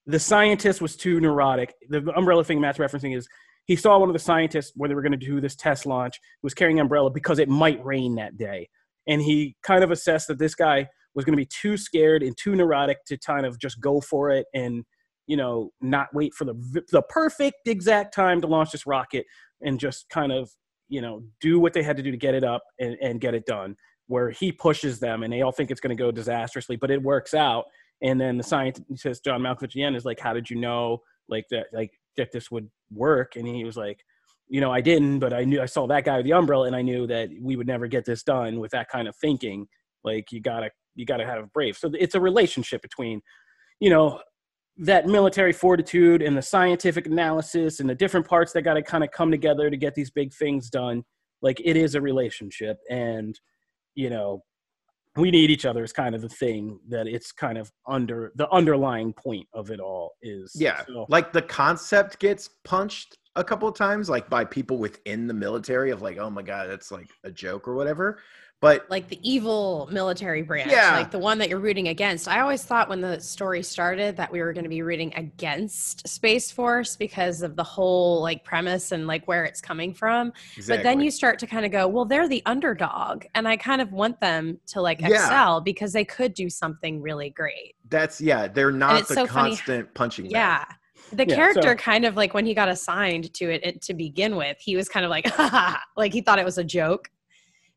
The 0.06 0.18
scientist 0.18 0.80
was 0.80 0.96
too 0.96 1.20
neurotic. 1.20 1.74
The 1.88 2.12
umbrella 2.16 2.44
thing 2.44 2.60
matt's 2.60 2.78
referencing 2.78 3.16
is 3.16 3.28
he 3.66 3.76
saw 3.76 3.98
one 3.98 4.08
of 4.08 4.14
the 4.14 4.18
scientists 4.18 4.72
where 4.74 4.88
they 4.88 4.94
were 4.94 5.02
going 5.02 5.12
to 5.12 5.18
do 5.18 5.40
this 5.40 5.54
test 5.54 5.84
launch 5.84 6.18
was 6.42 6.54
carrying 6.54 6.78
an 6.78 6.82
umbrella 6.82 7.10
because 7.10 7.38
it 7.38 7.48
might 7.48 7.84
rain 7.84 8.14
that 8.14 8.38
day. 8.38 8.68
And 9.06 9.20
he 9.20 9.56
kind 9.62 9.84
of 9.84 9.90
assessed 9.90 10.28
that 10.28 10.38
this 10.38 10.54
guy 10.54 10.88
was 11.14 11.24
going 11.24 11.34
to 11.34 11.42
be 11.42 11.46
too 11.46 11.76
scared 11.76 12.22
and 12.22 12.36
too 12.36 12.56
neurotic 12.56 13.04
to 13.06 13.18
kind 13.18 13.44
of 13.44 13.58
just 13.58 13.80
go 13.80 14.00
for 14.00 14.30
it 14.30 14.46
and 14.54 14.84
you 15.26 15.36
know 15.36 15.70
not 15.82 16.08
wait 16.14 16.32
for 16.32 16.44
the 16.46 16.54
the 16.90 17.02
perfect 17.10 17.66
exact 17.66 18.14
time 18.14 18.40
to 18.40 18.46
launch 18.46 18.70
this 18.70 18.86
rocket 18.86 19.26
and 19.60 19.78
just 19.78 20.08
kind 20.08 20.32
of 20.32 20.50
you 20.88 21.00
know 21.00 21.22
do 21.40 21.60
what 21.60 21.72
they 21.72 21.82
had 21.82 21.96
to 21.96 22.02
do 22.02 22.10
to 22.10 22.16
get 22.16 22.34
it 22.34 22.44
up 22.44 22.62
and, 22.80 22.96
and 23.02 23.20
get 23.20 23.34
it 23.34 23.46
done 23.46 23.76
where 24.06 24.30
he 24.30 24.50
pushes 24.50 24.98
them 24.98 25.22
and 25.22 25.32
they 25.32 25.42
all 25.42 25.52
think 25.52 25.70
it's 25.70 25.80
going 25.80 25.96
to 25.96 26.02
go 26.02 26.10
disastrously 26.10 26.76
but 26.76 26.90
it 26.90 27.02
works 27.02 27.34
out. 27.34 27.66
And 28.00 28.20
then 28.20 28.36
the 28.36 28.44
scientist 28.44 28.84
says 28.96 29.20
john 29.20 29.42
malkovich 29.42 29.96
is 29.96 30.04
like 30.04 30.20
how 30.20 30.32
did 30.32 30.48
you 30.48 30.56
know 30.56 31.02
like 31.28 31.44
that 31.50 31.66
like 31.72 31.92
that 32.16 32.32
this 32.32 32.50
would 32.50 32.68
work? 32.92 33.36
And 33.36 33.46
he 33.46 33.64
was 33.64 33.76
like 33.76 34.00
you 34.48 34.60
know 34.60 34.72
i 34.72 34.80
didn't 34.80 35.18
but 35.18 35.34
i 35.34 35.44
knew 35.44 35.60
i 35.60 35.66
saw 35.66 35.86
that 35.86 36.04
guy 36.04 36.16
with 36.16 36.24
the 36.24 36.32
umbrella 36.32 36.66
and 36.66 36.74
i 36.74 36.80
knew 36.80 37.06
that 37.06 37.28
we 37.42 37.54
would 37.54 37.66
never 37.66 37.86
get 37.86 38.06
this 38.06 38.22
done 38.22 38.58
with 38.60 38.70
that 38.70 38.88
kind 38.88 39.06
of 39.06 39.16
thinking. 39.16 39.66
Like 40.04 40.32
you 40.32 40.40
gotta 40.40 40.70
you 40.94 41.04
gotta 41.04 41.26
have 41.26 41.52
brave. 41.52 41.76
So 41.76 41.90
it's 41.98 42.14
a 42.14 42.20
relationship 42.20 42.82
between 42.82 43.20
you 43.80 43.90
know 43.90 44.20
that 44.78 45.06
military 45.06 45.52
fortitude 45.52 46.22
and 46.22 46.36
the 46.36 46.42
scientific 46.42 47.06
analysis 47.06 47.80
and 47.80 47.90
the 47.90 47.94
different 47.94 48.26
parts 48.26 48.52
that 48.52 48.62
got 48.62 48.74
to 48.74 48.82
kind 48.82 49.02
of 49.02 49.10
come 49.10 49.30
together 49.30 49.70
to 49.70 49.76
get 49.76 49.94
these 49.94 50.10
big 50.10 50.32
things 50.32 50.70
done 50.70 51.02
like 51.42 51.60
it 51.64 51.76
is 51.76 51.94
a 51.94 52.00
relationship 52.00 52.78
and 52.90 53.40
you 53.94 54.08
know 54.08 54.42
we 55.16 55.30
need 55.32 55.50
each 55.50 55.66
other 55.66 55.82
is 55.82 55.92
kind 55.92 56.14
of 56.14 56.22
the 56.22 56.28
thing 56.28 56.78
that 56.88 57.08
it's 57.08 57.32
kind 57.32 57.58
of 57.58 57.72
under 57.88 58.32
the 58.36 58.48
underlying 58.50 59.12
point 59.12 59.46
of 59.52 59.70
it 59.70 59.80
all 59.80 60.12
is 60.22 60.52
Yeah, 60.54 60.84
so- 60.86 61.06
like 61.08 61.32
the 61.32 61.42
concept 61.42 62.20
gets 62.20 62.48
punched 62.64 63.18
a 63.36 63.44
couple 63.44 63.68
of 63.68 63.74
times, 63.76 64.08
like 64.08 64.28
by 64.28 64.44
people 64.44 64.78
within 64.78 65.28
the 65.28 65.34
military 65.34 65.90
of 65.90 66.02
like, 66.02 66.18
oh 66.18 66.28
my 66.30 66.42
god, 66.42 66.68
that's 66.68 66.90
like 66.90 67.08
a 67.24 67.30
joke 67.30 67.68
or 67.68 67.74
whatever. 67.74 68.18
But 68.60 68.86
like 68.90 69.08
the 69.08 69.20
evil 69.22 69.88
military 69.92 70.42
branch, 70.42 70.72
Yeah. 70.72 70.96
like 70.96 71.12
the 71.12 71.18
one 71.18 71.38
that 71.38 71.48
you're 71.48 71.60
rooting 71.60 71.86
against. 71.88 72.26
I 72.26 72.40
always 72.40 72.64
thought 72.64 72.88
when 72.88 73.00
the 73.00 73.20
story 73.20 73.62
started 73.62 74.16
that 74.16 74.32
we 74.32 74.40
were 74.40 74.52
going 74.52 74.64
to 74.64 74.68
be 74.68 74.82
rooting 74.82 75.12
against 75.14 76.08
Space 76.08 76.50
Force 76.50 76.96
because 76.96 77.42
of 77.42 77.54
the 77.54 77.62
whole 77.62 78.20
like 78.20 78.42
premise 78.42 78.90
and 78.90 79.06
like 79.06 79.28
where 79.28 79.44
it's 79.44 79.60
coming 79.60 79.94
from. 79.94 80.32
But 80.66 80.82
then 80.82 81.00
you 81.00 81.12
start 81.12 81.38
to 81.38 81.46
kind 81.46 81.64
of 81.66 81.70
go, 81.70 81.86
well, 81.86 82.04
they're 82.04 82.26
the 82.26 82.42
underdog, 82.46 83.24
and 83.36 83.46
I 83.46 83.56
kind 83.56 83.80
of 83.80 83.92
want 83.92 84.20
them 84.20 84.58
to 84.68 84.80
like 84.82 85.00
Yeah. 85.00 85.08
excel 85.10 85.60
because 85.60 85.92
they 85.92 86.04
could 86.04 86.34
do 86.34 86.50
something 86.50 87.00
really 87.00 87.30
great. 87.30 87.74
that's 87.90 88.20
yeah, 88.20 88.46
they're 88.48 88.70
not 88.72 89.08
the 89.08 89.14
so 89.14 89.26
funny- 89.26 89.50
constant 89.56 89.94
punching. 89.94 90.24
bag. 90.26 90.32
Yeah. 90.32 90.64
The 91.12 91.24
Yeah, 91.26 91.36
character 91.36 91.62
so- 91.70 91.74
kind 91.76 92.04
of 92.04 92.16
like 92.16 92.34
when 92.34 92.44
he 92.44 92.52
got 92.54 92.68
assigned 92.68 93.32
to 93.34 93.44
it, 93.50 93.64
it 93.64 93.82
to 93.82 93.94
begin 93.94 94.36
with, 94.36 94.58
he 94.60 94.76
was 94.76 94.88
kind 94.90 95.06
of 95.06 95.10
like, 95.10 95.26
ha, 95.28 95.48
ha, 95.48 95.58
ha, 95.70 95.82
like 95.96 96.12
he 96.12 96.20
thought 96.20 96.38
it 96.38 96.44
was 96.44 96.58
a 96.58 96.64
joke. 96.64 97.08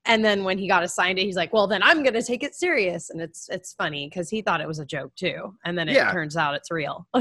And 0.06 0.26
then 0.26 0.44
when 0.44 0.58
he 0.58 0.68
got 0.68 0.82
assigned 0.84 1.20
it, 1.20 1.24
he's 1.26 1.36
like, 1.36 1.54
"Well, 1.54 1.68
then 1.68 1.84
I'm 1.84 2.02
going 2.02 2.16
to 2.16 2.24
take 2.24 2.42
it 2.44 2.56
serious." 2.56 3.12
And 3.12 3.22
it's 3.22 3.48
it's 3.50 3.74
funny 3.74 4.10
because 4.10 4.30
he 4.30 4.42
thought 4.42 4.60
it 4.60 4.68
was 4.68 4.80
a 4.80 4.86
joke 4.86 5.14
too, 5.16 5.54
and 5.64 5.78
then 5.78 5.88
it 5.88 5.94
Yeah. 5.94 6.12
turns 6.12 6.36
out 6.36 6.56
it's 6.56 6.72
real. 6.72 7.08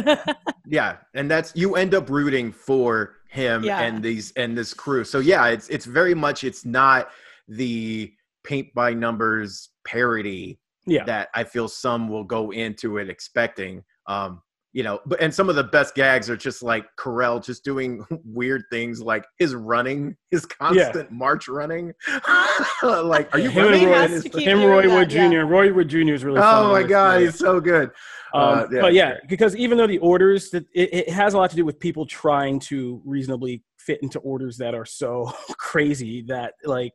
Yeah, 0.67 0.99
and 1.15 1.29
that's 1.29 1.53
you 1.57 1.75
end 1.75 1.95
up 1.95 2.09
rooting 2.09 2.53
for 2.53 3.17
him 3.29 3.65
Yeah. 3.65 3.81
and 3.81 4.01
these 4.03 4.33
and 4.37 4.57
this 4.57 4.73
crew. 4.73 5.03
So 5.05 5.19
yeah, 5.19 5.47
it's 5.49 5.69
it's 5.69 5.85
very 5.85 6.15
much 6.15 6.45
it's 6.45 6.65
not 6.65 7.11
the 7.49 8.13
paint 8.45 8.73
by 8.73 8.95
numbers 8.95 9.71
parody 9.85 10.59
yeah 10.87 11.05
that 11.05 11.29
I 11.35 11.43
feel 11.45 11.67
some 11.69 12.09
will 12.09 12.23
go 12.25 12.53
into 12.53 12.99
it 12.99 13.11
expecting. 13.11 13.83
Um, 14.07 14.43
you 14.73 14.85
know, 14.85 15.01
but 15.05 15.21
and 15.21 15.35
some 15.35 15.49
of 15.49 15.57
the 15.57 15.65
best 15.65 15.95
gags 15.95 16.31
are 16.31 16.37
just 16.37 16.63
like 16.63 16.87
Carell 16.97 17.45
just 17.45 17.65
doing 17.65 18.05
weird 18.25 18.63
things 18.71 19.03
like 19.03 19.25
his 19.39 19.55
running, 19.55 20.17
his 20.31 20.47
constant 20.47 21.11
march 21.11 21.49
running. 21.49 21.93
like, 22.83 23.35
are 23.35 23.41
you 23.41 23.51
him, 23.51 23.67
and 23.67 23.77
He 23.77 23.87
running? 23.87 24.13
Roy, 24.13 24.21
to 24.21 24.29
keep 24.29 24.47
him 24.47 24.59
doing 24.59 24.71
Roy 24.71 24.83
that, 24.89 24.95
Wood 24.95 25.13
yeah. 25.13 25.29
Jr. 25.29 25.47
Roy 25.47 25.73
Wood 25.73 25.89
Jr. 25.89 26.13
is 26.13 26.25
really 26.25 26.41
Oh 26.43 26.71
my 26.71 26.85
god, 26.85 27.23
he's 27.23 27.39
so 27.39 27.61
good. 27.61 27.91
Um, 28.33 28.43
Uh, 28.43 28.67
yeah, 28.71 28.81
but 28.81 28.93
yeah, 28.95 29.15
because 29.29 29.57
even 29.57 29.77
though 29.77 29.89
the 29.89 29.99
orders 29.99 30.51
that 30.51 30.65
it, 30.73 30.95
it 30.95 31.11
has 31.11 31.35
a 31.35 31.37
lot 31.37 31.51
to 31.51 31.57
do 31.57 31.65
with 31.65 31.81
people 31.81 32.07
trying 32.07 32.61
to 32.61 33.03
reasonably 33.05 33.65
fit 33.79 34.01
into 34.03 34.21
orders 34.21 34.57
that 34.59 34.75
are 34.75 34.85
so 34.85 35.33
crazy 35.59 36.23
that 36.29 36.55
like 36.65 36.93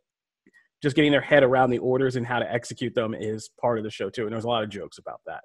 just 0.82 0.95
getting 0.95 1.11
their 1.11 1.21
head 1.21 1.43
around 1.43 1.71
the 1.71 1.80
orders 1.80 2.15
and 2.15 2.26
how 2.26 2.39
to 2.39 2.49
execute 2.49 2.93
them 2.93 3.13
is 3.13 3.49
part 3.59 3.78
of 3.78 3.84
the 3.84 3.89
show 3.89 4.09
too. 4.09 4.23
And 4.23 4.32
there's 4.32 4.43
a 4.43 4.47
lot 4.47 4.63
of 4.63 4.69
jokes 4.69 4.97
about 4.97 5.19
that. 5.26 5.41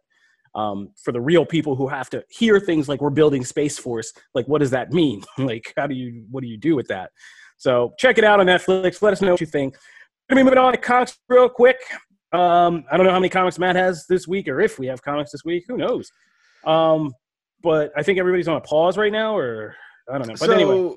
Um, 0.52 0.90
for 0.96 1.12
the 1.12 1.20
real 1.20 1.46
people 1.46 1.76
who 1.76 1.86
have 1.86 2.10
to 2.10 2.24
hear 2.28 2.58
things 2.58 2.88
like 2.88 3.00
we're 3.00 3.10
building 3.10 3.44
Space 3.44 3.78
Force, 3.78 4.12
like 4.34 4.48
what 4.48 4.58
does 4.58 4.70
that 4.70 4.90
mean? 4.92 5.22
like 5.38 5.72
how 5.76 5.86
do 5.86 5.94
you 5.94 6.24
what 6.30 6.42
do 6.42 6.48
you 6.48 6.56
do 6.56 6.74
with 6.74 6.88
that? 6.88 7.10
So 7.56 7.92
check 7.98 8.18
it 8.18 8.24
out 8.24 8.40
on 8.40 8.46
Netflix. 8.46 9.00
Let 9.00 9.12
us 9.12 9.20
know 9.20 9.32
what 9.32 9.40
you 9.40 9.46
think. 9.46 9.76
Let 10.28 10.36
me 10.36 10.42
move 10.42 10.56
on 10.56 10.72
to 10.72 10.78
comics 10.78 11.18
real 11.28 11.48
quick. 11.48 11.76
Um, 12.32 12.84
I 12.90 12.96
don't 12.96 13.06
know 13.06 13.12
how 13.12 13.18
many 13.18 13.28
comics 13.28 13.58
Matt 13.58 13.76
has 13.76 14.06
this 14.08 14.26
week, 14.26 14.48
or 14.48 14.60
if 14.60 14.78
we 14.78 14.86
have 14.86 15.02
comics 15.02 15.32
this 15.32 15.44
week. 15.44 15.64
Who 15.68 15.76
knows? 15.76 16.10
Um, 16.64 17.12
but 17.62 17.92
I 17.96 18.02
think 18.02 18.18
everybody's 18.18 18.48
on 18.48 18.56
a 18.56 18.60
pause 18.60 18.96
right 18.96 19.12
now, 19.12 19.36
or 19.36 19.76
I 20.08 20.18
don't 20.18 20.26
know. 20.26 20.34
But 20.34 20.46
so, 20.46 20.52
anyway, 20.52 20.96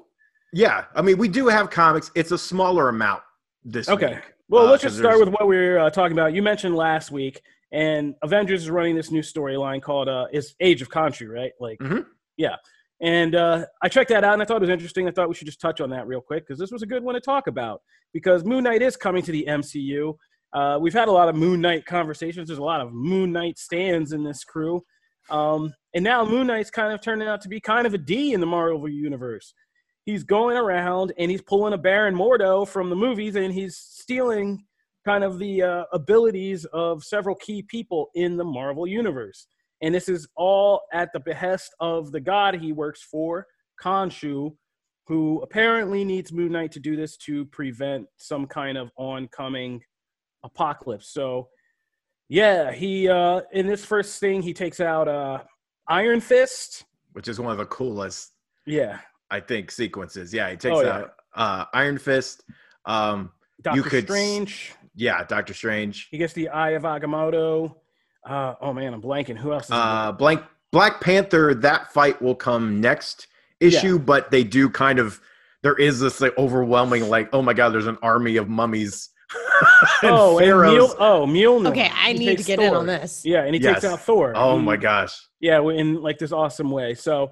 yeah, 0.54 0.86
I 0.96 1.02
mean, 1.02 1.18
we 1.18 1.28
do 1.28 1.48
have 1.48 1.70
comics. 1.70 2.12
It's 2.16 2.32
a 2.32 2.38
smaller 2.38 2.90
amount 2.90 3.24
this 3.66 3.88
week. 3.88 4.04
okay. 4.04 4.14
week. 4.16 4.24
Well, 4.50 4.68
Uh, 4.68 4.72
let's 4.72 4.84
just 4.84 4.98
start 4.98 5.20
with 5.20 5.30
what 5.30 5.48
we 5.48 5.58
were 5.58 5.80
uh, 5.80 5.90
talking 5.90 6.14
about. 6.14 6.34
You 6.34 6.44
mentioned 6.44 6.76
last 6.76 7.12
week, 7.12 7.42
and 7.74 8.16
Avengers 8.22 8.64
is 8.64 8.70
running 8.70 8.96
this 8.96 9.12
new 9.12 9.22
storyline 9.22 9.82
called 9.82 10.08
uh, 10.08 10.28
"Is 10.32 10.56
Age 10.62 10.82
of 10.82 10.90
Khonshu," 10.90 11.28
right? 11.28 11.52
Like, 11.60 11.80
Mhm. 11.80 12.06
yeah. 12.38 12.56
And 13.02 13.36
uh, 13.36 13.66
I 13.82 13.90
checked 13.90 14.10
that 14.12 14.24
out, 14.24 14.32
and 14.34 14.42
I 14.42 14.46
thought 14.46 14.58
it 14.58 14.62
was 14.62 14.70
interesting. 14.70 15.08
I 15.08 15.12
thought 15.12 15.28
we 15.28 15.36
should 15.36 15.48
just 15.48 15.60
touch 15.60 15.82
on 15.82 15.90
that 15.90 16.08
real 16.08 16.22
quick 16.22 16.46
because 16.48 16.58
this 16.60 16.72
was 16.72 16.84
a 16.84 16.86
good 16.86 17.04
one 17.04 17.16
to 17.16 17.20
talk 17.22 17.48
about. 17.48 17.82
Because 18.14 18.46
Moon 18.46 18.64
Knight 18.64 18.82
is 18.82 18.96
coming 18.96 19.22
to 19.24 19.32
the 19.34 19.46
MCU. 19.50 20.16
Uh, 20.54 20.78
we've 20.80 20.94
had 20.94 21.08
a 21.10 21.12
lot 21.12 21.28
of 21.28 21.36
Moon 21.36 21.60
Knight 21.60 21.86
conversations. 21.86 22.48
There's 22.48 22.60
a 22.60 22.64
lot 22.64 22.80
of 22.80 22.94
Moon 22.94 23.32
Knight 23.34 23.58
stands 23.58 24.14
in 24.14 24.24
this 24.24 24.44
crew, 24.46 24.86
um, 25.32 25.74
and 25.96 26.04
now 26.04 26.24
Moon 26.24 26.48
Knight's 26.48 26.70
kind 26.70 26.94
of 26.94 27.02
turning 27.02 27.28
out 27.28 27.42
to 27.42 27.50
be 27.50 27.60
kind 27.60 27.88
of 27.88 27.94
a 27.94 27.98
D 27.98 28.34
in 28.34 28.40
the 28.40 28.46
Marvel 28.46 28.88
universe. 28.88 29.54
He's 30.06 30.24
going 30.24 30.56
around 30.58 31.12
and 31.18 31.32
he's 31.32 31.42
pulling 31.42 31.74
a 31.74 31.78
Baron 31.78 32.14
Mordo 32.16 32.68
from 32.68 32.90
the 32.90 32.96
movies, 32.96 33.36
and 33.36 33.52
he's 33.54 33.76
stealing 33.78 34.64
kind 35.06 35.24
of 35.24 35.40
the 35.40 35.62
uh, 35.62 35.84
abilities 35.94 36.66
of 36.74 37.04
several 37.04 37.36
key 37.36 37.62
people 37.64 38.10
in 38.16 38.38
the 38.38 38.44
Marvel 38.44 38.88
universe. 38.88 39.48
And 39.82 39.94
this 39.94 40.08
is 40.08 40.28
all 40.36 40.82
at 40.94 41.12
the 41.14 41.20
behest 41.20 41.74
of 41.80 42.12
the 42.12 42.22
god 42.22 42.56
he 42.56 42.72
works 42.72 43.04
for, 43.04 43.46
Khonshu, 43.82 44.56
who 45.08 45.42
apparently 45.42 46.06
needs 46.06 46.32
Moon 46.32 46.54
Knight 46.54 46.72
to 46.72 46.80
do 46.80 46.96
this 46.96 47.18
to 47.18 47.46
prevent 47.48 48.06
some 48.18 48.48
kind 48.48 48.78
of 48.78 48.92
oncoming 48.98 49.82
apocalypse. 50.44 51.10
So, 51.10 51.50
yeah, 52.30 52.72
he 52.72 53.10
uh, 53.10 53.42
in 53.52 53.68
this 53.68 53.84
first 53.84 54.20
thing 54.22 54.42
he 54.42 54.54
takes 54.54 54.80
out 54.80 55.08
uh, 55.10 55.40
Iron 55.90 56.22
Fist. 56.22 56.86
which 57.12 57.28
is 57.28 57.40
one 57.40 57.52
of 57.52 57.58
the 57.58 57.66
coolest, 57.66 58.32
Yeah, 58.66 59.00
I 59.30 59.42
think, 59.42 59.70
sequences. 59.72 60.34
Yeah, 60.34 60.50
he 60.50 60.56
takes 60.56 60.78
Oh, 60.78 60.82
yeah. 60.82 60.90
out 60.98 61.14
uh, 61.36 61.66
Iron 61.74 61.98
Fist. 61.98 62.46
Um, 62.86 63.32
Doctor 63.62 63.78
You 63.78 63.84
could 63.84 64.06
Strange. 64.06 64.74
Yeah, 64.96 65.24
Doctor 65.24 65.54
Strange. 65.54 66.08
He 66.12 66.18
gets 66.18 66.34
the 66.34 66.50
Eye 66.50 66.72
of 66.72 66.84
Agamotto. 66.84 67.76
Uh, 68.28 68.56
oh 68.62 68.74
man, 68.74 68.94
I'm 68.94 69.02
blanking. 69.02 69.38
Who 69.38 69.54
else? 69.54 69.66
Is 69.66 69.72
Uh, 69.72 70.12
blank 70.12 70.42
Black 70.72 71.02
Panther. 71.02 71.54
That 71.54 71.92
fight 71.94 72.22
will 72.22 72.36
come 72.36 72.80
next 72.82 73.28
issue, 73.60 74.00
but 74.00 74.32
they 74.32 74.44
do 74.44 74.70
kind 74.70 75.00
of. 75.00 75.20
There 75.62 75.76
is 75.76 76.00
this 76.02 76.20
like 76.20 76.38
overwhelming, 76.38 77.10
like, 77.10 77.30
oh 77.34 77.42
my 77.42 77.54
god, 77.54 77.70
there's 77.70 77.88
an 77.88 77.98
army 78.02 78.36
of 78.38 78.50
mummies. 78.50 79.10
and 80.04 80.12
oh, 80.12 80.38
and 80.38 80.46
pharaohs. 80.46 80.74
Mule, 80.74 80.96
oh, 81.00 81.26
Mjolnir. 81.26 81.68
Okay, 81.72 81.90
I 81.96 82.12
He 82.14 82.20
need 82.20 82.26
to 82.26 82.36
takes 82.36 82.46
get 82.48 82.60
in 82.60 82.74
on 82.76 82.86
this. 82.86 83.24
Yeah, 83.26 83.44
and 83.46 83.56
he 83.56 83.62
Yes. 83.62 83.76
takes 83.82 83.86
out 83.86 84.02
Thor. 84.02 84.34
oh 84.36 84.58
He- 84.58 84.64
my 84.64 84.78
gosh. 84.78 85.18
Yeah, 85.40 85.62
in 85.70 86.02
like 86.02 86.18
this 86.20 86.32
awesome 86.32 86.70
way. 86.70 86.94
So 86.96 87.32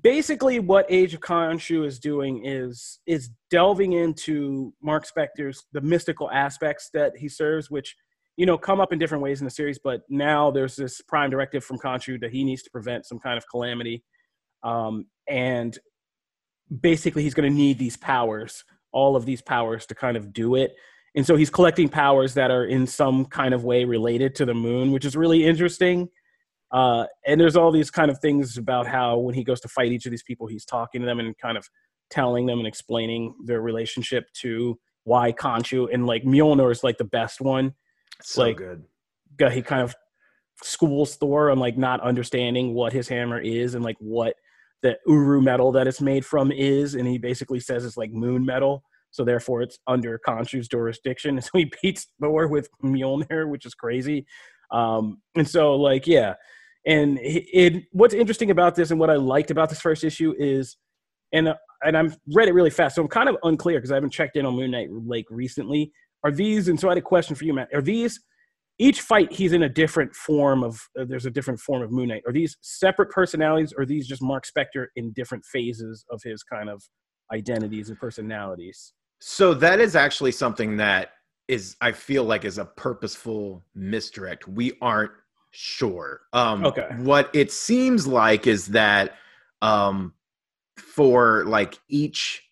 basically 0.00 0.60
what 0.60 0.86
Age 0.88 1.14
of 1.14 1.20
Khonshu 1.20 1.84
is 1.86 1.98
doing 1.98 2.44
is 2.44 3.00
is 3.06 3.30
delving 3.50 3.92
into 3.92 4.72
Mark 4.82 5.06
Spector's 5.06 5.64
the 5.72 5.80
mystical 5.80 6.30
aspects 6.30 6.90
that 6.94 7.16
he 7.16 7.28
serves, 7.28 7.70
which 7.70 7.96
you 8.36 8.46
know 8.46 8.56
come 8.56 8.80
up 8.80 8.92
in 8.92 8.98
different 8.98 9.22
ways 9.22 9.40
in 9.40 9.44
the 9.44 9.50
series, 9.50 9.78
but 9.78 10.02
now 10.08 10.50
there's 10.50 10.76
this 10.76 11.00
prime 11.00 11.30
directive 11.30 11.64
from 11.64 11.78
Khonshu 11.78 12.20
that 12.20 12.30
he 12.30 12.44
needs 12.44 12.62
to 12.62 12.70
prevent 12.70 13.06
some 13.06 13.18
kind 13.18 13.36
of 13.36 13.44
calamity. 13.48 14.04
Um, 14.62 15.06
and 15.28 15.76
basically 16.80 17.22
he's 17.22 17.34
going 17.34 17.50
to 17.50 17.54
need 17.56 17.78
these 17.78 17.96
powers, 17.96 18.64
all 18.92 19.16
of 19.16 19.26
these 19.26 19.42
powers 19.42 19.86
to 19.86 19.94
kind 19.94 20.16
of 20.16 20.32
do 20.32 20.54
it. 20.54 20.74
And 21.14 21.26
so 21.26 21.36
he's 21.36 21.50
collecting 21.50 21.88
powers 21.88 22.34
that 22.34 22.50
are 22.50 22.64
in 22.64 22.86
some 22.86 23.26
kind 23.26 23.52
of 23.52 23.64
way 23.64 23.84
related 23.84 24.34
to 24.36 24.46
the 24.46 24.54
moon, 24.54 24.92
which 24.92 25.04
is 25.04 25.16
really 25.16 25.44
interesting. 25.44 26.08
Uh, 26.72 27.04
and 27.26 27.40
there's 27.40 27.56
all 27.56 27.70
these 27.70 27.90
kind 27.90 28.10
of 28.10 28.18
things 28.18 28.56
about 28.56 28.86
how 28.86 29.18
when 29.18 29.34
he 29.34 29.44
goes 29.44 29.60
to 29.60 29.68
fight 29.68 29.92
each 29.92 30.06
of 30.06 30.10
these 30.10 30.22
people, 30.22 30.46
he's 30.46 30.64
talking 30.64 31.00
to 31.02 31.06
them 31.06 31.20
and 31.20 31.36
kind 31.38 31.58
of 31.58 31.68
telling 32.10 32.46
them 32.46 32.58
and 32.58 32.66
explaining 32.66 33.34
their 33.44 33.60
relationship 33.60 34.24
to 34.32 34.78
why 35.04 35.32
Khonshu 35.32 35.88
and 35.92 36.06
like 36.06 36.22
Mjolnir 36.24 36.70
is 36.72 36.82
like 36.82 36.98
the 36.98 37.04
best 37.04 37.40
one. 37.40 37.74
So 38.22 38.42
Like- 38.42 38.56
good. 38.56 38.84
He 39.52 39.60
kind 39.62 39.82
of 39.82 39.94
schools 40.62 41.16
Thor 41.16 41.50
on 41.50 41.58
like 41.58 41.76
not 41.76 42.00
understanding 42.00 42.74
what 42.74 42.92
his 42.92 43.08
hammer 43.08 43.40
is 43.40 43.74
and 43.74 43.82
like 43.82 43.96
what 43.98 44.36
the 44.82 44.96
Uru 45.06 45.40
metal 45.40 45.72
that 45.72 45.86
it's 45.88 46.00
made 46.00 46.24
from 46.24 46.52
is, 46.52 46.94
and 46.94 47.06
he 47.08 47.18
basically 47.18 47.58
says 47.60 47.84
it's 47.84 47.96
like 47.96 48.12
moon 48.12 48.44
metal, 48.44 48.84
so 49.10 49.24
therefore 49.24 49.62
it's 49.62 49.78
under 49.86 50.20
Khonshu's 50.26 50.68
jurisdiction. 50.68 51.40
So 51.42 51.50
he 51.54 51.72
beats 51.82 52.08
Thor 52.20 52.46
with 52.48 52.68
Mjolnir, 52.84 53.48
which 53.48 53.66
is 53.66 53.74
crazy. 53.74 54.26
Um, 54.70 55.20
and 55.34 55.48
so 55.48 55.74
like 55.76 56.06
yeah, 56.06 56.34
and 56.86 57.18
it, 57.22 57.84
what's 57.92 58.14
interesting 58.14 58.50
about 58.50 58.74
this 58.74 58.90
and 58.90 58.98
what 58.98 59.10
I 59.10 59.16
liked 59.16 59.50
about 59.50 59.68
this 59.68 59.80
first 59.80 60.04
issue 60.04 60.34
is, 60.38 60.76
and 61.32 61.54
and 61.84 61.96
I'm 61.96 62.14
read 62.34 62.48
it 62.48 62.54
really 62.54 62.70
fast, 62.70 62.96
so 62.96 63.02
I'm 63.02 63.08
kind 63.08 63.28
of 63.28 63.36
unclear 63.42 63.78
because 63.78 63.92
I 63.92 63.94
haven't 63.94 64.10
checked 64.10 64.36
in 64.36 64.46
on 64.46 64.54
Moon 64.54 64.70
Knight 64.70 64.88
like 64.90 65.26
recently. 65.30 65.92
Are 66.24 66.30
these 66.32 66.68
and 66.68 66.78
so 66.78 66.88
I 66.88 66.92
had 66.92 66.98
a 66.98 67.02
question 67.02 67.34
for 67.34 67.44
you, 67.44 67.52
Matt? 67.52 67.68
Are 67.74 67.82
these 67.82 68.20
each 68.78 69.00
fight 69.02 69.30
he's 69.30 69.52
in 69.52 69.64
a 69.64 69.68
different 69.68 70.14
form 70.14 70.64
of 70.64 70.80
uh, 70.98 71.04
there's 71.06 71.26
a 71.26 71.30
different 71.30 71.60
form 71.60 71.82
of 71.82 71.92
moon 71.92 72.08
knight 72.08 72.22
are 72.26 72.32
these 72.32 72.56
separate 72.62 73.10
personalities 73.10 73.72
or 73.76 73.82
are 73.82 73.86
these 73.86 74.06
just 74.06 74.22
mark 74.22 74.44
spector 74.46 74.86
in 74.96 75.12
different 75.12 75.44
phases 75.44 76.06
of 76.10 76.22
his 76.24 76.42
kind 76.42 76.70
of 76.70 76.82
identities 77.32 77.90
and 77.90 77.98
personalities 77.98 78.94
So 79.20 79.54
that 79.54 79.78
is 79.78 79.94
actually 79.94 80.32
something 80.32 80.78
that 80.78 81.10
is 81.46 81.76
I 81.80 81.92
feel 81.92 82.24
like 82.24 82.44
is 82.44 82.58
a 82.58 82.64
purposeful 82.64 83.64
misdirect. 83.74 84.48
We 84.48 84.72
aren't 84.80 85.12
sure. 85.52 86.22
Um 86.32 86.66
Okay. 86.66 86.88
what 86.98 87.30
it 87.32 87.52
seems 87.52 88.06
like 88.06 88.46
is 88.46 88.68
that 88.68 89.14
um 89.60 90.14
for 90.76 91.44
like 91.46 91.78
each 91.88 92.42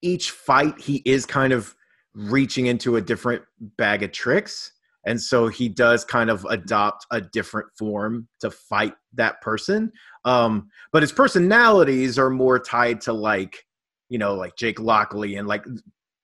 each 0.00 0.30
fight 0.30 0.80
he 0.80 1.02
is 1.04 1.26
kind 1.26 1.52
of 1.52 1.74
reaching 2.14 2.66
into 2.66 2.96
a 2.96 3.00
different 3.00 3.42
bag 3.76 4.02
of 4.02 4.12
tricks 4.12 4.72
and 5.04 5.20
so 5.20 5.48
he 5.48 5.68
does 5.68 6.04
kind 6.04 6.30
of 6.30 6.44
adopt 6.50 7.06
a 7.10 7.20
different 7.20 7.66
form 7.78 8.28
to 8.40 8.50
fight 8.50 8.94
that 9.14 9.40
person 9.40 9.90
um 10.24 10.68
but 10.92 11.02
his 11.02 11.12
personalities 11.12 12.18
are 12.18 12.30
more 12.30 12.58
tied 12.58 13.00
to 13.00 13.12
like 13.12 13.64
you 14.08 14.18
know 14.18 14.34
like 14.34 14.56
Jake 14.56 14.78
Lockley 14.80 15.36
and 15.36 15.48
like 15.48 15.64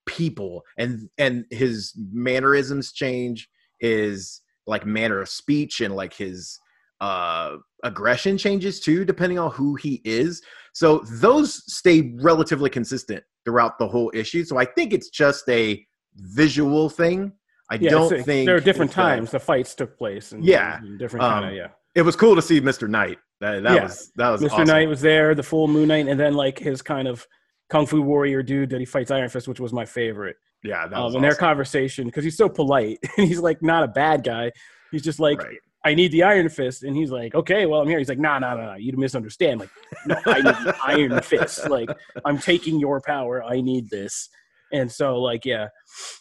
people 0.06 0.62
and 0.76 1.08
and 1.18 1.44
his 1.50 1.94
mannerisms 2.12 2.92
change 2.92 3.48
his 3.78 4.40
like 4.68 4.86
manner 4.86 5.20
of 5.20 5.28
speech 5.28 5.80
and 5.80 5.94
like 5.96 6.14
his 6.14 6.58
uh 7.00 7.56
aggression 7.84 8.36
changes 8.36 8.80
too 8.80 9.04
depending 9.04 9.38
on 9.38 9.50
who 9.52 9.74
he 9.76 10.00
is 10.04 10.42
so 10.74 10.98
those 11.20 11.62
stay 11.72 12.12
relatively 12.20 12.68
consistent 12.68 13.22
throughout 13.44 13.78
the 13.78 13.86
whole 13.86 14.10
issue 14.14 14.44
so 14.44 14.58
i 14.58 14.64
think 14.64 14.92
it's 14.92 15.08
just 15.08 15.48
a 15.48 15.84
visual 16.16 16.88
thing 16.90 17.32
i 17.70 17.76
yeah 17.76 17.90
don't 17.90 18.06
it's- 18.12 18.24
think 18.26 18.46
there 18.46 18.56
are 18.56 18.60
different 18.60 18.90
a- 18.90 18.94
times 18.94 19.30
the 19.30 19.38
fights 19.40 19.74
took 19.74 19.96
place 19.96 20.32
and 20.32 20.44
Yeah. 20.44 20.80
different 20.98 21.24
Um, 21.24 21.32
kind 21.32 21.44
of 21.50 21.54
yeah 21.54 21.68
it 21.94 22.02
was 22.02 22.16
cool 22.16 22.34
to 22.34 22.42
see 22.42 22.60
mr 22.60 22.88
knight 22.88 23.18
that, 23.40 23.62
that 23.62 23.74
Yeah. 23.76 23.82
was 23.84 24.10
that 24.16 24.30
was 24.30 24.42
mr 24.42 24.50
awesome. 24.50 24.66
knight 24.66 24.88
was 24.88 25.00
there 25.00 25.34
the 25.36 25.42
full 25.44 25.68
moon 25.68 25.88
knight 25.88 26.08
and 26.08 26.18
then 26.18 26.34
like 26.34 26.58
his 26.58 26.82
kind 26.82 27.06
of 27.06 27.24
kung 27.70 27.86
fu 27.86 28.00
warrior 28.02 28.42
dude 28.42 28.70
that 28.70 28.80
he 28.80 28.86
fights 28.86 29.10
iron 29.10 29.28
fist 29.28 29.48
which 29.48 29.60
was 29.60 29.72
my 29.72 29.84
favorite 29.84 30.36
yeah 30.64 30.86
that 30.86 30.96
um, 30.96 31.04
was 31.04 31.14
in 31.14 31.22
their 31.22 31.34
conversation 31.34 32.06
because 32.06 32.24
he's 32.24 32.36
so 32.36 32.48
polite 32.48 32.98
and 33.16 33.26
he's 33.26 33.40
like 33.40 33.62
not 33.62 33.84
a 33.84 33.88
bad 33.88 34.24
guy 34.24 34.50
he's 34.90 35.02
just 35.02 35.20
like 35.20 35.42
Right. 35.42 35.58
I 35.84 35.94
need 35.94 36.10
the 36.10 36.24
Iron 36.24 36.48
Fist. 36.48 36.82
And 36.82 36.96
he's 36.96 37.10
like, 37.10 37.34
okay, 37.34 37.64
well, 37.64 37.80
I'm 37.80 37.88
here. 37.88 37.98
He's 37.98 38.08
like, 38.08 38.18
nah, 38.18 38.38
nah, 38.40 38.54
nah, 38.54 38.66
nah, 38.66 38.74
you 38.74 38.92
misunderstand. 38.96 39.60
Like, 39.60 39.70
no, 40.06 40.16
I 40.26 40.40
need 40.40 40.44
the 40.44 40.76
Iron 40.84 41.22
Fist. 41.22 41.70
Like, 41.70 41.88
I'm 42.24 42.36
taking 42.36 42.80
your 42.80 43.00
power. 43.00 43.44
I 43.44 43.60
need 43.60 43.88
this. 43.88 44.28
And 44.72 44.90
so, 44.90 45.18
like, 45.18 45.44
yeah. 45.44 45.68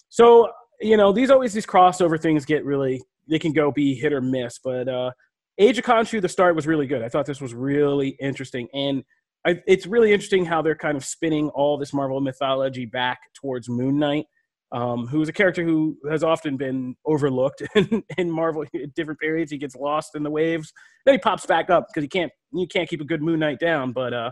So, 0.09 0.51
you 0.79 0.95
know, 0.95 1.11
these 1.11 1.31
always, 1.31 1.53
these 1.53 1.65
crossover 1.65 2.21
things 2.21 2.45
get 2.45 2.63
really, 2.65 3.01
they 3.27 3.39
can 3.39 3.51
go 3.51 3.71
be 3.71 3.95
hit 3.95 4.13
or 4.13 4.21
miss. 4.21 4.59
But 4.63 4.87
uh 4.87 5.11
Age 5.59 5.79
of 5.79 5.85
Khonshu, 5.85 6.21
the 6.21 6.29
start 6.29 6.55
was 6.55 6.67
really 6.67 6.85
good. 6.85 7.01
I 7.01 7.09
thought 7.09 7.25
this 7.25 7.41
was 7.41 7.53
really 7.53 8.09
interesting. 8.21 8.67
And 8.73 9.03
I, 9.45 9.61
it's 9.67 9.85
really 9.87 10.11
interesting 10.11 10.45
how 10.45 10.61
they're 10.61 10.75
kind 10.75 10.97
of 10.97 11.05
spinning 11.05 11.49
all 11.49 11.77
this 11.77 11.93
Marvel 11.93 12.19
mythology 12.21 12.85
back 12.85 13.19
towards 13.33 13.69
Moon 13.69 13.97
Knight 13.97 14.25
um, 14.71 15.07
who 15.07 15.21
is 15.21 15.29
a 15.29 15.33
character 15.33 15.63
who 15.63 15.97
has 16.09 16.23
often 16.23 16.57
been 16.57 16.95
overlooked 17.05 17.63
in, 17.75 18.03
in 18.17 18.29
Marvel 18.29 18.63
at 18.75 18.93
different 18.93 19.19
periods. 19.19 19.51
He 19.51 19.57
gets 19.57 19.75
lost 19.75 20.15
in 20.15 20.23
the 20.23 20.31
waves, 20.31 20.73
then 21.05 21.15
he 21.15 21.19
pops 21.19 21.45
back 21.45 21.69
up 21.69 21.87
because 21.87 22.03
he 22.03 22.09
can't 22.09 22.31
you 22.53 22.67
can't 22.67 22.89
keep 22.89 23.01
a 23.01 23.05
good 23.05 23.21
Moon 23.21 23.39
Knight 23.39 23.59
down, 23.59 23.91
but 23.91 24.13
uh, 24.13 24.31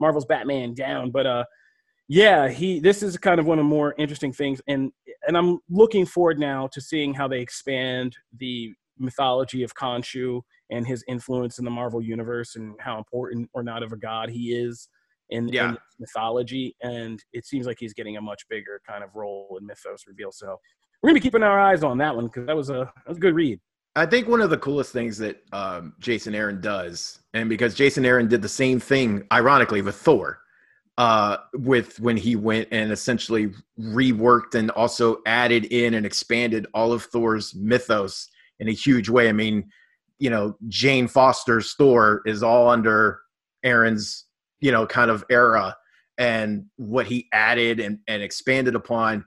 Marvel's 0.00 0.26
Batman 0.26 0.74
down. 0.74 1.10
But 1.10 1.26
uh, 1.26 1.44
yeah, 2.08 2.48
he 2.48 2.80
this 2.80 3.02
is 3.02 3.16
kind 3.16 3.40
of 3.40 3.46
one 3.46 3.58
of 3.58 3.64
the 3.64 3.68
more 3.68 3.94
interesting 3.98 4.32
things, 4.32 4.60
and 4.68 4.90
and 5.26 5.36
I'm 5.36 5.58
looking 5.68 6.06
forward 6.06 6.38
now 6.38 6.68
to 6.72 6.80
seeing 6.80 7.14
how 7.14 7.28
they 7.28 7.40
expand 7.40 8.16
the 8.38 8.72
mythology 8.98 9.62
of 9.62 9.74
Khonshu 9.74 10.40
and 10.70 10.86
his 10.86 11.04
influence 11.08 11.58
in 11.58 11.64
the 11.64 11.70
Marvel 11.70 12.02
universe 12.02 12.56
and 12.56 12.74
how 12.80 12.98
important 12.98 13.48
or 13.54 13.62
not 13.62 13.82
of 13.82 13.92
a 13.92 13.96
god 13.96 14.28
he 14.30 14.52
is. 14.54 14.88
in, 15.30 15.48
Yeah. 15.48 15.70
in 15.70 15.78
mythology, 15.98 16.76
and 16.82 17.20
it 17.32 17.44
seems 17.44 17.66
like 17.66 17.78
he's 17.80 17.92
getting 17.92 18.16
a 18.16 18.20
much 18.20 18.46
bigger 18.48 18.80
kind 18.88 19.02
of 19.02 19.10
role 19.16 19.58
in 19.60 19.66
Mythos 19.66 20.04
reveal. 20.06 20.30
So 20.30 20.56
we're 21.02 21.08
gonna 21.08 21.14
be 21.14 21.20
keeping 21.20 21.42
our 21.42 21.58
eyes 21.58 21.82
on 21.82 21.98
that 21.98 22.14
one 22.14 22.26
because 22.26 22.46
that 22.46 22.54
was 22.56 22.70
a 22.70 22.92
that 22.96 23.08
was 23.08 23.16
a 23.16 23.20
good 23.20 23.34
read. 23.34 23.58
I 23.96 24.06
think 24.06 24.28
one 24.28 24.40
of 24.40 24.50
the 24.50 24.58
coolest 24.58 24.92
things 24.92 25.18
that 25.18 25.42
um, 25.52 25.94
Jason 25.98 26.32
Aaron 26.32 26.60
does, 26.60 27.18
and 27.34 27.48
because 27.48 27.74
Jason 27.74 28.04
Aaron 28.06 28.28
did 28.28 28.40
the 28.40 28.48
same 28.48 28.78
thing, 28.78 29.26
ironically, 29.32 29.82
with 29.82 29.96
Thor, 29.96 30.38
uh, 30.96 31.38
with 31.54 31.98
when 31.98 32.16
he 32.16 32.36
went 32.36 32.68
and 32.70 32.92
essentially 32.92 33.52
reworked 33.80 34.54
and 34.54 34.70
also 34.70 35.22
added 35.26 35.64
in 35.66 35.94
and 35.94 36.06
expanded 36.06 36.68
all 36.72 36.92
of 36.92 37.02
Thor's 37.04 37.52
mythos 37.54 38.28
in 38.60 38.68
a 38.68 38.72
huge 38.72 39.08
way. 39.08 39.28
I 39.28 39.32
mean, 39.32 39.68
you 40.18 40.30
know, 40.30 40.56
Jane 40.68 41.08
Foster's 41.08 41.74
Thor 41.74 42.22
is 42.26 42.42
all 42.42 42.68
under 42.68 43.20
Aaron's, 43.64 44.24
you 44.60 44.72
know, 44.72 44.86
kind 44.86 45.10
of 45.10 45.24
era, 45.30 45.76
and 46.18 46.64
what 46.76 47.06
he 47.06 47.28
added 47.32 47.80
and, 47.80 47.98
and 48.08 48.22
expanded 48.22 48.74
upon. 48.74 49.24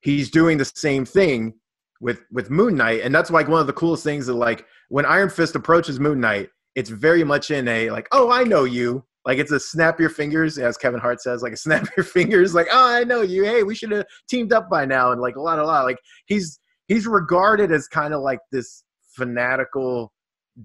He's 0.00 0.30
doing 0.30 0.56
the 0.56 0.64
same 0.64 1.04
thing 1.04 1.54
with 2.00 2.22
with 2.30 2.50
Moon 2.50 2.76
Knight, 2.76 3.02
and 3.02 3.14
that's 3.14 3.30
like 3.30 3.48
one 3.48 3.60
of 3.60 3.66
the 3.66 3.72
coolest 3.72 4.04
things 4.04 4.26
that 4.26 4.34
like 4.34 4.64
when 4.88 5.04
Iron 5.04 5.28
Fist 5.28 5.54
approaches 5.54 6.00
Moon 6.00 6.20
Knight, 6.20 6.48
it's 6.74 6.90
very 6.90 7.24
much 7.24 7.50
in 7.50 7.68
a 7.68 7.90
like, 7.90 8.08
oh, 8.12 8.30
I 8.30 8.44
know 8.44 8.64
you. 8.64 9.04
Like 9.26 9.38
it's 9.38 9.52
a 9.52 9.60
snap 9.60 10.00
your 10.00 10.08
fingers, 10.08 10.56
as 10.56 10.78
Kevin 10.78 11.00
Hart 11.00 11.20
says, 11.20 11.42
like 11.42 11.52
a 11.52 11.56
snap 11.58 11.86
your 11.96 12.04
fingers, 12.04 12.54
like, 12.54 12.68
oh, 12.72 12.94
I 12.94 13.04
know 13.04 13.20
you. 13.20 13.44
Hey, 13.44 13.62
we 13.62 13.74
should 13.74 13.92
have 13.92 14.06
teamed 14.28 14.52
up 14.52 14.70
by 14.70 14.86
now, 14.86 15.12
and 15.12 15.20
like 15.20 15.36
a 15.36 15.40
lot, 15.40 15.58
a 15.58 15.64
lot. 15.64 15.84
Like 15.84 15.98
he's 16.26 16.58
he's 16.88 17.06
regarded 17.06 17.70
as 17.70 17.86
kind 17.86 18.14
of 18.14 18.22
like 18.22 18.40
this 18.50 18.82
fanatical 19.14 20.12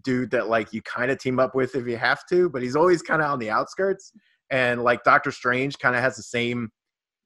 dude 0.03 0.31
that 0.31 0.47
like 0.47 0.73
you 0.73 0.81
kind 0.81 1.11
of 1.11 1.19
team 1.19 1.39
up 1.39 1.55
with 1.55 1.75
if 1.75 1.87
you 1.87 1.97
have 1.97 2.25
to, 2.29 2.49
but 2.49 2.61
he's 2.61 2.75
always 2.75 3.01
kind 3.01 3.21
of 3.21 3.31
on 3.31 3.39
the 3.39 3.49
outskirts. 3.49 4.11
And 4.51 4.83
like 4.83 5.03
Doctor 5.03 5.31
Strange 5.31 5.77
kind 5.79 5.95
of 5.95 6.01
has 6.01 6.15
the 6.15 6.23
same 6.23 6.69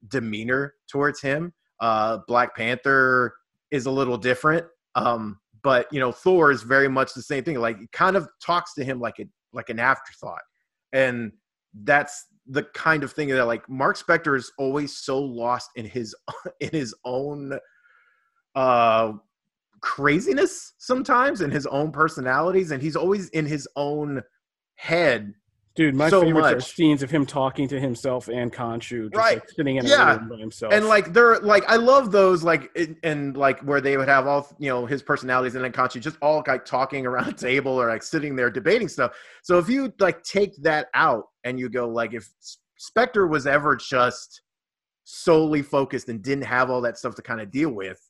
demeanor 0.08 0.74
towards 0.90 1.20
him. 1.20 1.52
Uh, 1.80 2.18
Black 2.26 2.56
Panther 2.56 3.34
is 3.70 3.86
a 3.86 3.90
little 3.90 4.16
different. 4.16 4.66
Um, 4.94 5.38
but 5.62 5.86
you 5.92 6.00
know, 6.00 6.12
Thor 6.12 6.50
is 6.50 6.62
very 6.62 6.88
much 6.88 7.14
the 7.14 7.22
same 7.22 7.44
thing. 7.44 7.58
Like 7.58 7.80
it 7.80 7.92
kind 7.92 8.16
of 8.16 8.28
talks 8.44 8.74
to 8.74 8.84
him 8.84 9.00
like 9.00 9.18
a 9.18 9.26
like 9.52 9.68
an 9.68 9.78
afterthought. 9.78 10.42
And 10.92 11.32
that's 11.84 12.26
the 12.46 12.64
kind 12.74 13.04
of 13.04 13.12
thing 13.12 13.28
that 13.28 13.46
like 13.46 13.68
Mark 13.68 13.96
Spector 13.98 14.36
is 14.36 14.50
always 14.58 14.96
so 14.96 15.20
lost 15.20 15.70
in 15.76 15.84
his 15.84 16.14
in 16.60 16.70
his 16.70 16.94
own 17.04 17.58
uh 18.54 19.12
craziness 19.80 20.74
sometimes 20.78 21.40
in 21.40 21.50
his 21.50 21.66
own 21.66 21.90
personalities 21.92 22.70
and 22.70 22.82
he's 22.82 22.96
always 22.96 23.28
in 23.30 23.46
his 23.46 23.66
own 23.76 24.22
head 24.74 25.34
Dude, 25.76 25.94
my 25.94 26.10
So 26.10 26.22
favorites 26.22 26.48
are 26.52 26.60
scenes 26.60 27.02
of 27.02 27.10
him 27.12 27.24
talking 27.24 27.68
to 27.68 27.78
himself 27.78 28.28
and 28.28 28.52
Khonshu, 28.52 29.04
just 29.04 29.14
Right. 29.16 29.36
like 29.38 29.48
sitting 29.50 29.76
in 29.76 29.86
a 29.86 29.88
room 30.18 30.28
by 30.28 30.36
himself. 30.36 30.72
and 30.72 30.86
like 30.88 31.12
they're 31.12 31.38
like 31.38 31.64
I 31.68 31.76
love 31.76 32.10
those 32.10 32.42
like 32.42 32.70
in- 32.74 32.96
and 33.04 33.36
like 33.36 33.60
where 33.60 33.80
they 33.80 33.96
would 33.96 34.08
have 34.08 34.26
all 34.26 34.48
you 34.58 34.68
know 34.68 34.84
his 34.84 35.00
personalities 35.00 35.54
and 35.54 35.64
then 35.64 35.70
Khonshu 35.72 36.00
just 36.00 36.16
all 36.20 36.42
like 36.46 36.64
talking 36.64 37.06
around 37.06 37.28
a 37.28 37.32
table 37.32 37.80
or 37.80 37.88
like 37.88 38.02
sitting 38.02 38.34
there 38.34 38.50
debating 38.50 38.88
stuff. 38.88 39.16
So 39.42 39.58
if 39.58 39.68
you 39.68 39.92
like 40.00 40.22
take 40.24 40.60
that 40.62 40.88
out 40.92 41.28
and 41.44 41.58
you 41.58 41.68
go 41.68 41.88
like 41.88 42.14
if 42.14 42.28
Spector 42.78 43.30
was 43.30 43.46
ever 43.46 43.76
just 43.76 44.42
solely 45.04 45.62
focused 45.62 46.08
and 46.08 46.20
didn't 46.20 46.44
have 46.44 46.68
all 46.68 46.80
that 46.80 46.98
stuff 46.98 47.14
to 47.14 47.22
kind 47.22 47.40
of 47.40 47.50
deal 47.50 47.70
with, 47.70 48.09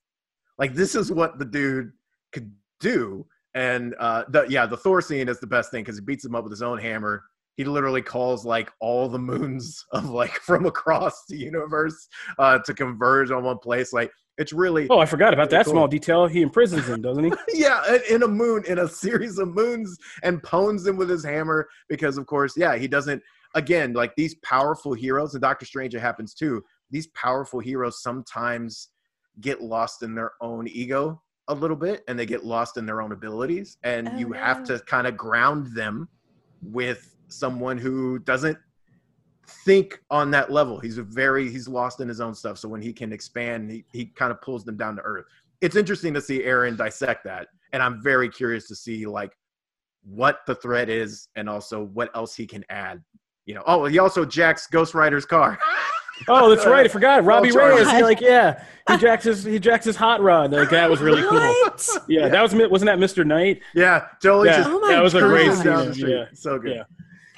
like 0.60 0.74
this 0.74 0.94
is 0.94 1.10
what 1.10 1.40
the 1.40 1.44
dude 1.44 1.90
could 2.32 2.52
do. 2.78 3.26
And 3.54 3.96
uh 3.98 4.24
the 4.28 4.46
yeah, 4.48 4.66
the 4.66 4.76
Thor 4.76 5.00
scene 5.00 5.28
is 5.28 5.40
the 5.40 5.46
best 5.48 5.72
thing 5.72 5.82
because 5.82 5.96
he 5.98 6.04
beats 6.04 6.24
him 6.24 6.36
up 6.36 6.44
with 6.44 6.52
his 6.52 6.62
own 6.62 6.78
hammer. 6.78 7.24
He 7.56 7.64
literally 7.64 8.02
calls 8.02 8.44
like 8.46 8.70
all 8.80 9.08
the 9.08 9.18
moons 9.18 9.84
of 9.92 10.10
like 10.10 10.34
from 10.34 10.66
across 10.66 11.24
the 11.28 11.36
universe 11.36 12.06
uh, 12.38 12.60
to 12.60 12.72
converge 12.72 13.32
on 13.32 13.42
one 13.42 13.58
place. 13.58 13.92
Like 13.92 14.12
it's 14.38 14.52
really 14.52 14.86
oh, 14.88 14.98
I 15.00 15.06
forgot 15.06 15.34
about 15.34 15.48
Really 15.50 15.58
that 15.58 15.64
cool. 15.64 15.74
small 15.74 15.88
detail. 15.88 16.26
He 16.26 16.42
imprisons 16.42 16.88
him, 16.88 17.02
doesn't 17.02 17.24
he? 17.24 17.32
yeah, 17.60 17.82
in- 17.94 18.14
in 18.16 18.22
a 18.22 18.28
moon, 18.28 18.64
in 18.66 18.78
a 18.78 18.88
series 18.88 19.38
of 19.38 19.48
moons, 19.48 19.98
and 20.22 20.42
pones 20.42 20.86
him 20.86 20.96
with 20.96 21.10
his 21.10 21.24
hammer 21.24 21.68
because, 21.90 22.16
of 22.16 22.26
course, 22.26 22.56
yeah, 22.56 22.76
he 22.76 22.86
doesn't. 22.88 23.22
Again, 23.54 23.92
like 23.92 24.14
these 24.16 24.36
powerful 24.36 24.94
heroes, 24.94 25.34
and 25.34 25.42
Doctor 25.42 25.66
Strange, 25.66 25.94
it 25.94 26.00
happens 26.00 26.32
too. 26.34 26.62
These 26.90 27.08
powerful 27.08 27.58
heroes 27.60 28.00
sometimes 28.02 28.88
get 29.40 29.62
lost 29.62 30.02
in 30.02 30.14
their 30.14 30.32
own 30.40 30.68
ego 30.68 31.22
a 31.48 31.54
little 31.54 31.76
bit, 31.76 32.04
and 32.08 32.18
they 32.18 32.26
get 32.26 32.44
lost 32.44 32.76
in 32.76 32.86
their 32.86 33.02
own 33.02 33.12
abilities, 33.12 33.76
and 33.82 34.08
Oh, 34.08 34.16
you 34.16 34.32
have 34.32 34.62
to 34.64 34.78
kind 34.80 35.06
of 35.06 35.16
ground 35.16 35.74
them 35.74 36.08
with 36.62 37.16
someone 37.28 37.78
who 37.78 38.18
doesn't 38.20 38.58
think 39.64 40.00
on 40.10 40.30
that 40.30 40.50
level. 40.50 40.78
He's 40.78 40.98
a 40.98 41.02
very 41.02 41.50
he's 41.50 41.68
lost 41.68 42.00
in 42.00 42.08
his 42.08 42.20
own 42.20 42.34
stuff. 42.34 42.58
So 42.58 42.68
when 42.68 42.82
he 42.82 42.92
can 42.92 43.12
expand, 43.12 43.70
he, 43.70 43.84
he 43.92 44.06
kind 44.06 44.30
of 44.30 44.40
pulls 44.40 44.64
them 44.64 44.76
down 44.76 44.96
to 44.96 45.02
earth. 45.02 45.26
It's 45.60 45.76
interesting 45.76 46.14
to 46.14 46.20
see 46.20 46.44
Aaron 46.44 46.76
dissect 46.76 47.24
that. 47.24 47.48
And 47.72 47.82
I'm 47.82 48.02
very 48.02 48.28
curious 48.28 48.66
to 48.68 48.74
see 48.74 49.06
like 49.06 49.32
what 50.02 50.40
the 50.46 50.54
threat 50.54 50.88
is 50.88 51.28
and 51.36 51.48
also 51.48 51.84
what 51.84 52.14
else 52.14 52.34
he 52.34 52.46
can 52.46 52.64
add. 52.70 53.02
You 53.46 53.54
know, 53.54 53.62
oh, 53.66 53.84
he 53.86 53.98
also 53.98 54.24
jacks 54.24 54.66
Ghost 54.66 54.94
Rider's 54.94 55.26
car. 55.26 55.58
Oh, 56.28 56.48
that's 56.54 56.66
right. 56.66 56.84
I 56.84 56.88
forgot. 56.88 57.24
Robbie 57.24 57.50
Charlie. 57.50 57.82
Reyes. 57.82 57.90
He, 57.90 58.02
like, 58.02 58.20
yeah, 58.20 58.62
he 58.88 58.96
jacks 58.98 59.24
his 59.24 59.44
he 59.44 59.58
jacks 59.58 59.84
his 59.84 59.96
hot 59.96 60.20
rod. 60.22 60.52
Like 60.52 60.70
that 60.70 60.88
was 60.90 61.00
really 61.00 61.22
cool. 61.22 61.38
What? 61.38 61.88
Yeah, 62.08 62.28
that 62.28 62.42
was 62.42 62.54
wasn't 62.54 62.86
that 62.88 62.98
Mr. 62.98 63.26
Knight? 63.26 63.60
yeah, 63.74 64.06
Jolie 64.22 64.48
Yeah, 64.48 64.56
just 64.58 64.70
Oh 64.70 64.80
my 64.80 64.88
that 64.92 65.02
was 65.02 65.14
a 65.14 65.20
great 65.20 65.46
down 65.46 65.56
the 65.64 65.84
scene. 65.86 65.94
street. 65.94 66.10
Yeah, 66.14 66.24
So 66.34 66.58
good. 66.58 66.76
Yeah. 66.76 66.82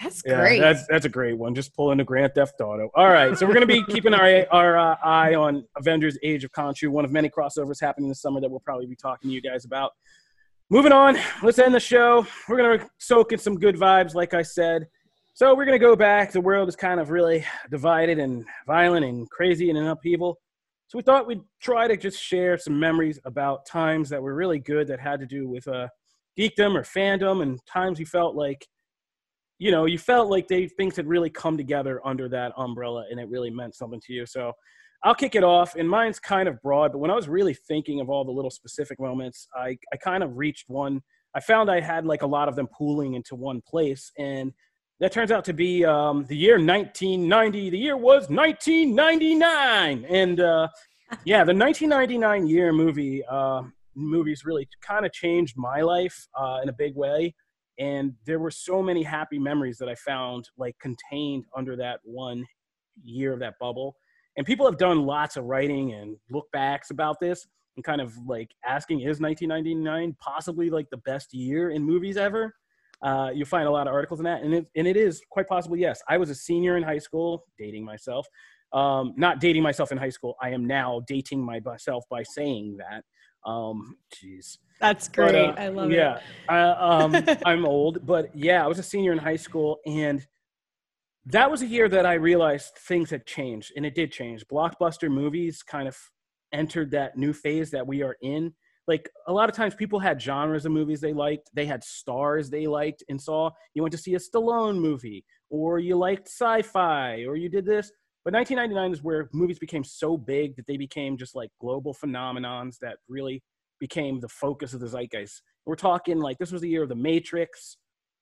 That's 0.02 0.22
Yeah, 0.26 0.40
great. 0.40 0.60
that's 0.60 0.84
that's 0.88 1.04
a 1.04 1.08
great 1.08 1.38
one. 1.38 1.54
Just 1.54 1.76
pulling 1.76 2.00
a 2.00 2.04
Grand 2.04 2.34
Theft 2.34 2.60
Auto. 2.60 2.90
All 2.96 3.08
right, 3.08 3.38
so 3.38 3.46
we're 3.46 3.54
gonna 3.54 3.66
be 3.66 3.84
keeping 3.88 4.12
our 4.14 4.44
our 4.50 4.76
uh, 4.76 4.96
eye 5.04 5.34
on 5.36 5.64
Avengers: 5.76 6.18
Age 6.24 6.42
of 6.42 6.50
Khonshu, 6.50 6.88
one 6.88 7.04
of 7.04 7.12
many 7.12 7.28
crossovers 7.30 7.80
happening 7.80 8.08
this 8.08 8.20
summer 8.20 8.40
that 8.40 8.50
we'll 8.50 8.58
probably 8.60 8.86
be 8.86 8.96
talking 8.96 9.30
to 9.30 9.34
you 9.34 9.40
guys 9.40 9.64
about. 9.64 9.92
Moving 10.70 10.90
on, 10.92 11.18
let's 11.42 11.58
end 11.60 11.72
the 11.74 11.78
show. 11.80 12.26
We're 12.48 12.56
gonna 12.56 12.88
soak 12.98 13.30
in 13.32 13.38
some 13.38 13.58
good 13.60 13.76
vibes, 13.76 14.14
like 14.14 14.34
I 14.34 14.42
said. 14.42 14.88
So 15.34 15.54
we're 15.54 15.64
gonna 15.64 15.78
go 15.78 15.96
back. 15.96 16.30
The 16.30 16.42
world 16.42 16.68
is 16.68 16.76
kind 16.76 17.00
of 17.00 17.10
really 17.10 17.44
divided 17.70 18.18
and 18.18 18.44
violent 18.66 19.06
and 19.06 19.28
crazy 19.30 19.70
and 19.70 19.78
in 19.78 19.86
upheaval. 19.86 20.38
So 20.88 20.98
we 20.98 21.02
thought 21.02 21.26
we'd 21.26 21.40
try 21.60 21.88
to 21.88 21.96
just 21.96 22.22
share 22.22 22.58
some 22.58 22.78
memories 22.78 23.18
about 23.24 23.64
times 23.64 24.10
that 24.10 24.20
were 24.22 24.34
really 24.34 24.58
good 24.58 24.88
that 24.88 25.00
had 25.00 25.20
to 25.20 25.26
do 25.26 25.48
with 25.48 25.66
uh, 25.66 25.88
geekdom 26.38 26.76
or 26.76 26.82
fandom, 26.82 27.42
and 27.42 27.58
times 27.66 27.98
you 27.98 28.04
felt 28.04 28.36
like 28.36 28.66
you 29.58 29.70
know, 29.70 29.86
you 29.86 29.96
felt 29.96 30.28
like 30.28 30.48
they 30.48 30.66
things 30.66 30.96
had 30.96 31.06
really 31.06 31.30
come 31.30 31.56
together 31.56 32.00
under 32.04 32.28
that 32.28 32.52
umbrella 32.56 33.04
and 33.10 33.20
it 33.20 33.28
really 33.28 33.50
meant 33.50 33.76
something 33.76 34.00
to 34.04 34.12
you. 34.12 34.26
So 34.26 34.52
I'll 35.04 35.14
kick 35.14 35.34
it 35.36 35.44
off. 35.44 35.76
And 35.76 35.88
mine's 35.88 36.18
kind 36.18 36.48
of 36.48 36.60
broad, 36.62 36.92
but 36.92 36.98
when 36.98 37.12
I 37.12 37.14
was 37.14 37.28
really 37.28 37.54
thinking 37.54 38.00
of 38.00 38.10
all 38.10 38.24
the 38.24 38.32
little 38.32 38.50
specific 38.50 38.98
moments, 38.98 39.46
I, 39.54 39.78
I 39.92 39.96
kind 40.02 40.24
of 40.24 40.36
reached 40.36 40.64
one. 40.68 41.00
I 41.34 41.40
found 41.40 41.70
I 41.70 41.80
had 41.80 42.04
like 42.04 42.22
a 42.22 42.26
lot 42.26 42.48
of 42.48 42.56
them 42.56 42.66
pooling 42.76 43.14
into 43.14 43.36
one 43.36 43.62
place. 43.64 44.10
And 44.18 44.52
that 45.00 45.12
turns 45.12 45.30
out 45.30 45.44
to 45.46 45.52
be 45.52 45.84
um, 45.84 46.24
the 46.26 46.36
year 46.36 46.54
1990. 46.54 47.70
The 47.70 47.78
year 47.78 47.96
was 47.96 48.28
1999. 48.28 50.06
And 50.08 50.40
uh, 50.40 50.68
yeah, 51.24 51.44
the 51.44 51.54
1999 51.54 52.46
year 52.46 52.72
movie, 52.72 53.24
uh, 53.24 53.62
movies 53.94 54.44
really 54.44 54.68
kind 54.80 55.04
of 55.04 55.12
changed 55.12 55.54
my 55.56 55.80
life 55.80 56.26
uh, 56.38 56.60
in 56.62 56.68
a 56.68 56.72
big 56.72 56.94
way 56.94 57.34
and 57.78 58.12
there 58.26 58.38
were 58.38 58.50
so 58.50 58.82
many 58.82 59.02
happy 59.02 59.38
memories 59.38 59.78
that 59.78 59.88
I 59.88 59.94
found 59.94 60.48
like 60.56 60.76
contained 60.80 61.44
under 61.56 61.76
that 61.76 62.00
one 62.04 62.44
year 63.02 63.32
of 63.32 63.40
that 63.40 63.54
bubble. 63.58 63.96
And 64.36 64.46
people 64.46 64.66
have 64.66 64.78
done 64.78 65.04
lots 65.04 65.36
of 65.36 65.44
writing 65.44 65.92
and 65.92 66.16
look 66.30 66.46
backs 66.52 66.90
about 66.90 67.16
this 67.20 67.46
and 67.76 67.84
kind 67.84 68.00
of 68.00 68.14
like 68.26 68.50
asking 68.66 69.00
is 69.00 69.20
1999 69.20 70.16
possibly 70.20 70.70
like 70.70 70.88
the 70.90 70.98
best 70.98 71.32
year 71.32 71.70
in 71.70 71.82
movies 71.82 72.16
ever? 72.16 72.54
Uh, 73.02 73.30
you'll 73.34 73.46
find 73.46 73.66
a 73.66 73.70
lot 73.70 73.86
of 73.88 73.92
articles 73.92 74.20
in 74.20 74.24
that, 74.24 74.42
and 74.42 74.54
it, 74.54 74.66
and 74.76 74.86
it 74.86 74.96
is 74.96 75.22
quite 75.30 75.48
possible. 75.48 75.76
Yes, 75.76 76.00
I 76.08 76.18
was 76.18 76.30
a 76.30 76.34
senior 76.34 76.76
in 76.76 76.82
high 76.82 76.98
school, 76.98 77.44
dating 77.58 77.84
myself. 77.84 78.26
Um, 78.72 79.12
not 79.16 79.40
dating 79.40 79.62
myself 79.62 79.92
in 79.92 79.98
high 79.98 80.08
school. 80.10 80.36
I 80.40 80.50
am 80.50 80.66
now 80.66 81.02
dating 81.06 81.44
myself 81.44 82.04
by 82.08 82.22
saying 82.22 82.78
that. 82.78 83.04
Um, 83.44 83.96
jeez. 84.14 84.58
That's 84.80 85.08
But, 85.08 85.32
great. 85.32 85.34
uh, 85.34 85.54
I 85.58 85.68
love 85.68 85.90
it. 85.90 85.96
yeah, 85.96 86.16
it. 86.16 86.22
uh, 86.48 86.76
um, 86.78 87.16
I'm 87.44 87.66
old, 87.66 88.06
but 88.06 88.34
yeah, 88.36 88.64
I 88.64 88.68
was 88.68 88.78
a 88.78 88.82
senior 88.82 89.12
in 89.12 89.18
high 89.18 89.36
school, 89.36 89.78
and 89.84 90.26
that 91.26 91.50
was 91.50 91.62
a 91.62 91.66
year 91.66 91.88
that 91.88 92.06
I 92.06 92.14
realized 92.14 92.76
things 92.78 93.10
had 93.10 93.26
changed, 93.26 93.72
and 93.76 93.84
it 93.84 93.94
did 93.94 94.10
change. 94.12 94.44
Blockbuster 94.50 95.10
movies 95.10 95.62
kind 95.62 95.86
of 95.86 95.96
entered 96.52 96.90
that 96.92 97.16
new 97.16 97.32
phase 97.32 97.70
that 97.72 97.86
we 97.86 98.02
are 98.02 98.16
in. 98.22 98.54
Like 98.88 99.08
a 99.28 99.32
lot 99.32 99.48
of 99.48 99.54
times, 99.54 99.74
people 99.74 100.00
had 100.00 100.20
genres 100.20 100.66
of 100.66 100.72
movies 100.72 101.00
they 101.00 101.12
liked, 101.12 101.50
they 101.54 101.66
had 101.66 101.84
stars 101.84 102.50
they 102.50 102.66
liked 102.66 103.04
and 103.08 103.20
saw. 103.20 103.50
You 103.74 103.82
went 103.82 103.92
to 103.92 103.98
see 103.98 104.14
a 104.14 104.18
Stallone 104.18 104.78
movie, 104.80 105.24
or 105.50 105.78
you 105.78 105.96
liked 105.96 106.28
sci-fi, 106.28 107.24
or 107.24 107.36
you 107.36 107.48
did 107.48 107.64
this. 107.64 107.92
But 108.24 108.34
1999 108.34 108.92
is 108.92 109.02
where 109.02 109.28
movies 109.32 109.58
became 109.58 109.84
so 109.84 110.16
big 110.16 110.56
that 110.56 110.66
they 110.66 110.76
became 110.76 111.16
just 111.16 111.34
like 111.34 111.50
global 111.60 111.94
phenomenons 111.94 112.78
that 112.80 112.98
really 113.08 113.42
became 113.80 114.20
the 114.20 114.28
focus 114.28 114.74
of 114.74 114.80
the 114.80 114.86
zeitgeist. 114.86 115.42
We're 115.66 115.74
talking 115.76 116.18
like 116.18 116.38
this 116.38 116.52
was 116.52 116.62
the 116.62 116.68
year 116.68 116.84
of 116.84 116.88
The 116.88 116.94
Matrix, 116.94 117.76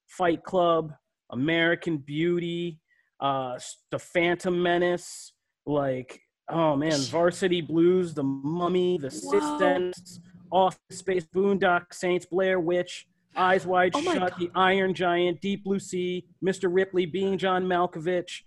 Fight 0.08 0.42
Club, 0.42 0.92
American 1.30 1.98
Beauty, 1.98 2.80
uh, 3.20 3.58
the 3.90 3.98
Phantom 3.98 4.62
Menace, 4.62 5.32
like 5.66 6.20
oh 6.50 6.76
man, 6.76 6.98
Varsity 7.00 7.60
Blues, 7.60 8.14
The 8.14 8.22
Mummy, 8.22 8.98
The 8.98 9.10
Sense, 9.10 10.20
Office 10.50 10.78
Space, 10.90 11.24
Boondock 11.34 11.92
Saints, 11.92 12.26
Blair 12.26 12.60
Witch, 12.60 13.06
Eyes 13.36 13.66
Wide 13.66 13.92
Oh 13.94 14.02
my 14.02 14.14
Shut, 14.14 14.38
The 14.38 14.50
Iron 14.54 14.94
Giant, 14.94 15.40
Deep 15.40 15.64
Blue 15.64 15.78
Sea, 15.78 16.26
Mr. 16.44 16.68
Ripley, 16.72 17.06
Being 17.06 17.38
John 17.38 17.64
Malkovich, 17.64 18.42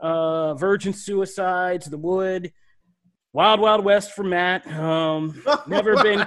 uh, 0.00 0.54
Virgin 0.54 0.92
Suicides, 0.92 1.86
The 1.86 1.98
Wood, 1.98 2.52
Wild 3.32 3.60
Wild 3.60 3.84
West 3.84 4.12
for 4.12 4.24
Matt, 4.24 4.66
um, 4.72 5.42
Never 5.66 6.02
Been 6.02 6.26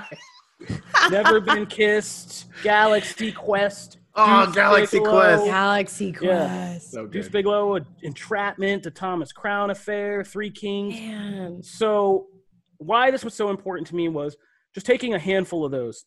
Never 1.10 1.40
Been 1.40 1.66
Kissed, 1.66 2.48
Galaxy 2.64 3.32
Quest. 3.32 3.98
Oh, 4.16 4.46
Deuce 4.46 4.56
Galaxy 4.56 5.00
Bigelow, 5.00 5.20
Quest. 5.20 5.46
Galaxy 5.46 6.12
Quest. 6.12 6.32
Yeah. 6.32 6.78
So 6.78 7.08
Deuce 7.08 7.26
good. 7.26 7.32
Bigelow, 7.32 7.80
Entrapment, 8.04 8.84
The 8.84 8.92
Thomas 8.92 9.32
Crown 9.32 9.72
Affair, 9.72 10.24
Three 10.24 10.52
Kings. 10.52 10.94
Man. 10.94 11.64
So, 11.64 12.28
why 12.78 13.10
this 13.12 13.24
was 13.24 13.34
so 13.34 13.50
important 13.50 13.88
to 13.88 13.96
me 13.96 14.10
was 14.10 14.38
just 14.74 14.86
taking 14.86 15.14
a 15.14 15.20
handful 15.20 15.66
of 15.66 15.72
those 15.72 16.06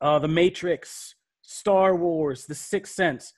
uh, 0.00 0.18
The 0.18 0.28
Matrix, 0.28 1.14
Star 1.42 1.94
Wars, 1.96 2.46
The 2.46 2.54
Sixth 2.54 2.94
Sense. 2.94 3.32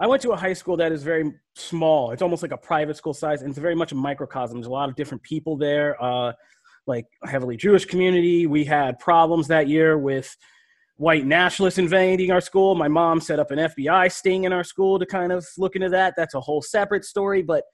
I 0.00 0.06
went 0.08 0.22
to 0.22 0.32
a 0.32 0.36
high 0.36 0.52
school 0.52 0.76
that 0.78 0.90
is 0.90 1.04
very 1.04 1.32
small. 1.54 2.10
It's 2.10 2.22
almost 2.22 2.42
like 2.42 2.50
a 2.50 2.56
private 2.56 2.96
school 2.96 3.14
size, 3.14 3.42
and 3.42 3.50
it's 3.50 3.58
very 3.58 3.76
much 3.76 3.92
a 3.92 3.94
microcosm. 3.94 4.58
There's 4.58 4.66
a 4.66 4.70
lot 4.70 4.88
of 4.88 4.96
different 4.96 5.22
people 5.22 5.56
there, 5.56 6.02
uh, 6.02 6.32
like 6.86 7.06
heavily 7.24 7.56
Jewish 7.56 7.84
community. 7.84 8.46
We 8.46 8.64
had 8.64 8.98
problems 8.98 9.46
that 9.48 9.68
year 9.68 9.96
with 9.96 10.36
white 10.96 11.26
nationalists 11.26 11.78
invading 11.78 12.30
our 12.32 12.40
school. 12.40 12.74
My 12.74 12.88
mom 12.88 13.20
set 13.20 13.38
up 13.38 13.52
an 13.52 13.58
FBI 13.58 14.10
sting 14.12 14.44
in 14.44 14.52
our 14.52 14.64
school 14.64 14.98
to 14.98 15.06
kind 15.06 15.32
of 15.32 15.46
look 15.58 15.76
into 15.76 15.88
that. 15.90 16.14
That's 16.16 16.34
a 16.34 16.40
whole 16.40 16.62
separate 16.62 17.04
story, 17.04 17.42
but 17.42 17.64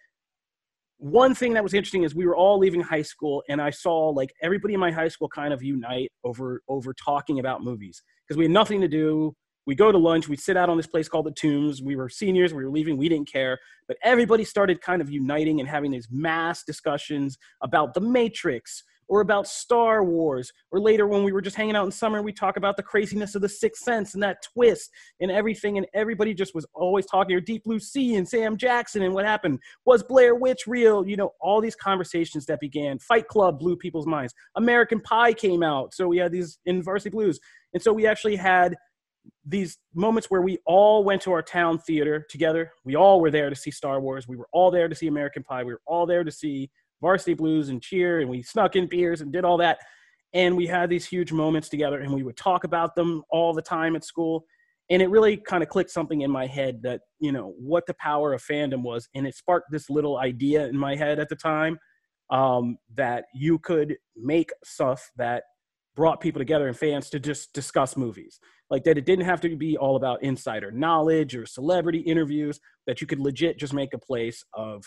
one 1.01 1.35
thing 1.35 1.55
that 1.55 1.63
was 1.63 1.73
interesting 1.73 2.03
is 2.03 2.15
we 2.15 2.27
were 2.27 2.37
all 2.37 2.59
leaving 2.59 2.81
high 2.81 3.01
school 3.01 3.43
and 3.49 3.61
i 3.61 3.71
saw 3.71 4.11
like 4.11 4.33
everybody 4.43 4.75
in 4.75 4.81
my 4.81 4.91
high 4.91 5.09
school 5.09 5.29
kind 5.29 5.53
of 5.53 5.63
unite 5.63 6.13
over 6.25 6.63
over 6.69 6.93
talking 6.93 7.39
about 7.39 7.65
movies 7.65 8.03
because 8.31 8.39
we 8.39 8.45
had 8.45 8.53
nothing 8.53 8.81
to 8.81 8.87
do. 8.87 9.35
We 9.67 9.75
go 9.75 9.91
to 9.91 9.99
lunch 9.99 10.29
we 10.29 10.37
sit 10.37 10.57
out 10.57 10.69
on 10.69 10.77
this 10.77 10.87
place 10.87 11.09
called 11.09 11.27
the 11.27 11.33
tombs. 11.33 11.83
We 11.83 11.97
were 11.97 12.09
seniors 12.09 12.55
we 12.55 12.65
were 12.65 12.71
leaving 12.71 12.97
we 12.97 13.09
didn't 13.09 13.31
care. 13.31 13.59
But 13.89 13.97
everybody 14.05 14.45
started 14.45 14.81
kind 14.81 15.03
of 15.03 15.11
uniting 15.11 15.59
and 15.59 15.69
having 15.69 15.91
these 15.91 16.09
mass 16.11 16.63
discussions 16.65 17.37
about 17.61 17.95
the 17.95 18.01
matrix 18.01 18.85
or 19.11 19.21
about 19.21 19.47
star 19.47 20.03
wars 20.03 20.51
or 20.73 20.81
later 20.81 21.07
when 21.07 21.23
we 21.23 21.33
were 21.33 21.43
just 21.43 21.57
hanging 21.57 21.77
out 21.77 21.85
in 21.85 21.93
summer 21.93 22.23
we 22.23 22.33
talk 22.33 22.57
about 22.57 22.79
the 22.79 22.83
craziness 22.83 23.35
of 23.35 23.43
the 23.43 23.49
sixth 23.49 23.83
sense 23.83 24.15
and 24.15 24.23
that 24.23 24.39
twist 24.55 24.91
and 25.21 25.31
everything 25.31 25.77
and 25.77 25.87
everybody 25.93 26.33
just 26.33 26.55
was 26.55 26.67
always 26.73 27.05
talking 27.05 27.37
or 27.37 27.41
deep 27.41 27.63
blue 27.65 27.79
sea 27.79 28.17
and 28.17 28.27
sam 28.27 28.57
jackson 28.57 29.03
and 29.03 29.13
what 29.13 29.27
happened 29.27 29.59
was 29.85 30.03
Blair 30.03 30.35
Witch 30.35 30.67
real? 30.67 31.07
You 31.07 31.17
know, 31.17 31.33
all 31.41 31.61
these 31.61 31.77
conversations 31.77 32.47
that 32.47 32.61
began. 32.61 32.99
Fight 32.99 33.29
Club 33.29 33.59
blew 33.59 33.77
people's 33.77 34.07
minds. 34.07 34.35
American 34.57 35.01
Pie 35.01 35.33
came 35.33 35.63
out. 35.63 35.95
So 35.95 36.09
we 36.09 36.19
had 36.19 36.33
these 36.33 36.59
in 36.67 36.83
Varsity 36.83 37.11
Blues. 37.11 37.39
And 37.75 37.83
so 37.83 37.93
we 37.93 38.07
actually 38.07 38.37
had 38.37 38.77
these 39.45 39.79
moments 39.95 40.31
where 40.31 40.43
we 40.43 40.59
all 40.67 41.05
went 41.05 41.23
to 41.23 41.33
our 41.33 41.43
town 41.43 41.79
theater 41.79 42.27
together. 42.31 42.73
We 42.85 42.97
all 42.97 43.21
were 43.21 43.31
there 43.31 43.51
to 43.51 43.57
see 43.57 43.71
Star 43.71 44.01
Wars. 44.01 44.27
We 44.27 44.37
were 44.37 44.49
all 44.53 44.71
there 44.71 44.89
to 44.89 44.95
see 44.95 45.07
American 45.07 45.43
Pie. 45.43 45.65
We 45.65 45.73
were 45.73 45.83
all 45.87 46.07
there 46.07 46.25
to 46.25 46.31
see 46.31 46.71
Varsity 47.01 47.35
Blues 47.35 47.69
and 47.69 47.83
cheer. 47.83 48.21
And 48.21 48.29
we 48.29 48.43
snuck 48.43 48.77
in 48.77 48.87
beers 48.87 49.21
and 49.21 49.33
did 49.33 49.45
all 49.45 49.57
that. 49.59 49.79
And 50.33 50.57
we 50.57 50.67
had 50.67 50.91
these 50.91 51.07
huge 51.07 51.33
moments 51.33 51.69
together 51.69 52.01
and 52.01 52.13
we 52.13 52.23
would 52.23 52.37
talk 52.37 52.65
about 52.65 52.95
them 52.95 53.23
all 53.31 53.53
the 53.53 53.63
time 53.63 53.97
at 53.97 54.05
school 54.05 54.45
and 54.91 55.01
it 55.01 55.09
really 55.09 55.37
kind 55.37 55.63
of 55.63 55.69
clicked 55.69 55.91
something 55.91 56.23
in 56.23 56.31
my 56.31 56.47
head 56.47 56.83
that 56.83 57.01
you 57.21 57.33
know 57.33 57.55
what 57.59 57.87
the 57.87 57.95
power 57.95 58.35
of 58.35 58.43
fandom 58.43 58.83
was 58.83 59.09
and 59.15 59.27
it 59.27 59.35
sparked 59.35 59.71
this 59.71 59.89
little 59.89 60.19
idea 60.19 60.67
in 60.67 60.77
my 60.77 60.95
head 60.97 61.19
at 61.19 61.29
the 61.29 61.37
time 61.37 61.79
um, 62.31 62.77
that 62.95 63.25
you 63.35 63.59
could 63.59 63.97
make 64.17 64.51
stuff 64.65 65.11
that 65.17 65.45
brought 65.97 66.21
people 66.21 66.39
together 66.41 66.69
and 66.69 66.77
fans 66.77 67.09
to 67.11 67.19
just 67.19 67.53
discuss 67.53 67.97
movies 67.97 68.39
like 68.69 68.85
that 68.85 68.99
it 68.99 69.07
didn't 69.07 69.25
have 69.25 69.41
to 69.41 69.57
be 69.57 69.77
all 69.77 69.97
about 69.97 70.23
insider 70.23 70.71
knowledge 70.71 71.35
or 71.35 71.47
celebrity 71.47 72.01
interviews 72.01 72.61
that 72.87 73.01
you 73.01 73.07
could 73.07 73.21
legit 73.21 73.59
just 73.59 73.73
make 73.73 73.95
a 73.95 73.99
place 73.99 74.45
of 74.55 74.85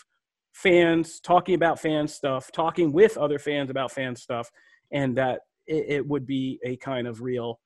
fans 0.54 1.20
talking 1.20 1.56
about 1.56 1.80
fan 1.80 2.08
stuff 2.08 2.51
talking 2.51 2.91
with 2.91 3.18
other 3.18 3.39
fans 3.39 3.70
about 3.70 3.91
fan 3.91 4.16
stuff 4.16 4.51
and 4.91 5.18
that 5.18 5.41
it, 5.68 5.86
it 5.89 6.08
would 6.08 6.26
be 6.26 6.60
a 6.64 6.76
kind 6.78 7.08
of 7.08 7.22
real 7.22 7.60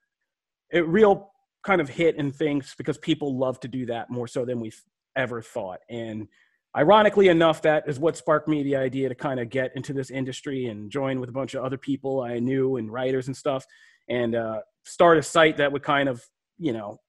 a 0.74 0.82
real 0.82 1.32
kind 1.64 1.82
of 1.82 1.90
hit 1.90 2.18
and 2.18 2.36
things 2.36 2.74
because 2.78 2.98
people 2.98 3.38
love 3.38 3.60
to 3.60 3.68
do 3.68 3.86
that 3.86 4.10
more 4.10 4.28
so 4.28 4.46
than 4.46 4.60
we've 4.60 4.82
ever 5.16 5.42
thought. 5.42 5.80
And 5.90 6.28
ironically 6.76 7.28
enough, 7.28 7.62
that 7.64 7.84
is 7.88 8.00
what 8.00 8.16
sparked 8.16 8.48
me 8.48 8.64
the 8.64 8.76
idea 8.76 9.10
to 9.10 9.16
kind 9.16 9.40
of 9.40 9.50
get 9.50 9.72
into 9.76 9.94
this 9.94 10.10
industry 10.10 10.68
and 10.68 10.92
join 10.92 11.20
with 11.20 11.30
a 11.30 11.34
bunch 11.34 11.56
of 11.56 11.64
other 11.64 11.78
people 11.78 12.22
I 12.22 12.40
knew 12.40 12.78
and 12.78 12.92
writers 12.92 13.28
and 13.28 13.36
stuff 13.36 13.66
and 14.08 14.36
uh, 14.36 14.62
start 14.86 15.18
a 15.18 15.24
site 15.24 15.58
that 15.58 15.72
would 15.72 15.84
kind 15.84 16.08
of, 16.08 16.26
you 16.58 16.72
know, 16.72 17.00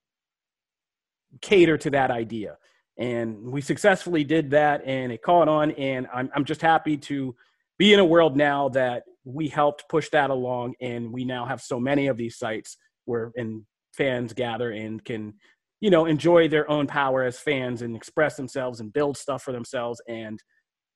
cater 1.40 1.78
to 1.78 1.90
that 1.90 2.10
idea. 2.10 2.56
And 2.98 3.42
we 3.42 3.60
successfully 3.60 4.24
did 4.24 4.50
that 4.50 4.82
and 4.84 5.12
it 5.12 5.22
caught 5.22 5.48
on. 5.48 5.70
And 5.72 6.08
I'm, 6.12 6.30
I'm 6.34 6.44
just 6.44 6.60
happy 6.60 6.96
to 6.96 7.34
be 7.78 7.92
in 7.92 8.00
a 8.00 8.04
world 8.04 8.36
now 8.36 8.68
that 8.70 9.04
we 9.24 9.48
helped 9.48 9.88
push 9.88 10.08
that 10.10 10.30
along. 10.30 10.74
And 10.80 11.12
we 11.12 11.24
now 11.24 11.46
have 11.46 11.60
so 11.60 11.78
many 11.78 12.08
of 12.08 12.16
these 12.16 12.36
sites 12.36 12.76
where, 13.04 13.30
and 13.36 13.64
fans 13.98 14.32
gather 14.32 14.70
and 14.70 15.04
can 15.04 15.34
you 15.80 15.90
know 15.90 16.06
enjoy 16.06 16.48
their 16.48 16.70
own 16.70 16.86
power 16.86 17.24
as 17.24 17.38
fans 17.38 17.82
and 17.82 17.96
express 17.96 18.36
themselves 18.36 18.80
and 18.80 18.92
build 18.92 19.16
stuff 19.16 19.42
for 19.42 19.52
themselves 19.52 20.00
and 20.08 20.40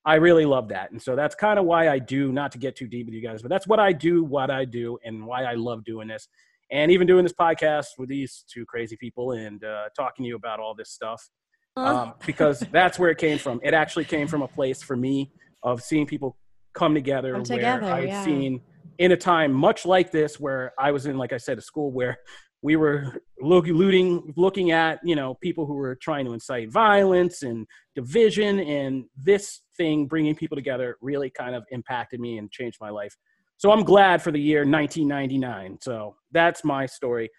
i 0.05 0.15
really 0.15 0.45
love 0.45 0.69
that 0.69 0.89
and 0.91 1.01
so 1.01 1.15
that's 1.15 1.35
kind 1.35 1.59
of 1.59 1.65
why 1.65 1.89
i 1.89 1.99
do 1.99 2.31
not 2.31 2.51
to 2.51 2.57
get 2.57 2.75
too 2.77 2.87
deep 2.87 3.05
with 3.05 3.13
you 3.13 3.21
guys 3.21 3.41
but 3.41 3.49
that's 3.49 3.67
what 3.67 3.79
i 3.79 3.91
do 3.91 4.23
what 4.23 4.49
i 4.49 4.63
do 4.63 4.97
and 5.03 5.25
why 5.25 5.43
i 5.43 5.53
love 5.53 5.83
doing 5.83 6.07
this 6.07 6.27
and 6.71 6.91
even 6.91 7.05
doing 7.05 7.23
this 7.23 7.33
podcast 7.33 7.87
with 7.97 8.07
these 8.07 8.45
two 8.49 8.65
crazy 8.65 8.95
people 8.95 9.33
and 9.33 9.63
uh, 9.63 9.83
talking 9.95 10.23
to 10.23 10.29
you 10.29 10.35
about 10.35 10.59
all 10.59 10.73
this 10.73 10.89
stuff 10.89 11.29
um, 11.75 12.13
because 12.25 12.59
that's 12.71 12.99
where 12.99 13.09
it 13.09 13.17
came 13.17 13.37
from 13.37 13.59
it 13.63 13.73
actually 13.73 14.05
came 14.05 14.27
from 14.27 14.41
a 14.41 14.47
place 14.47 14.81
for 14.81 14.95
me 14.95 15.31
of 15.63 15.81
seeing 15.81 16.05
people 16.05 16.37
come 16.73 16.93
together 16.93 17.33
Come 17.33 17.43
where 17.43 17.83
i'd 17.83 18.07
yeah. 18.07 18.23
seen 18.23 18.61
in 18.99 19.11
a 19.11 19.17
time 19.17 19.51
much 19.51 19.85
like 19.85 20.11
this 20.11 20.39
where 20.39 20.73
i 20.77 20.91
was 20.91 21.05
in 21.05 21.17
like 21.17 21.33
i 21.33 21.37
said 21.37 21.57
a 21.57 21.61
school 21.61 21.91
where 21.91 22.17
we 22.63 22.77
were 22.77 23.21
look, 23.41 23.67
looting, 23.67 24.33
looking 24.35 24.71
at 24.71 24.99
you 25.03 25.15
know 25.15 25.35
people 25.35 25.67
who 25.67 25.75
were 25.75 25.95
trying 25.95 26.25
to 26.25 26.33
incite 26.33 26.71
violence 26.71 27.43
and 27.43 27.67
division, 27.93 28.59
and 28.59 29.03
this 29.15 29.61
thing 29.77 30.07
bringing 30.07 30.33
people 30.33 30.55
together 30.55 30.97
really 31.01 31.29
kind 31.29 31.53
of 31.53 31.63
impacted 31.69 32.19
me 32.19 32.39
and 32.39 32.49
changed 32.51 32.77
my 32.81 32.89
life. 32.89 33.15
So 33.57 33.71
I'm 33.71 33.83
glad 33.83 34.21
for 34.21 34.31
the 34.31 34.39
year 34.39 34.61
1999. 34.61 35.77
So 35.81 36.15
that's 36.31 36.63
my 36.63 36.85
story. 36.85 37.29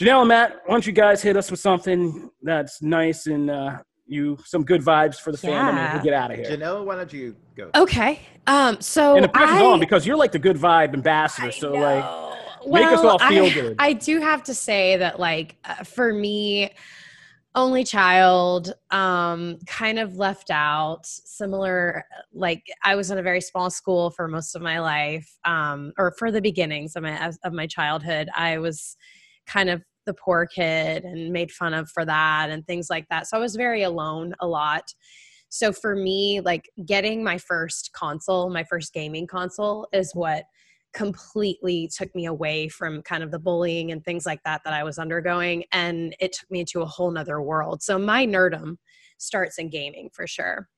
Janelle 0.00 0.20
and 0.20 0.28
Matt, 0.28 0.62
why 0.64 0.74
don't 0.74 0.86
you 0.86 0.94
guys 0.94 1.20
hit 1.20 1.36
us 1.36 1.50
with 1.50 1.60
something 1.60 2.30
that's 2.42 2.80
nice 2.80 3.26
and 3.26 3.50
uh, 3.50 3.82
you 4.06 4.38
some 4.46 4.64
good 4.64 4.80
vibes 4.80 5.16
for 5.16 5.30
the 5.30 5.36
fandom, 5.36 5.74
and 5.74 5.92
we'll 5.92 6.02
get 6.02 6.14
out 6.14 6.30
of 6.30 6.38
here. 6.38 6.46
Janelle, 6.46 6.86
why 6.86 6.96
don't 6.96 7.12
you 7.12 7.36
go? 7.54 7.70
Okay. 7.74 8.20
Um. 8.46 8.80
So 8.80 9.14
and 9.16 9.24
the 9.24 9.28
pressure's 9.28 9.60
I, 9.60 9.64
on 9.64 9.78
because 9.78 10.06
you're 10.06 10.16
like 10.16 10.32
the 10.32 10.38
good 10.38 10.56
vibe 10.56 10.94
ambassador. 10.94 11.48
I 11.48 11.50
So 11.50 11.72
like, 11.72 12.02
know. 12.02 12.34
make 12.66 12.86
us 12.86 13.02
Well, 13.02 13.18
all 13.20 13.28
feel 13.28 13.44
I, 13.44 13.50
good. 13.50 13.76
I 13.78 13.92
do 13.92 14.20
have 14.20 14.42
to 14.44 14.54
say 14.54 14.96
that, 14.96 15.20
like, 15.20 15.56
uh, 15.64 15.84
for 15.84 16.14
me, 16.14 16.70
only 17.54 17.84
child, 17.84 18.72
um, 18.90 19.58
kind 19.66 19.98
of 19.98 20.16
left 20.16 20.50
out. 20.50 21.04
Similar, 21.04 22.06
like, 22.32 22.64
I 22.84 22.94
was 22.94 23.10
in 23.10 23.18
a 23.18 23.22
very 23.22 23.42
small 23.42 23.68
school 23.68 24.10
for 24.10 24.28
most 24.28 24.56
of 24.56 24.62
my 24.62 24.80
life, 24.80 25.30
um, 25.44 25.92
or 25.98 26.12
for 26.12 26.30
the 26.30 26.40
beginnings 26.40 26.96
of 26.96 27.02
my 27.02 27.32
of 27.44 27.52
my 27.52 27.66
childhood. 27.66 28.30
I 28.34 28.58
was 28.58 28.96
kind 29.46 29.68
of 29.68 29.82
the 30.06 30.14
poor 30.14 30.46
kid 30.46 31.04
and 31.04 31.32
made 31.32 31.50
fun 31.50 31.74
of 31.74 31.90
for 31.90 32.04
that 32.04 32.50
and 32.50 32.66
things 32.66 32.88
like 32.90 33.06
that. 33.10 33.26
So 33.26 33.36
I 33.36 33.40
was 33.40 33.56
very 33.56 33.82
alone 33.82 34.34
a 34.40 34.46
lot. 34.46 34.94
So 35.48 35.72
for 35.72 35.96
me, 35.96 36.40
like 36.40 36.70
getting 36.86 37.24
my 37.24 37.38
first 37.38 37.90
console, 37.92 38.50
my 38.50 38.64
first 38.64 38.92
gaming 38.92 39.26
console 39.26 39.88
is 39.92 40.12
what 40.14 40.44
completely 40.92 41.88
took 41.96 42.12
me 42.14 42.26
away 42.26 42.68
from 42.68 43.02
kind 43.02 43.22
of 43.22 43.30
the 43.30 43.38
bullying 43.38 43.92
and 43.92 44.04
things 44.04 44.26
like 44.26 44.42
that 44.44 44.62
that 44.64 44.74
I 44.74 44.82
was 44.84 44.98
undergoing. 44.98 45.64
And 45.72 46.14
it 46.20 46.32
took 46.32 46.50
me 46.50 46.60
into 46.60 46.82
a 46.82 46.86
whole 46.86 47.10
nother 47.10 47.40
world. 47.42 47.82
So 47.82 47.98
my 47.98 48.26
nerdum 48.26 48.76
starts 49.18 49.58
in 49.58 49.70
gaming 49.70 50.10
for 50.12 50.26
sure. 50.26 50.68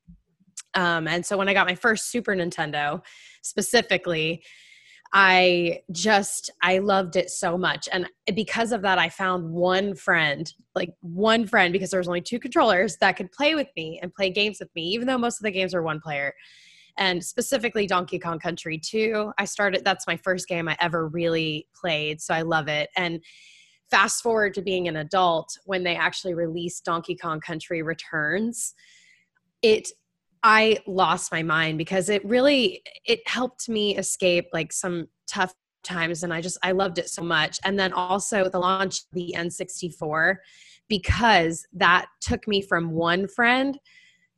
Um, 0.75 1.07
and 1.07 1.25
so 1.25 1.37
when 1.37 1.49
I 1.49 1.55
got 1.55 1.67
my 1.67 1.75
first 1.75 2.11
Super 2.11 2.35
Nintendo 2.35 3.03
specifically, 3.43 4.43
I 5.13 5.83
just 5.91 6.51
I 6.63 6.79
loved 6.79 7.17
it 7.17 7.31
so 7.31 7.59
much. 7.59 7.89
And 7.93 8.09
because 8.35 8.73
of 8.73 8.83
that 8.83 8.99
I 8.99 9.09
found 9.09 9.51
one 9.51 9.95
friend 9.95 10.53
like 10.75 10.95
one 11.01 11.47
friend 11.47 11.73
because 11.73 11.91
there 11.91 12.01
was 12.01 12.09
only 12.09 12.23
two 12.23 12.39
controllers 12.39 12.97
that 12.99 13.17
could 13.17 13.31
play 13.31 13.55
with 13.55 13.69
me 13.77 13.99
and 14.03 14.15
play 14.15 14.31
games 14.31 14.59
with 14.59 14.75
me 14.75 14.85
even 14.85 15.07
though 15.07 15.19
most 15.19 15.39
of 15.39 15.45
the 15.45 15.51
games 15.51 15.75
are 15.75 15.83
one 15.83 16.01
player. 16.01 16.33
And 16.97 17.23
specifically 17.25 17.87
Donkey 17.87 18.19
Kong 18.19 18.39
Country 18.39 18.79
2 18.79 19.33
I 19.39 19.45
started 19.45 19.85
that's 19.85 20.07
my 20.07 20.17
first 20.17 20.49
game 20.49 20.69
I 20.69 20.77
ever 20.81 21.09
really 21.09 21.69
played 21.79 22.21
so 22.23 22.33
I 22.33 22.43
love 22.43 22.69
it. 22.69 22.89
And 22.97 23.21
fast 23.91 24.23
forward 24.23 24.55
to 24.55 24.63
being 24.63 24.89
an 24.89 24.97
adult 24.97 25.59
when 25.67 25.85
they 25.85 25.95
actually 25.95 26.33
released 26.33 26.87
Donkey 26.87 27.17
Kong 27.17 27.41
Country 27.41 27.83
Returns 27.83 28.75
it 29.63 29.89
I 30.43 30.79
lost 30.87 31.31
my 31.33 31.43
mind 31.43 31.79
because 31.79 32.09
it 32.09 32.25
really 32.25 32.83
it 33.07 33.21
helped 33.27 33.69
me 33.69 33.97
escape 33.97 34.49
like 34.53 34.73
some 34.73 35.07
tough 35.29 35.55
times 35.85 36.23
and 36.23 36.33
I 36.33 36.41
just 36.41 36.59
I 36.63 36.73
loved 36.73 36.99
it 36.99 37.09
so 37.09 37.23
much. 37.23 37.59
And 37.65 37.79
then 37.79 37.93
also 37.93 38.49
the 38.49 38.59
launch 38.59 38.99
of 39.01 39.05
the 39.13 39.35
N64 39.37 40.37
because 40.89 41.67
that 41.75 42.07
took 42.21 42.47
me 42.49 42.61
from 42.63 42.91
one 42.91 43.29
friend 43.29 43.79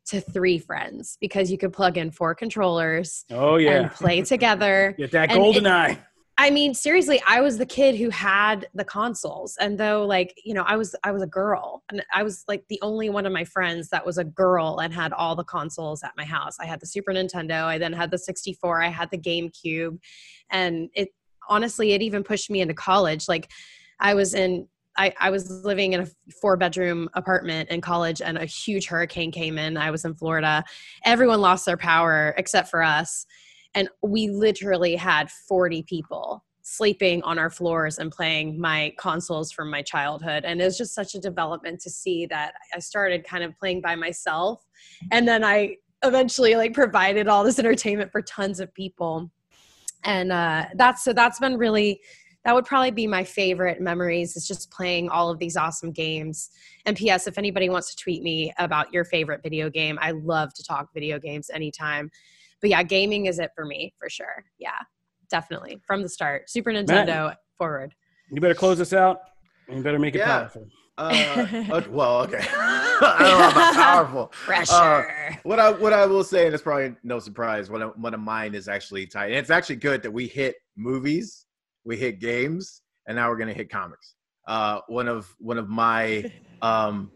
to 0.07 0.21
three 0.21 0.59
friends 0.59 1.17
because 1.21 1.51
you 1.51 1.57
could 1.57 1.73
plug 1.73 1.97
in 1.97 2.11
four 2.11 2.35
controllers 2.35 3.25
Oh 3.31 3.57
yeah. 3.57 3.71
and 3.73 3.91
play 3.91 4.23
together. 4.23 4.95
Get 4.99 5.13
that 5.13 5.31
golden 5.31 5.67
it- 5.67 5.71
eye. 5.73 5.99
I 6.37 6.51
mean, 6.51 6.74
seriously, 6.74 7.22
I 7.28 7.41
was 7.41 7.59
the 7.59 7.66
kid 7.66 7.95
who 7.95 8.11
had 8.11 8.66
the 8.74 8.85
consoles. 8.85 9.57
And 9.61 9.78
though 9.78 10.05
like, 10.05 10.35
you 10.45 10.53
know, 10.53 10.64
I 10.66 10.76
was 10.76 10.95
I 11.05 11.12
was 11.12 11.22
a 11.22 11.28
girl 11.28 11.85
and 11.91 12.05
I 12.12 12.24
was 12.24 12.45
like 12.49 12.64
the 12.68 12.80
only 12.82 13.09
one 13.09 13.24
of 13.24 13.32
my 13.32 13.45
friends 13.45 13.89
that 13.91 14.05
was 14.05 14.18
a 14.18 14.24
girl 14.24 14.80
and 14.80 14.93
had 14.93 15.12
all 15.12 15.37
the 15.37 15.45
consoles 15.45 16.03
at 16.03 16.12
my 16.16 16.24
house. 16.24 16.57
I 16.59 16.66
had 16.66 16.80
the 16.80 16.87
Super 16.87 17.12
Nintendo, 17.12 17.64
I 17.64 17.78
then 17.78 17.93
had 17.93 18.11
the 18.11 18.18
64, 18.18 18.82
I 18.82 18.89
had 18.89 19.11
the 19.11 19.18
GameCube. 19.18 19.99
And 20.51 20.91
it 20.95 21.11
honestly 21.49 21.93
it 21.93 22.03
even 22.03 22.24
pushed 22.24 22.51
me 22.51 22.61
into 22.61 22.74
college. 22.74 23.28
Like 23.28 23.51
I 24.01 24.14
was 24.14 24.35
in 24.35 24.66
I, 24.97 25.12
I 25.18 25.30
was 25.30 25.51
living 25.64 25.93
in 25.93 26.03
a 26.03 26.07
four 26.41 26.57
bedroom 26.57 27.09
apartment 27.14 27.68
in 27.68 27.80
college 27.80 28.22
and 28.22 28.39
a 28.39 28.45
huge 28.45 28.87
hurricane 28.87 29.32
came 29.32 29.59
in. 29.59 29.76
I 29.76 29.91
was 29.91 30.05
in 30.05 30.14
Florida. 30.14 30.64
Everyone 31.05 31.41
lost 31.41 31.66
their 31.66 31.76
power 31.76 32.32
except 32.37 32.68
for 32.68 32.82
us 32.82 33.26
and 33.75 33.89
we 34.03 34.29
literally 34.29 34.97
had 34.97 35.31
40 35.31 35.83
people 35.83 36.45
sleeping 36.64 37.22
on 37.25 37.39
our 37.39 37.51
floors 37.51 37.99
and 37.99 38.11
playing 38.11 38.59
my 38.59 38.93
consoles 38.99 39.53
from 39.53 39.70
my 39.70 39.83
childhood. 39.83 40.45
And 40.47 40.61
it 40.61 40.64
was 40.64 40.79
just 40.79 40.95
such 40.95 41.14
a 41.14 41.20
development 41.20 41.79
to 41.81 41.91
see 41.91 42.25
that 42.27 42.55
i 42.75 42.79
started 42.79 43.22
kind 43.22 43.45
of 43.45 43.57
playing 43.59 43.83
by 43.83 43.95
myself. 43.95 44.64
And 45.12 45.29
then 45.29 45.45
i 45.45 45.77
eventually 46.03 46.57
like 46.57 46.72
provided 46.72 47.29
all 47.29 47.45
this 47.45 47.59
entertainment 47.59 48.11
for 48.11 48.22
tons 48.22 48.61
of 48.61 48.72
people. 48.72 49.31
And 50.05 50.33
uh 50.33 50.66
that's 50.75 51.05
so 51.05 51.12
that's 51.12 51.39
been 51.39 51.59
really 51.59 52.01
that 52.47 52.55
would 52.55 52.66
probably 52.66 52.91
be 52.91 53.07
my 53.07 53.25
favorite 53.25 53.81
memories 53.81 54.37
is 54.37 54.47
just 54.47 54.70
playing 54.70 55.09
all 55.09 55.31
of 55.31 55.39
these 55.39 55.57
awesome 55.57 55.93
games. 55.93 56.51
And 56.87 56.97
ps 56.97 57.27
if 57.27 57.37
anybody 57.37 57.68
wants 57.68 57.95
to 57.95 58.03
tweet 58.03 58.22
me 58.22 58.55
about 58.59 58.91
your 58.91 59.05
favorite 59.05 59.43
video 59.43 59.68
game 59.68 59.99
i 60.01 60.12
love 60.12 60.55
to 60.55 60.64
talk 60.64 60.95
video 60.95 61.18
games 61.18 61.51
anytime 61.53 62.11
but 62.65 62.71
yeah, 62.71 62.83
gaming 62.83 63.27
is 63.27 63.39
it 63.39 63.51
for 63.55 63.67
me 63.67 63.93
for 63.99 64.09
sure. 64.09 64.43
Yeah, 64.59 64.71
definitely 65.29 65.83
from 65.87 66.01
the 66.01 66.09
start. 66.09 66.49
Super 66.49 66.71
Nintendo 66.71 67.35
forward. 67.59 67.95
You 68.31 68.41
better 68.41 68.55
close 68.55 68.79
this 68.79 68.95
out. 68.95 69.19
and 69.69 69.77
You 69.77 69.85
better 69.85 69.99
make 69.99 70.15
it 70.15 70.21
Yeah. 70.21 70.39
powerful. 70.39 70.67
Uh, 70.97 71.47
okay, 71.73 71.89
well, 71.91 72.23
okay. 72.23 72.39
I 72.43 73.17
don't 73.21 73.39
know 73.39 73.49
about 73.51 73.75
powerful. 73.75 74.27
Pressure. 74.29 75.39
What 75.43 75.59
I 75.59 75.73
what 75.73 75.93
I 75.93 76.07
will 76.07 76.25
say, 76.25 76.47
and 76.47 76.55
it's 76.55 76.62
probably 76.62 76.97
no 77.03 77.19
surprise, 77.19 77.69
one 77.69 77.83
of 77.83 77.93
one 77.99 78.15
of 78.15 78.21
mine 78.21 78.55
is 78.55 78.67
actually 78.67 79.07
tight. 79.07 79.27
And 79.27 79.35
it's 79.35 79.51
actually 79.51 79.77
good 79.77 80.03
that 80.03 80.11
we 80.11 80.27
hit 80.27 80.55
movies, 80.75 81.45
we 81.85 81.99
hit 81.99 82.19
games, 82.19 82.81
and 83.07 83.17
now 83.17 83.29
we're 83.29 83.37
gonna 83.37 83.53
hit 83.53 83.69
comics. 83.69 84.15
Uh, 84.49 84.81
one 84.87 85.07
of 85.07 85.29
one 85.39 85.59
of 85.59 85.69
my 85.69 86.33
um 86.62 87.11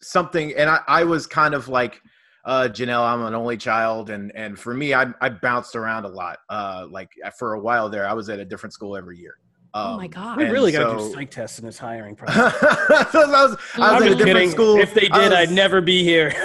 something, 0.00 0.54
and 0.54 0.70
I, 0.70 0.78
I 0.86 1.02
was 1.02 1.26
kind 1.26 1.54
of 1.54 1.66
like 1.66 2.00
uh 2.44 2.68
Janelle, 2.70 3.02
I'm 3.06 3.22
an 3.24 3.34
only 3.34 3.56
child, 3.56 4.10
and 4.10 4.32
and 4.34 4.58
for 4.58 4.74
me, 4.74 4.94
I 4.94 5.06
I 5.20 5.28
bounced 5.28 5.76
around 5.76 6.04
a 6.04 6.08
lot. 6.08 6.38
Uh, 6.48 6.86
like 6.90 7.10
for 7.38 7.54
a 7.54 7.60
while 7.60 7.88
there, 7.88 8.08
I 8.08 8.12
was 8.14 8.28
at 8.28 8.38
a 8.38 8.44
different 8.44 8.72
school 8.72 8.96
every 8.96 9.18
year. 9.18 9.34
oh 9.74 9.96
my 9.96 10.04
Um, 10.04 10.10
god. 10.10 10.36
We 10.38 10.44
really 10.44 10.70
got 10.72 10.92
to 10.92 10.98
so- 11.00 11.08
do 11.08 11.14
psych 11.14 11.30
tests 11.30 11.58
in 11.60 11.64
this 11.66 11.78
hiring 11.78 12.14
process. 12.20 12.52
was, 13.14 13.14
I 13.14 13.44
was, 13.46 13.56
I 13.76 13.94
was 13.94 14.02
at 14.02 14.12
a 14.12 14.14
different 14.16 14.26
kidding. 14.26 14.50
school. 14.50 14.76
If 14.78 14.92
they 14.92 15.02
did, 15.08 15.12
was- 15.12 15.32
I'd 15.32 15.50
never 15.50 15.80
be 15.80 16.02
here. 16.02 16.32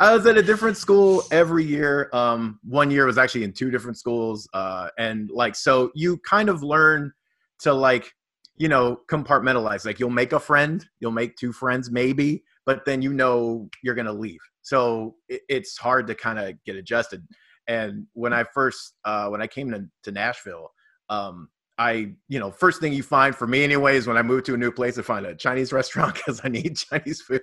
I 0.00 0.10
was 0.12 0.26
at 0.26 0.36
a 0.36 0.42
different 0.42 0.76
school 0.76 1.22
every 1.30 1.64
year. 1.64 2.08
Um, 2.12 2.58
one 2.64 2.90
year 2.90 3.06
was 3.06 3.18
actually 3.18 3.44
in 3.44 3.52
two 3.52 3.70
different 3.70 3.96
schools, 3.98 4.48
uh, 4.52 4.88
and 4.98 5.30
like 5.30 5.56
so, 5.56 5.90
you 5.94 6.18
kind 6.18 6.48
of 6.48 6.62
learn 6.62 7.12
to 7.60 7.72
like, 7.72 8.12
you 8.56 8.68
know, 8.68 9.00
compartmentalize. 9.10 9.84
Like 9.84 9.98
you'll 10.00 10.10
make 10.10 10.32
a 10.32 10.40
friend, 10.40 10.84
you'll 11.00 11.12
make 11.12 11.36
two 11.36 11.52
friends 11.52 11.90
maybe, 11.90 12.44
but 12.68 12.84
then 12.84 13.00
you 13.00 13.14
know 13.14 13.66
you're 13.82 13.94
gonna 13.94 14.12
leave. 14.12 14.40
So 14.60 15.14
it, 15.30 15.40
it's 15.48 15.78
hard 15.78 16.06
to 16.08 16.14
kind 16.14 16.38
of 16.38 16.62
get 16.64 16.76
adjusted. 16.76 17.26
And 17.66 18.06
when 18.12 18.34
I 18.34 18.44
first, 18.44 18.92
uh, 19.06 19.28
when 19.28 19.40
I 19.40 19.46
came 19.46 19.70
to, 19.70 19.86
to 20.02 20.12
Nashville, 20.12 20.68
um, 21.08 21.48
I, 21.78 22.10
you 22.28 22.38
know, 22.38 22.50
first 22.50 22.82
thing 22.82 22.92
you 22.92 23.02
find 23.02 23.34
for 23.34 23.46
me, 23.46 23.64
anyways, 23.64 24.06
when 24.06 24.18
I 24.18 24.22
move 24.22 24.44
to 24.44 24.54
a 24.54 24.58
new 24.58 24.70
place, 24.70 24.98
I 24.98 25.02
find 25.02 25.24
a 25.24 25.34
Chinese 25.34 25.72
restaurant 25.80 26.16
because 26.16 26.42
I 26.44 26.48
need 26.48 26.76
Chinese 26.76 27.22
food, 27.22 27.40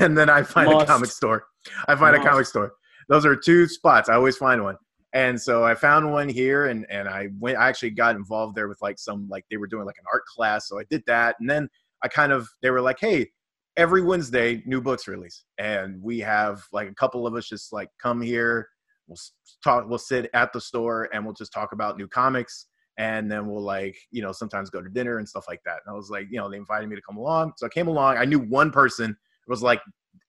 and 0.00 0.16
then 0.16 0.30
I 0.30 0.42
find 0.42 0.70
Must. 0.70 0.84
a 0.84 0.86
comic 0.86 1.10
store. 1.10 1.44
I 1.86 1.94
find 1.94 2.16
Must. 2.16 2.26
a 2.26 2.30
comic 2.30 2.46
store. 2.46 2.72
Those 3.10 3.26
are 3.26 3.36
two 3.36 3.68
spots. 3.68 4.08
I 4.08 4.14
always 4.14 4.38
find 4.38 4.62
one. 4.62 4.76
And 5.12 5.38
so 5.38 5.64
I 5.64 5.74
found 5.74 6.10
one 6.10 6.30
here, 6.30 6.68
and 6.68 6.86
and 6.88 7.10
I 7.10 7.28
went. 7.38 7.58
I 7.58 7.68
actually 7.68 7.90
got 7.90 8.16
involved 8.16 8.56
there 8.56 8.68
with 8.68 8.80
like 8.80 8.98
some 8.98 9.28
like 9.28 9.44
they 9.50 9.58
were 9.58 9.66
doing 9.66 9.84
like 9.84 9.98
an 9.98 10.06
art 10.10 10.24
class, 10.34 10.66
so 10.66 10.78
I 10.78 10.84
did 10.88 11.02
that. 11.08 11.36
And 11.40 11.50
then 11.50 11.68
I 12.02 12.08
kind 12.08 12.32
of 12.32 12.48
they 12.62 12.70
were 12.70 12.80
like, 12.80 12.98
hey, 12.98 13.28
every 13.76 14.02
Wednesday 14.02 14.62
new 14.66 14.80
books 14.80 15.06
release, 15.06 15.44
and 15.58 16.02
we 16.02 16.18
have 16.20 16.62
like 16.72 16.88
a 16.88 16.94
couple 16.94 17.26
of 17.26 17.34
us 17.34 17.48
just 17.48 17.72
like 17.72 17.88
come 18.02 18.20
here. 18.20 18.68
We'll 19.06 19.18
talk. 19.62 19.88
We'll 19.88 19.98
sit 19.98 20.30
at 20.34 20.52
the 20.52 20.60
store, 20.60 21.08
and 21.12 21.24
we'll 21.24 21.34
just 21.34 21.52
talk 21.52 21.72
about 21.72 21.96
new 21.96 22.08
comics. 22.08 22.66
And 22.98 23.30
then 23.30 23.46
we'll 23.46 23.62
like 23.62 23.96
you 24.10 24.22
know 24.22 24.32
sometimes 24.32 24.70
go 24.70 24.80
to 24.80 24.88
dinner 24.88 25.18
and 25.18 25.28
stuff 25.28 25.44
like 25.48 25.60
that. 25.66 25.80
And 25.84 25.92
i 25.92 25.96
was 25.96 26.08
like 26.10 26.28
you 26.30 26.38
know 26.38 26.50
they 26.50 26.56
invited 26.56 26.88
me 26.88 26.96
to 26.96 27.02
come 27.02 27.16
along. 27.16 27.52
So 27.56 27.66
i 27.66 27.68
came 27.68 27.88
along. 27.88 28.16
I 28.16 28.24
knew 28.24 28.38
one 28.38 28.70
person. 28.70 29.10
It 29.10 29.50
was 29.50 29.62
like 29.62 29.80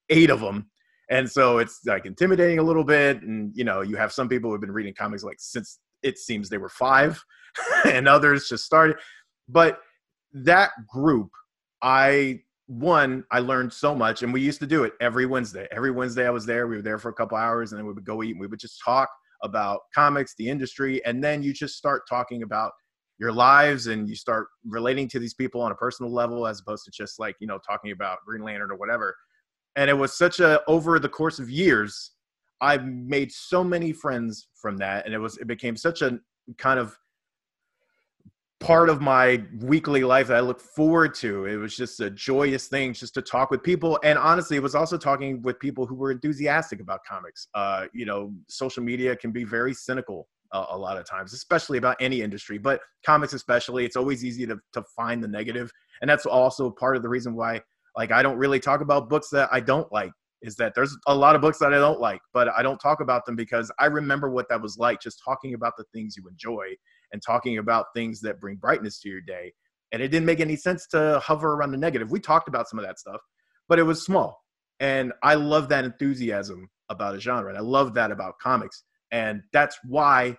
eight 0.09 0.29
of 0.29 0.41
them 0.41 0.69
and 1.09 1.29
so 1.29 1.57
it's 1.57 1.81
like 1.85 2.05
intimidating 2.05 2.59
a 2.59 2.63
little 2.63 2.83
bit. 2.83 3.21
And 3.21 3.51
you 3.55 3.63
know 3.63 3.81
you 3.81 3.95
have 3.95 4.11
some 4.11 4.27
people 4.27 4.51
who've 4.51 4.61
been 4.61 4.71
reading 4.71 4.93
comics 4.93 5.23
like 5.23 5.37
since 5.39 5.79
it 6.03 6.17
seems 6.17 6.49
they 6.49 6.57
were 6.57 6.69
five 6.69 7.23
and 7.85 8.07
others 8.07 8.49
just 8.49 8.65
started. 8.65 8.97
But 9.47 9.79
that 10.33 10.71
group 10.87 11.29
i 11.81 12.39
one 12.67 13.23
i 13.31 13.39
learned 13.39 13.71
so 13.71 13.95
much 13.95 14.23
and 14.23 14.33
we 14.33 14.41
used 14.41 14.59
to 14.59 14.67
do 14.67 14.83
it 14.83 14.93
every 14.99 15.25
wednesday 15.25 15.65
every 15.71 15.89
wednesday 15.89 16.27
i 16.27 16.29
was 16.29 16.45
there 16.45 16.67
we 16.67 16.75
were 16.75 16.81
there 16.81 16.99
for 16.99 17.09
a 17.09 17.13
couple 17.13 17.37
hours 17.37 17.71
and 17.71 17.79
then 17.79 17.87
we 17.87 17.93
would 17.93 18.03
go 18.03 18.21
eat 18.21 18.31
and 18.31 18.39
we 18.41 18.47
would 18.47 18.59
just 18.59 18.81
talk 18.83 19.09
about 19.43 19.81
comics, 19.93 20.33
the 20.37 20.47
industry, 20.47 21.03
and 21.05 21.23
then 21.23 21.43
you 21.43 21.53
just 21.53 21.75
start 21.75 22.03
talking 22.09 22.43
about 22.43 22.71
your 23.19 23.31
lives 23.31 23.87
and 23.87 24.07
you 24.07 24.15
start 24.15 24.47
relating 24.65 25.07
to 25.09 25.19
these 25.19 25.33
people 25.33 25.61
on 25.61 25.71
a 25.71 25.75
personal 25.75 26.11
level 26.11 26.45
as 26.45 26.59
opposed 26.59 26.85
to 26.85 26.91
just 26.91 27.19
like, 27.19 27.35
you 27.39 27.47
know, 27.47 27.59
talking 27.67 27.91
about 27.91 28.19
Green 28.25 28.43
Lantern 28.43 28.71
or 28.71 28.75
whatever. 28.75 29.15
And 29.75 29.89
it 29.89 29.93
was 29.93 30.17
such 30.17 30.39
a 30.39 30.61
over 30.67 30.99
the 30.99 31.09
course 31.09 31.39
of 31.39 31.49
years, 31.49 32.11
I 32.61 32.77
made 32.77 33.31
so 33.31 33.63
many 33.63 33.91
friends 33.91 34.47
from 34.55 34.77
that 34.77 35.05
and 35.05 35.13
it 35.13 35.19
was 35.19 35.37
it 35.37 35.47
became 35.47 35.75
such 35.75 36.01
a 36.01 36.19
kind 36.57 36.79
of 36.79 36.97
part 38.59 38.89
of 38.89 39.01
my 39.01 39.43
weekly 39.59 40.03
life 40.03 40.27
that 40.27 40.37
I 40.37 40.39
look 40.39 40.59
forward 40.59 41.13
to. 41.15 41.45
It 41.45 41.57
was 41.57 41.75
just 41.75 41.99
a 41.99 42.09
joyous 42.09 42.67
thing 42.67 42.93
just 42.93 43.13
to 43.13 43.21
talk 43.21 43.51
with 43.51 43.61
people. 43.61 43.99
And 44.03 44.17
honestly, 44.17 44.57
it 44.57 44.63
was 44.63 44.73
also 44.73 44.97
talking 44.97 45.41
with 45.43 45.59
people 45.59 45.85
who 45.85 45.95
were 45.95 46.11
enthusiastic 46.11 46.79
about 46.79 47.01
comics. 47.07 47.47
Uh, 47.53 47.85
you 47.93 48.05
know, 48.05 48.33
social 48.47 48.83
media 48.83 49.15
can 49.15 49.31
be 49.31 49.43
very 49.43 49.73
cynical 49.73 50.27
uh, 50.51 50.65
a 50.69 50.77
lot 50.77 50.97
of 50.97 51.05
times, 51.05 51.33
especially 51.33 51.77
about 51.77 51.97
any 51.99 52.21
industry, 52.21 52.57
but 52.57 52.81
comics 53.05 53.33
especially. 53.33 53.85
It's 53.85 53.95
always 53.95 54.25
easy 54.25 54.47
to, 54.47 54.57
to 54.73 54.83
find 54.95 55.23
the 55.23 55.27
negative. 55.27 55.71
And 56.01 56.09
that's 56.09 56.25
also 56.25 56.71
part 56.71 56.95
of 56.95 57.03
the 57.03 57.09
reason 57.09 57.35
why, 57.35 57.61
like, 57.95 58.11
I 58.11 58.23
don't 58.23 58.37
really 58.37 58.59
talk 58.59 58.81
about 58.81 59.09
books 59.09 59.29
that 59.31 59.49
I 59.51 59.59
don't 59.59 59.91
like. 59.91 60.11
Is 60.43 60.55
that 60.57 60.73
there's 60.75 60.95
a 61.07 61.15
lot 61.15 61.35
of 61.35 61.41
books 61.41 61.57
that 61.59 61.73
I 61.73 61.79
don't 61.79 61.99
like, 61.99 62.21
but 62.31 62.47
I 62.49 62.61
don't 62.61 62.77
talk 62.77 63.01
about 63.01 63.25
them 63.25 63.35
because 63.35 63.71
I 63.79 63.87
remember 63.87 64.29
what 64.29 64.47
that 64.49 64.61
was 64.61 64.77
like 64.77 65.01
just 65.01 65.19
talking 65.25 65.55
about 65.55 65.73
the 65.77 65.83
things 65.93 66.15
you 66.15 66.27
enjoy 66.29 66.75
and 67.11 67.21
talking 67.21 67.57
about 67.57 67.87
things 67.95 68.21
that 68.21 68.39
bring 68.39 68.55
brightness 68.55 68.99
to 69.01 69.09
your 69.09 69.21
day. 69.21 69.53
And 69.91 70.01
it 70.01 70.09
didn't 70.09 70.25
make 70.25 70.39
any 70.39 70.55
sense 70.55 70.87
to 70.87 71.19
hover 71.23 71.53
around 71.53 71.71
the 71.71 71.77
negative. 71.77 72.11
We 72.11 72.19
talked 72.19 72.49
about 72.49 72.67
some 72.67 72.79
of 72.79 72.85
that 72.85 72.99
stuff, 72.99 73.21
but 73.69 73.79
it 73.79 73.83
was 73.83 74.03
small. 74.03 74.43
And 74.79 75.13
I 75.23 75.35
love 75.35 75.69
that 75.69 75.85
enthusiasm 75.85 76.69
about 76.89 77.15
a 77.15 77.19
genre. 77.19 77.49
And 77.49 77.57
I 77.57 77.61
love 77.61 77.93
that 77.95 78.11
about 78.11 78.37
comics. 78.39 78.83
And 79.11 79.41
that's 79.53 79.77
why 79.85 80.37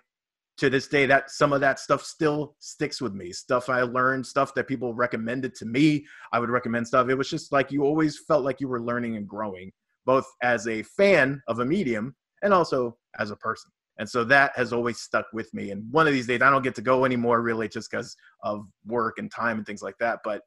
to 0.57 0.69
this 0.69 0.87
day 0.87 1.05
that 1.05 1.31
some 1.31 1.53
of 1.53 1.61
that 1.61 1.79
stuff 1.79 2.03
still 2.03 2.55
sticks 2.59 3.01
with 3.01 3.13
me. 3.13 3.31
Stuff 3.31 3.69
I 3.69 3.81
learned, 3.81 4.25
stuff 4.25 4.53
that 4.55 4.67
people 4.67 4.93
recommended 4.93 5.55
to 5.55 5.65
me. 5.65 6.05
I 6.33 6.39
would 6.39 6.49
recommend 6.49 6.87
stuff. 6.87 7.09
It 7.09 7.15
was 7.15 7.29
just 7.29 7.51
like 7.51 7.71
you 7.71 7.83
always 7.83 8.19
felt 8.27 8.43
like 8.43 8.59
you 8.59 8.67
were 8.67 8.81
learning 8.81 9.15
and 9.15 9.27
growing, 9.27 9.71
both 10.05 10.25
as 10.43 10.67
a 10.67 10.83
fan 10.83 11.41
of 11.47 11.59
a 11.59 11.65
medium 11.65 12.15
and 12.43 12.53
also 12.53 12.97
as 13.17 13.31
a 13.31 13.37
person. 13.37 13.71
And 13.99 14.09
so 14.09 14.23
that 14.23 14.53
has 14.55 14.73
always 14.73 14.99
stuck 14.99 15.25
with 15.33 15.53
me. 15.53 15.71
And 15.71 15.83
one 15.91 16.07
of 16.07 16.13
these 16.13 16.25
days, 16.25 16.41
I 16.41 16.49
don't 16.49 16.63
get 16.63 16.73
to 16.75 16.81
go 16.81 17.05
anymore 17.05 17.41
really 17.41 17.67
just 17.67 17.91
because 17.91 18.15
of 18.43 18.65
work 18.85 19.19
and 19.19 19.29
time 19.29 19.57
and 19.57 19.65
things 19.67 19.83
like 19.83 19.97
that. 19.99 20.19
But 20.23 20.41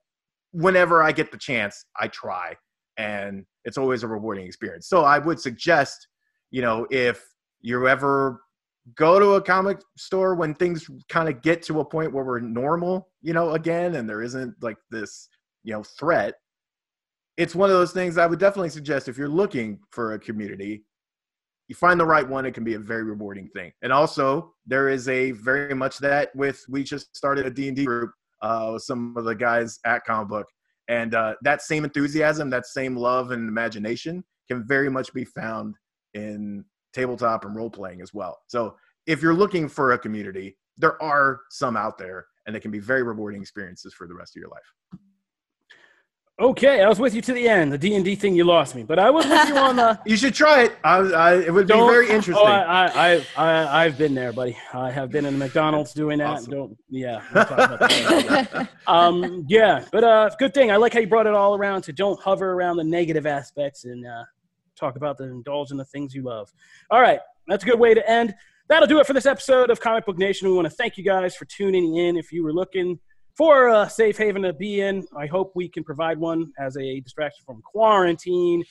whenever 0.52 1.02
I 1.02 1.12
get 1.12 1.30
the 1.30 1.38
chance, 1.38 1.84
I 2.00 2.08
try. 2.08 2.56
And 2.96 3.44
it's 3.64 3.78
always 3.78 4.02
a 4.02 4.08
rewarding 4.08 4.46
experience. 4.46 4.88
So 4.88 5.02
I 5.02 5.18
would 5.18 5.38
suggest, 5.38 6.08
you 6.50 6.62
know, 6.62 6.86
if 6.90 7.22
you 7.60 7.86
ever 7.86 8.40
go 8.96 9.20
to 9.20 9.34
a 9.34 9.42
comic 9.42 9.80
store 9.96 10.34
when 10.34 10.54
things 10.54 10.86
kind 11.08 11.28
of 11.28 11.42
get 11.42 11.62
to 11.62 11.80
a 11.80 11.84
point 11.84 12.12
where 12.12 12.24
we're 12.24 12.40
normal, 12.40 13.08
you 13.20 13.34
know, 13.34 13.52
again, 13.52 13.94
and 13.96 14.08
there 14.08 14.22
isn't 14.22 14.54
like 14.62 14.78
this, 14.90 15.28
you 15.62 15.72
know, 15.72 15.82
threat, 15.82 16.34
it's 17.36 17.54
one 17.54 17.70
of 17.70 17.76
those 17.76 17.92
things 17.92 18.18
I 18.18 18.26
would 18.26 18.38
definitely 18.38 18.70
suggest 18.70 19.08
if 19.08 19.16
you're 19.16 19.28
looking 19.28 19.78
for 19.90 20.14
a 20.14 20.18
community, 20.18 20.84
you 21.72 21.76
find 21.76 21.98
the 21.98 22.04
right 22.04 22.28
one. 22.28 22.44
It 22.44 22.52
can 22.52 22.64
be 22.64 22.74
a 22.74 22.78
very 22.78 23.02
rewarding 23.02 23.48
thing. 23.48 23.72
And 23.80 23.90
also, 23.90 24.52
there 24.66 24.90
is 24.90 25.08
a 25.08 25.30
very 25.30 25.74
much 25.74 25.96
that 26.00 26.28
with 26.36 26.62
we 26.68 26.84
just 26.84 27.16
started 27.16 27.46
a 27.46 27.50
D 27.50 27.68
and 27.68 27.74
D 27.74 27.86
group 27.86 28.12
uh, 28.42 28.72
with 28.74 28.82
some 28.82 29.16
of 29.16 29.24
the 29.24 29.34
guys 29.34 29.78
at 29.86 30.04
Comic 30.04 30.28
Book, 30.28 30.46
and 30.88 31.14
uh, 31.14 31.34
that 31.40 31.62
same 31.62 31.84
enthusiasm, 31.84 32.50
that 32.50 32.66
same 32.66 32.94
love 32.94 33.30
and 33.30 33.48
imagination 33.48 34.22
can 34.48 34.66
very 34.66 34.90
much 34.90 35.14
be 35.14 35.24
found 35.24 35.74
in 36.12 36.62
tabletop 36.92 37.46
and 37.46 37.56
role 37.56 37.70
playing 37.70 38.02
as 38.02 38.12
well. 38.12 38.38
So 38.48 38.76
if 39.06 39.22
you're 39.22 39.32
looking 39.32 39.66
for 39.66 39.92
a 39.92 39.98
community, 39.98 40.58
there 40.76 41.02
are 41.02 41.40
some 41.48 41.74
out 41.74 41.96
there, 41.96 42.26
and 42.44 42.54
they 42.54 42.60
can 42.60 42.70
be 42.70 42.80
very 42.80 43.02
rewarding 43.02 43.40
experiences 43.40 43.94
for 43.94 44.06
the 44.06 44.14
rest 44.14 44.36
of 44.36 44.40
your 44.40 44.50
life. 44.50 45.00
Okay, 46.42 46.82
I 46.82 46.88
was 46.88 46.98
with 46.98 47.14
you 47.14 47.22
to 47.22 47.32
the 47.32 47.48
end. 47.48 47.72
The 47.72 47.78
D 47.78 47.94
and 47.94 48.04
D 48.04 48.16
thing, 48.16 48.34
you 48.34 48.42
lost 48.42 48.74
me, 48.74 48.82
but 48.82 48.98
I 48.98 49.10
was 49.10 49.24
with 49.24 49.48
you 49.48 49.56
on 49.56 49.76
the. 49.76 50.00
you 50.06 50.16
should 50.16 50.34
try 50.34 50.64
it. 50.64 50.72
I, 50.82 50.96
I, 50.96 51.34
it 51.36 51.54
would 51.54 51.68
Don't- 51.68 51.86
be 51.86 51.92
very 51.92 52.10
interesting. 52.10 52.44
Oh, 52.44 52.50
I, 52.50 53.14
I, 53.14 53.26
I, 53.36 53.84
I've 53.84 53.96
been 53.96 54.12
there, 54.12 54.32
buddy. 54.32 54.56
I 54.74 54.90
have 54.90 55.12
been 55.12 55.24
in 55.24 55.34
the 55.34 55.38
McDonald's 55.38 55.92
doing 55.92 56.18
that. 56.18 56.26
Awesome. 56.26 56.52
Don't, 56.52 56.78
yeah. 56.88 57.22
we'll 57.32 57.44
talk 57.44 57.58
about 57.70 57.78
that. 57.78 58.68
um, 58.88 59.46
yeah, 59.48 59.84
but 59.92 60.02
uh, 60.02 60.30
good 60.36 60.52
thing. 60.52 60.72
I 60.72 60.78
like 60.78 60.94
how 60.94 60.98
you 60.98 61.06
brought 61.06 61.28
it 61.28 61.34
all 61.34 61.54
around 61.54 61.82
to 61.82 61.92
don't 61.92 62.20
hover 62.20 62.54
around 62.54 62.76
the 62.76 62.84
negative 62.84 63.24
aspects 63.24 63.84
and 63.84 64.04
uh, 64.04 64.24
talk 64.74 64.96
about 64.96 65.18
the 65.18 65.24
indulge 65.24 65.70
in 65.70 65.76
the 65.76 65.84
things 65.84 66.12
you 66.12 66.24
love. 66.24 66.50
All 66.90 67.00
right, 67.00 67.20
that's 67.46 67.62
a 67.62 67.66
good 67.68 67.78
way 67.78 67.94
to 67.94 68.10
end. 68.10 68.34
That'll 68.68 68.88
do 68.88 68.98
it 68.98 69.06
for 69.06 69.12
this 69.12 69.26
episode 69.26 69.70
of 69.70 69.78
Comic 69.78 70.06
Book 70.06 70.18
Nation. 70.18 70.48
We 70.48 70.56
want 70.56 70.66
to 70.66 70.74
thank 70.74 70.96
you 70.96 71.04
guys 71.04 71.36
for 71.36 71.44
tuning 71.44 71.98
in. 71.98 72.16
If 72.16 72.32
you 72.32 72.42
were 72.42 72.52
looking 72.52 72.98
for 73.36 73.68
a 73.68 73.88
safe 73.88 74.18
haven 74.18 74.42
to 74.42 74.52
be 74.52 74.80
in, 74.80 75.06
I 75.16 75.26
hope 75.26 75.52
we 75.54 75.68
can 75.68 75.84
provide 75.84 76.18
one 76.18 76.52
as 76.58 76.76
a 76.76 77.00
distraction 77.00 77.44
from 77.46 77.62
quarantine, 77.62 78.64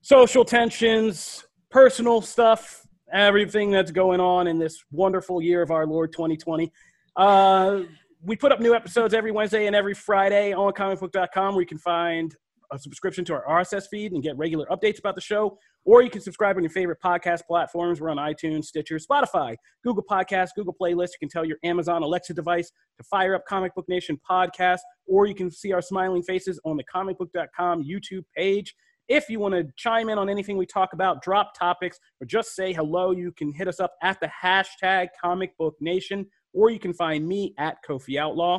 social 0.00 0.44
tensions, 0.44 1.46
personal 1.70 2.20
stuff, 2.20 2.86
everything 3.12 3.70
that's 3.70 3.90
going 3.90 4.20
on 4.20 4.46
in 4.46 4.58
this 4.58 4.82
wonderful 4.90 5.42
year 5.42 5.62
of 5.62 5.70
our 5.70 5.86
Lord 5.86 6.12
2020. 6.12 6.72
Uh, 7.16 7.80
we 8.22 8.34
put 8.34 8.50
up 8.50 8.60
new 8.60 8.74
episodes 8.74 9.14
every 9.14 9.30
Wednesday 9.30 9.66
and 9.66 9.76
every 9.76 9.94
Friday 9.94 10.52
on 10.52 10.72
comicbook.com 10.72 11.54
where 11.54 11.62
you 11.62 11.66
can 11.66 11.78
find 11.78 12.34
a 12.72 12.78
subscription 12.78 13.24
to 13.26 13.34
our 13.34 13.44
RSS 13.62 13.84
feed 13.90 14.12
and 14.12 14.22
get 14.22 14.36
regular 14.36 14.66
updates 14.66 14.98
about 14.98 15.14
the 15.14 15.20
show. 15.20 15.58
Or 15.84 16.02
you 16.02 16.10
can 16.10 16.20
subscribe 16.20 16.56
on 16.56 16.62
your 16.62 16.70
favorite 16.70 16.98
podcast 17.04 17.42
platforms. 17.46 18.00
We're 18.00 18.10
on 18.10 18.16
iTunes, 18.16 18.64
Stitcher, 18.64 18.98
Spotify, 18.98 19.56
Google 19.84 20.04
Podcasts, 20.10 20.50
Google 20.56 20.74
Playlist. 20.80 21.10
You 21.10 21.18
can 21.20 21.28
tell 21.28 21.44
your 21.44 21.58
Amazon 21.64 22.02
Alexa 22.02 22.34
device 22.34 22.70
to 22.98 23.04
fire 23.04 23.34
up 23.34 23.42
Comic 23.48 23.74
Book 23.74 23.86
Nation 23.88 24.18
podcast, 24.28 24.80
or 25.06 25.26
you 25.26 25.34
can 25.34 25.50
see 25.50 25.72
our 25.72 25.82
smiling 25.82 26.22
faces 26.22 26.60
on 26.64 26.76
the 26.76 26.84
comicbook.com 26.92 27.84
YouTube 27.84 28.24
page. 28.36 28.74
If 29.08 29.28
you 29.28 29.38
want 29.38 29.54
to 29.54 29.68
chime 29.76 30.08
in 30.08 30.18
on 30.18 30.28
anything 30.28 30.56
we 30.56 30.66
talk 30.66 30.92
about, 30.92 31.22
drop 31.22 31.52
topics, 31.56 31.98
or 32.20 32.26
just 32.26 32.56
say 32.56 32.72
hello, 32.72 33.12
you 33.12 33.30
can 33.30 33.52
hit 33.52 33.68
us 33.68 33.78
up 33.78 33.92
at 34.02 34.18
the 34.20 34.28
hashtag 34.42 35.08
Comic 35.22 35.56
Book 35.56 35.76
Nation, 35.80 36.26
or 36.52 36.70
you 36.70 36.80
can 36.80 36.92
find 36.92 37.26
me 37.26 37.54
at 37.58 37.76
Kofi 37.88 38.18
Outlaw. 38.18 38.58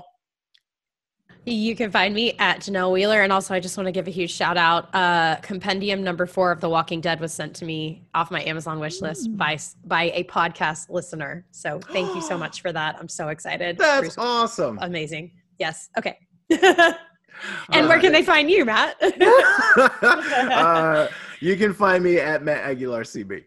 You 1.46 1.78
can 1.78 1.92
find 1.92 2.14
me 2.14 2.34
at 2.40 2.60
Janelle 2.60 2.92
Wheeler. 2.92 3.22
And 3.22 3.32
also, 3.32 3.54
I 3.54 3.62
just 3.62 3.78
want 3.78 3.88
to 3.88 3.94
give 3.94 4.06
a 4.08 4.12
huge 4.12 4.34
shout 4.34 4.58
out. 4.58 4.94
Uh, 4.94 5.38
compendium 5.38 6.04
number 6.04 6.26
four 6.26 6.52
of 6.52 6.60
The 6.60 6.68
Walking 6.68 7.00
Dead 7.00 7.22
was 7.22 7.34
sent 7.34 7.56
to 7.58 7.66
me 7.66 8.04
off 8.14 8.32
my 8.32 8.44
Amazon 8.44 8.80
wish 8.80 9.00
list 9.00 9.36
by, 9.38 9.58
by 9.86 10.12
a 10.14 10.26
podcast 10.26 10.90
listener. 10.90 11.46
So 11.52 11.80
thank 11.80 12.14
you 12.14 12.22
so 12.22 12.38
much 12.44 12.62
for 12.62 12.74
that. 12.74 12.98
I'm 13.00 13.08
so 13.08 13.30
excited. 13.30 13.78
That's 13.78 14.00
Bruce, 14.02 14.18
awesome. 14.18 14.78
amazing. 14.82 15.32
Yes. 15.58 15.90
Okay. 15.98 16.18
and 16.50 17.88
where 17.88 18.00
can 18.00 18.12
they 18.12 18.24
find 18.24 18.52
you, 18.52 18.66
Matt? 18.66 18.98
uh, 20.02 21.08
you 21.40 21.56
can 21.56 21.74
find 21.74 22.04
me 22.04 22.20
at 22.20 22.44
Matt 22.44 22.66
Aguilar 22.66 23.04
CB. 23.04 23.46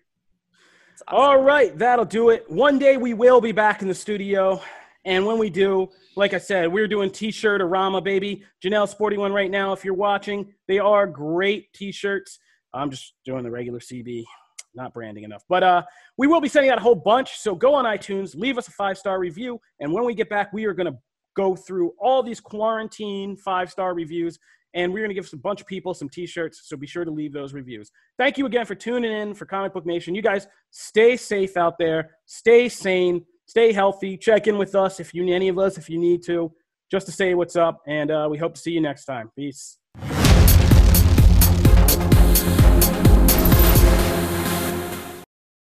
Awesome. 1.07 1.07
All 1.09 1.43
right, 1.43 1.77
that'll 1.77 2.05
do 2.07 2.31
it. 2.31 2.51
One 2.51 2.79
day 2.79 2.97
we 2.97 3.13
will 3.13 3.43
be 3.43 3.53
back 3.53 3.83
in 3.83 3.89
the 3.89 3.95
studio. 3.95 4.61
And 5.05 5.25
when 5.25 5.39
we 5.39 5.49
do, 5.49 5.89
like 6.17 6.35
I 6.35 6.39
said, 6.39 6.71
we're 6.71 6.89
doing 6.89 7.11
t-shirt 7.11 7.61
Arama, 7.61 8.03
baby. 8.05 8.45
Janelle's 8.63 8.91
sporting 8.91 9.21
one 9.21 9.33
right 9.33 9.51
now. 9.51 9.73
If 9.73 9.85
you're 9.85 9.95
watching, 9.95 10.53
they 10.69 10.79
are 10.79 11.07
great 11.07 11.73
t-shirts. 11.73 12.39
I'm 12.75 12.91
just 12.91 13.15
doing 13.25 13.43
the 13.43 13.51
regular 13.51 13.81
CB, 13.81 14.25
not 14.75 14.93
branding 14.93 15.25
enough. 15.25 15.43
But 15.49 15.63
uh, 15.63 15.83
we 16.19 16.27
will 16.27 16.41
be 16.41 16.49
sending 16.49 16.71
out 16.71 16.79
a 16.79 16.83
whole 16.83 16.95
bunch. 16.95 17.39
So 17.39 17.55
go 17.55 17.75
on 17.75 17.85
iTunes, 17.85 18.37
leave 18.37 18.59
us 18.59 18.69
a 18.69 18.73
five-star 18.73 19.19
review. 19.19 19.61
And 19.81 19.93
when 19.93 20.05
we 20.05 20.15
get 20.15 20.29
back, 20.29 20.53
we 20.53 20.67
are 20.67 20.75
going 20.75 20.93
to 20.93 20.99
go 21.35 21.57
through 21.57 21.95
all 21.99 22.23
these 22.23 22.41
quarantine 22.41 23.37
five-star 23.37 23.95
reviews. 23.95 24.39
And 24.75 24.93
we're 24.93 25.01
going 25.01 25.11
to 25.11 25.15
give 25.15 25.29
some 25.29 25.41
bunch 25.41 25.61
of 25.61 25.67
people 25.67 25.95
some 25.95 26.09
t-shirts. 26.09 26.63
So 26.65 26.77
be 26.77 26.87
sure 26.87 27.05
to 27.05 27.11
leave 27.11 27.33
those 27.33 27.55
reviews. 27.55 27.91
Thank 28.19 28.39
you 28.39 28.47
again 28.47 28.67
for 28.67 28.77
tuning 28.77 29.11
in 29.11 29.35
for 29.35 29.47
Comic 29.47 29.73
Book 29.73 29.87
Nation. 29.87 30.15
You 30.15 30.23
guys 30.23 30.47
stay 30.71 31.17
safe 31.17 31.57
out 31.57 31.77
there. 31.79 32.11
Stay 32.27 32.69
sane. 32.69 33.25
Stay 33.51 33.73
healthy. 33.73 34.17
Check 34.17 34.47
in 34.47 34.59
with 34.59 34.77
us 34.77 35.01
if 35.01 35.13
you 35.13 35.25
need 35.25 35.35
any 35.35 35.49
of 35.49 35.59
us 35.59 35.77
if 35.77 35.91
you 35.91 35.99
need 35.99 36.23
to, 36.23 36.53
just 36.89 37.07
to 37.07 37.11
say 37.11 37.35
what's 37.35 37.57
up. 37.57 37.83
And 37.85 38.09
uh, 38.09 38.29
we 38.31 38.39
hope 38.39 38.55
to 38.55 38.61
see 38.61 38.71
you 38.71 38.81
next 38.81 39.07
time. 39.07 39.29
Peace. 39.35 39.80